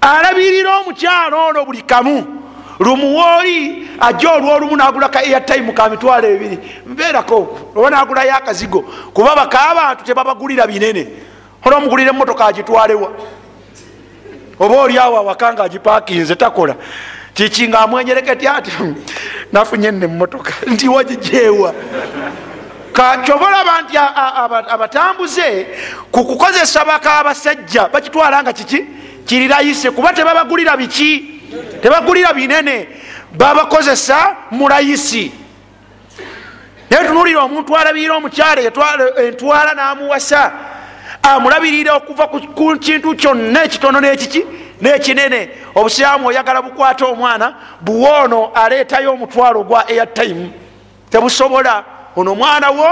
Alabirira 0.00 0.78
omukyala 0.80 1.36
ono 1.36 1.64
buli 1.64 1.82
kamu. 1.82 2.40
Lumuwooli 2.80 3.88
ajja 4.00 4.30
olwolumu 4.32 4.76
nagula 4.76 5.08
ka 5.08 5.20
airtime 5.20 5.72
ka 5.72 5.88
mitwalo 5.88 6.28
ebiri. 6.28 6.58
Mbeerako 6.86 7.58
oba 7.74 7.90
nagulayo 7.90 8.34
akazigo. 8.34 8.82
Kuba 9.14 9.36
baka 9.36 9.70
abantu 9.70 10.04
tebabagulira 10.04 10.66
binene. 10.66 11.08
Ola 11.64 11.76
omugulira 11.76 12.10
emotoka 12.10 12.46
agitwalewa 12.46 13.10
oba 14.58 14.74
oliawo 14.82 15.16
awaka 15.16 15.52
nga 15.52 15.64
agipakinze 15.64 16.36
takola. 16.36 16.76
Kiki 17.34 17.68
nga 17.68 17.80
amwenyereketi 17.80 18.46
ati 18.48 18.70
nafunye 19.52 19.90
nne 19.90 20.04
emotoka 20.04 20.52
nti 20.72 20.88
kyova 23.24 23.46
olaba 23.46 23.82
nti 23.82 23.98
abatambuze 24.68 25.66
ku 26.12 26.24
kukozesa 26.24 26.84
baka 26.84 27.18
abasajja 27.18 27.88
bakitwala 27.88 28.42
nga 28.42 28.52
kiki? 28.52 28.86
Kirirayise 29.26 29.90
kuba 29.90 30.12
tebabagulira 30.12 30.76
biki? 30.76 31.40
Tebagulira 31.82 32.32
binene. 32.32 32.88
Babakozesa 33.32 34.36
mulayisi 34.50 35.32
naye 36.90 37.08
tunulira 37.08 37.42
omuntu 37.42 37.76
alabirira 37.76 38.14
omukyala 38.14 38.60
entwala 39.18 39.74
namuwasa 39.74 40.52
amulabirira 41.22 41.94
okuva 41.94 42.26
ku 42.28 42.76
kintu 42.78 43.16
kyonna 43.16 43.64
ekitono 43.64 44.00
nekiki 44.00 44.44
nekinene. 44.80 45.48
Obusiramu 45.74 46.28
oyagala 46.28 46.62
bukwata 46.62 47.06
omwana 47.06 47.54
buwoono 47.80 48.52
aleetayo 48.54 49.12
omutwalo 49.12 49.64
gwa 49.64 49.88
airtime. 49.88 50.50
Tebusobola 51.10 51.84
ono 52.16 52.32
omwana 52.32 52.70
wo 52.70 52.88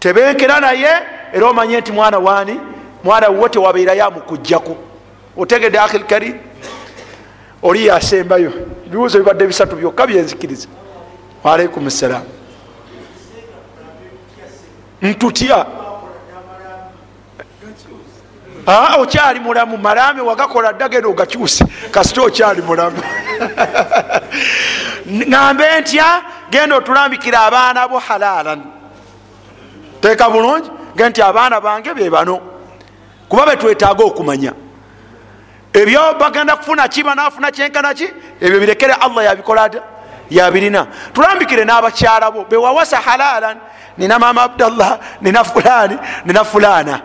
tebenkera 0.00 0.60
naye 0.60 0.92
era 1.32 1.46
omanye 1.46 1.80
nti 1.80 1.92
mwana 1.92 2.18
wani 2.18 2.60
mwana 3.04 3.28
wo 3.28 3.48
tewabeerayo 3.48 4.04
amukujjaku 4.04 4.76
otegedde 5.36 5.78
akhil 5.78 6.04
karim 6.04 6.38
oli 7.62 7.86
yasembayo. 7.86 8.52
Ebibuuzo 8.86 9.18
bibadde 9.18 9.46
bisatu 9.46 9.76
byokka 9.76 10.06
byenzikiriza. 10.06 10.68
Waalaikum 11.44 11.90
ssalaamu 11.90 12.26
ntutya. 15.02 15.66
Okyali 18.98 19.40
mulamu 19.40 19.76
malame 19.78 20.20
wagakola 20.20 20.72
ddagenda 20.72 21.08
ogakyuse. 21.08 21.64
Kasita 21.90 22.22
okyali 22.22 22.62
mulamu. 22.62 22.96
Ŋambe 25.30 25.80
ntya 25.80 26.22
genda 26.54 26.76
otulambikira 26.76 27.40
abaana 27.40 27.88
bo 27.88 27.98
halalan. 27.98 28.60
Teeka 30.00 30.30
bulungi 30.30 30.70
ge 30.96 31.08
nti 31.08 31.22
abaana 31.22 31.60
bange 31.60 31.94
be 31.94 32.10
bano 32.10 32.40
kuba 33.28 33.46
betwetaaga 33.46 34.04
okumanya. 34.04 34.52
Ebyo 35.72 36.14
bagenda 36.20 36.56
kufuna 36.56 36.88
ki 36.88 37.02
banafuna 37.02 37.50
kyenkanaki 37.50 38.06
ebyo 38.40 38.60
birekere 38.60 38.92
allah 38.92 39.24
yabikola 39.24 39.68
ta 39.68 39.80
yabirina. 40.30 40.86
Tulambikire 41.12 41.64
n'abakyala 41.64 42.30
bo 42.30 42.44
bewawasa 42.44 43.00
halalan 43.00 43.58
nina 43.98 44.18
mama 44.18 44.42
abdallah 44.42 44.98
nina 45.20 45.44
fulani 45.44 45.98
nina 46.24 46.44
fulana. 46.44 47.00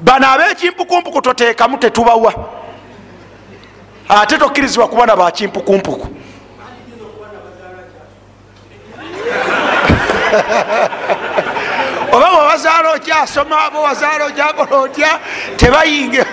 Bano 0.00 0.26
abekimpukumpuku 0.28 1.22
toteekamu 1.22 1.78
tetubawa. 1.78 2.32
Ate 4.08 4.38
tokkirizibwa 4.38 4.88
kubona 4.88 5.16
bakimpukumpuku 5.16 6.19
oba 12.12 12.26
bwebazaala 12.30 12.88
okyasoma 12.96 13.70
bwebazaala 13.70 14.24
okyakola 14.26 14.76
otya? 14.76 15.18
Tebayinge. 15.56 16.24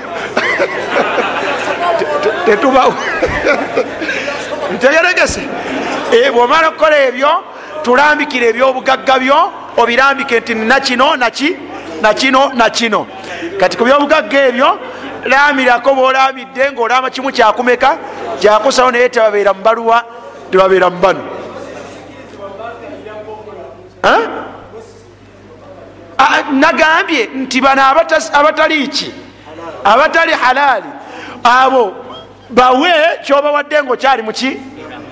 Tetubawa 2.45 2.95
ntegeregese. 4.73 5.41
Bwomala 6.33 6.67
okukola 6.67 6.97
ebyo 7.07 7.31
tulambikira 7.83 8.45
ebyobugagga 8.47 9.19
byo 9.19 9.39
obirambike 9.77 10.39
nti 10.39 10.55
nina 10.55 10.79
kino 10.79 11.15
naki 11.15 11.55
nakino 12.01 12.51
nakino 12.53 13.07
kati 13.59 13.77
ku 13.77 13.83
byobugagga 13.85 14.39
ebyo 14.47 14.79
lamirako 15.25 15.95
bolamidde 15.95 16.71
ngaolama 16.71 17.09
kimu 17.09 17.31
kyakumeka 17.31 17.97
kyakusawo 18.39 18.91
naye 18.91 19.09
tebabeera 19.09 19.53
mubaluwa 19.53 20.03
tebabeera 20.51 20.89
mubano 20.89 21.36
nagambye 26.51 27.29
nti 27.35 27.61
bano 27.61 27.81
abatali 28.33 28.87
ki? 28.87 29.13
Abatali 29.83 30.31
halaali 30.33 30.89
abo 31.43 31.95
bawe 32.49 32.91
kyobawadde 33.25 33.83
ngaokyali 33.83 34.21
muki 34.21 34.57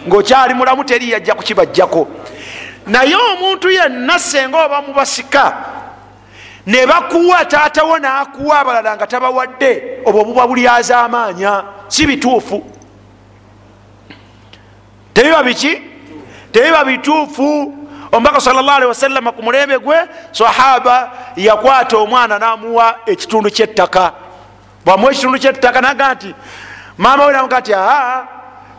ngaokyali 0.07 0.53
mulamu 0.53 0.83
teri 0.83 1.11
yajja 1.11 1.35
kukibajjako. 1.35 2.07
Naye 2.87 3.15
omuntu 3.15 3.69
yenna 3.69 4.19
senga 4.19 4.65
oba 4.65 4.81
mubasika 4.81 5.53
ne 6.65 6.85
bakuwa 6.85 7.45
taatawo 7.45 7.99
nakuwa 7.99 8.59
abalala 8.59 8.95
nga 8.95 9.07
tabawadde 9.07 10.01
obwo 10.05 10.23
buba 10.23 10.47
bulyaza 10.47 10.99
amaanya 10.99 11.63
si 11.87 12.07
bituufu. 12.07 12.63
Tebiba 15.13 15.43
biki? 15.43 15.81
Tebiba 16.51 16.85
bituufu 16.85 17.73
omubaka 18.11 18.39
salli 18.39 18.85
wasallama 18.85 19.31
ku 19.31 19.43
mulembe 19.43 19.79
gwe 19.79 19.97
sahaba 20.31 21.11
yakwata 21.35 21.97
omwana 21.97 22.39
namuwa 22.39 22.95
ekitundu 23.05 23.49
kyettaka. 23.51 24.11
Bwamuwa 24.85 25.11
ekitundu 25.11 25.39
kyettaka 25.39 25.81
naga 25.81 26.13
nti 26.13 26.35
mama 26.97 27.25
we 27.25 27.33
namuga 27.33 27.59
nti 27.59 27.73
aa 27.75 28.23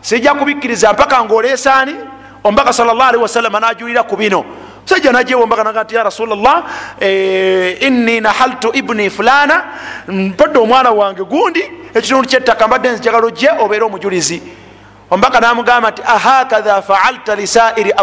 sijja 0.01 0.33
kubikkiriza 0.33 0.93
mpaka 0.93 1.23
ngaoleesaani 1.23 1.95
omubaka 2.43 2.73
salli 2.73 3.17
wasallama 3.17 3.59
najulira 3.59 4.03
ku 4.03 4.15
bino. 4.15 4.45
Musajja 4.81 5.11
najewombaka 5.11 5.63
naga 5.63 5.83
nti 5.83 5.95
ya 5.95 6.03
rasulllah 6.03 6.63
inni 7.81 8.21
nahaltu 8.21 8.71
ibni 8.73 9.09
fulana 9.09 9.63
mpadde 10.07 10.59
omwana 10.59 10.91
wange 10.91 11.23
gundi 11.23 11.71
ekitundu 11.93 12.27
kyettaka 12.27 12.67
mbadde 12.67 12.89
nzijagalo 12.91 13.29
gye 13.31 13.49
obeere 13.59 13.85
omujulizi 13.85 14.41
ombaka 15.11 15.39
namugamba 15.39 15.91
nti 15.91 16.01
ahakatha 16.01 16.81
faalta 16.81 17.35
lisairi 17.35 17.93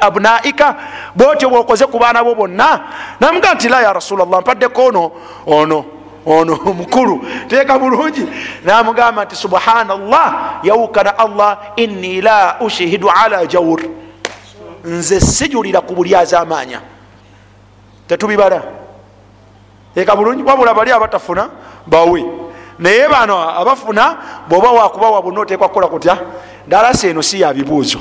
abnaika? 0.00 0.76
Bwotyo 1.16 1.50
bwokoze 1.50 1.86
ku 1.86 1.98
baana 1.98 2.24
bo 2.24 2.34
bonna 2.34 2.80
namugamba 3.20 3.54
nti 3.54 3.68
la 3.68 3.82
ya 3.82 3.92
rasulllah 3.92 4.40
mpaddeko 4.40 4.84
ono 4.84 5.12
ono 5.46 5.84
ono 6.26 6.56
mukulu 6.78 7.24
teeka 7.48 7.78
bulungi. 7.78 8.26
Namugamba 8.64 9.24
nti 9.24 9.36
subhanallah 9.36 10.60
yawukana 10.62 11.18
allah 11.18 11.58
inni 11.76 12.20
la 12.20 12.56
ushihidu 12.60 13.10
ala 13.10 13.46
jawur 13.46 13.80
nze 14.84 15.20
sijulira 15.20 15.80
ku 15.80 15.94
bulyaza 15.94 16.40
amaanya 16.40 16.80
tetubibala. 18.08 18.62
Eka 19.94 20.16
bulungi 20.16 20.42
wabula 20.42 20.74
bali 20.74 20.90
abatafuna 20.90 21.48
bawe 21.86 22.43
naye 22.78 23.08
bano 23.08 23.38
abafuna 23.60 24.16
bwoba 24.48 24.70
wakubawa 24.72 25.22
bonna 25.22 25.40
otekwa 25.40 25.68
kukola 25.68 25.86
kutya 25.86 26.18
ndalasa 26.66 27.08
eno 27.08 27.22
si 27.22 27.40
ya 27.40 27.52
bibuuzo. 27.54 27.98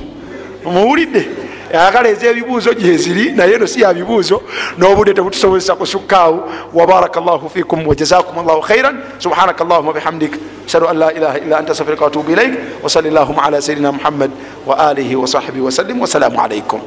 Muwulidde 0.66 1.28
ayagala 1.74 2.10
eza 2.10 2.28
ebibuuzo 2.28 2.74
gyeziri 2.74 3.32
naye 3.32 3.54
eno 3.56 3.68
si 3.68 3.82
ya 3.82 3.94
bibuuzo 3.94 4.42
n'obudde 4.78 5.14
tebutusobozesa 5.14 5.76
kusukkaawo 5.76 6.50
wabaraka 6.74 7.20
llahu 7.22 7.50
fikum 7.50 7.88
wajazakum 7.88 8.46
llahu 8.48 8.62
khairan 8.62 9.00
subhanaka 9.20 9.64
llahuma 9.64 9.94
bihamdik. 9.94 10.40
Ashhadu 10.66 10.88
an 10.88 10.98
la 10.98 11.14
ilaha 11.14 11.38
illa 11.40 11.58
anta 11.58 11.72
astafirika 11.72 12.04
watubu 12.06 12.32
ilaik 12.32 12.54
wasali 12.84 13.10
llahuma 13.10 13.44
ala 13.44 13.62
sayidina 13.62 13.92
muhammad 13.92 14.32
wa 14.66 14.90
alihi 14.90 15.16
wasahbihi 15.16 15.62
wasallim 15.62 16.02
wassalamu 16.02 16.42
alaikum 16.42 16.80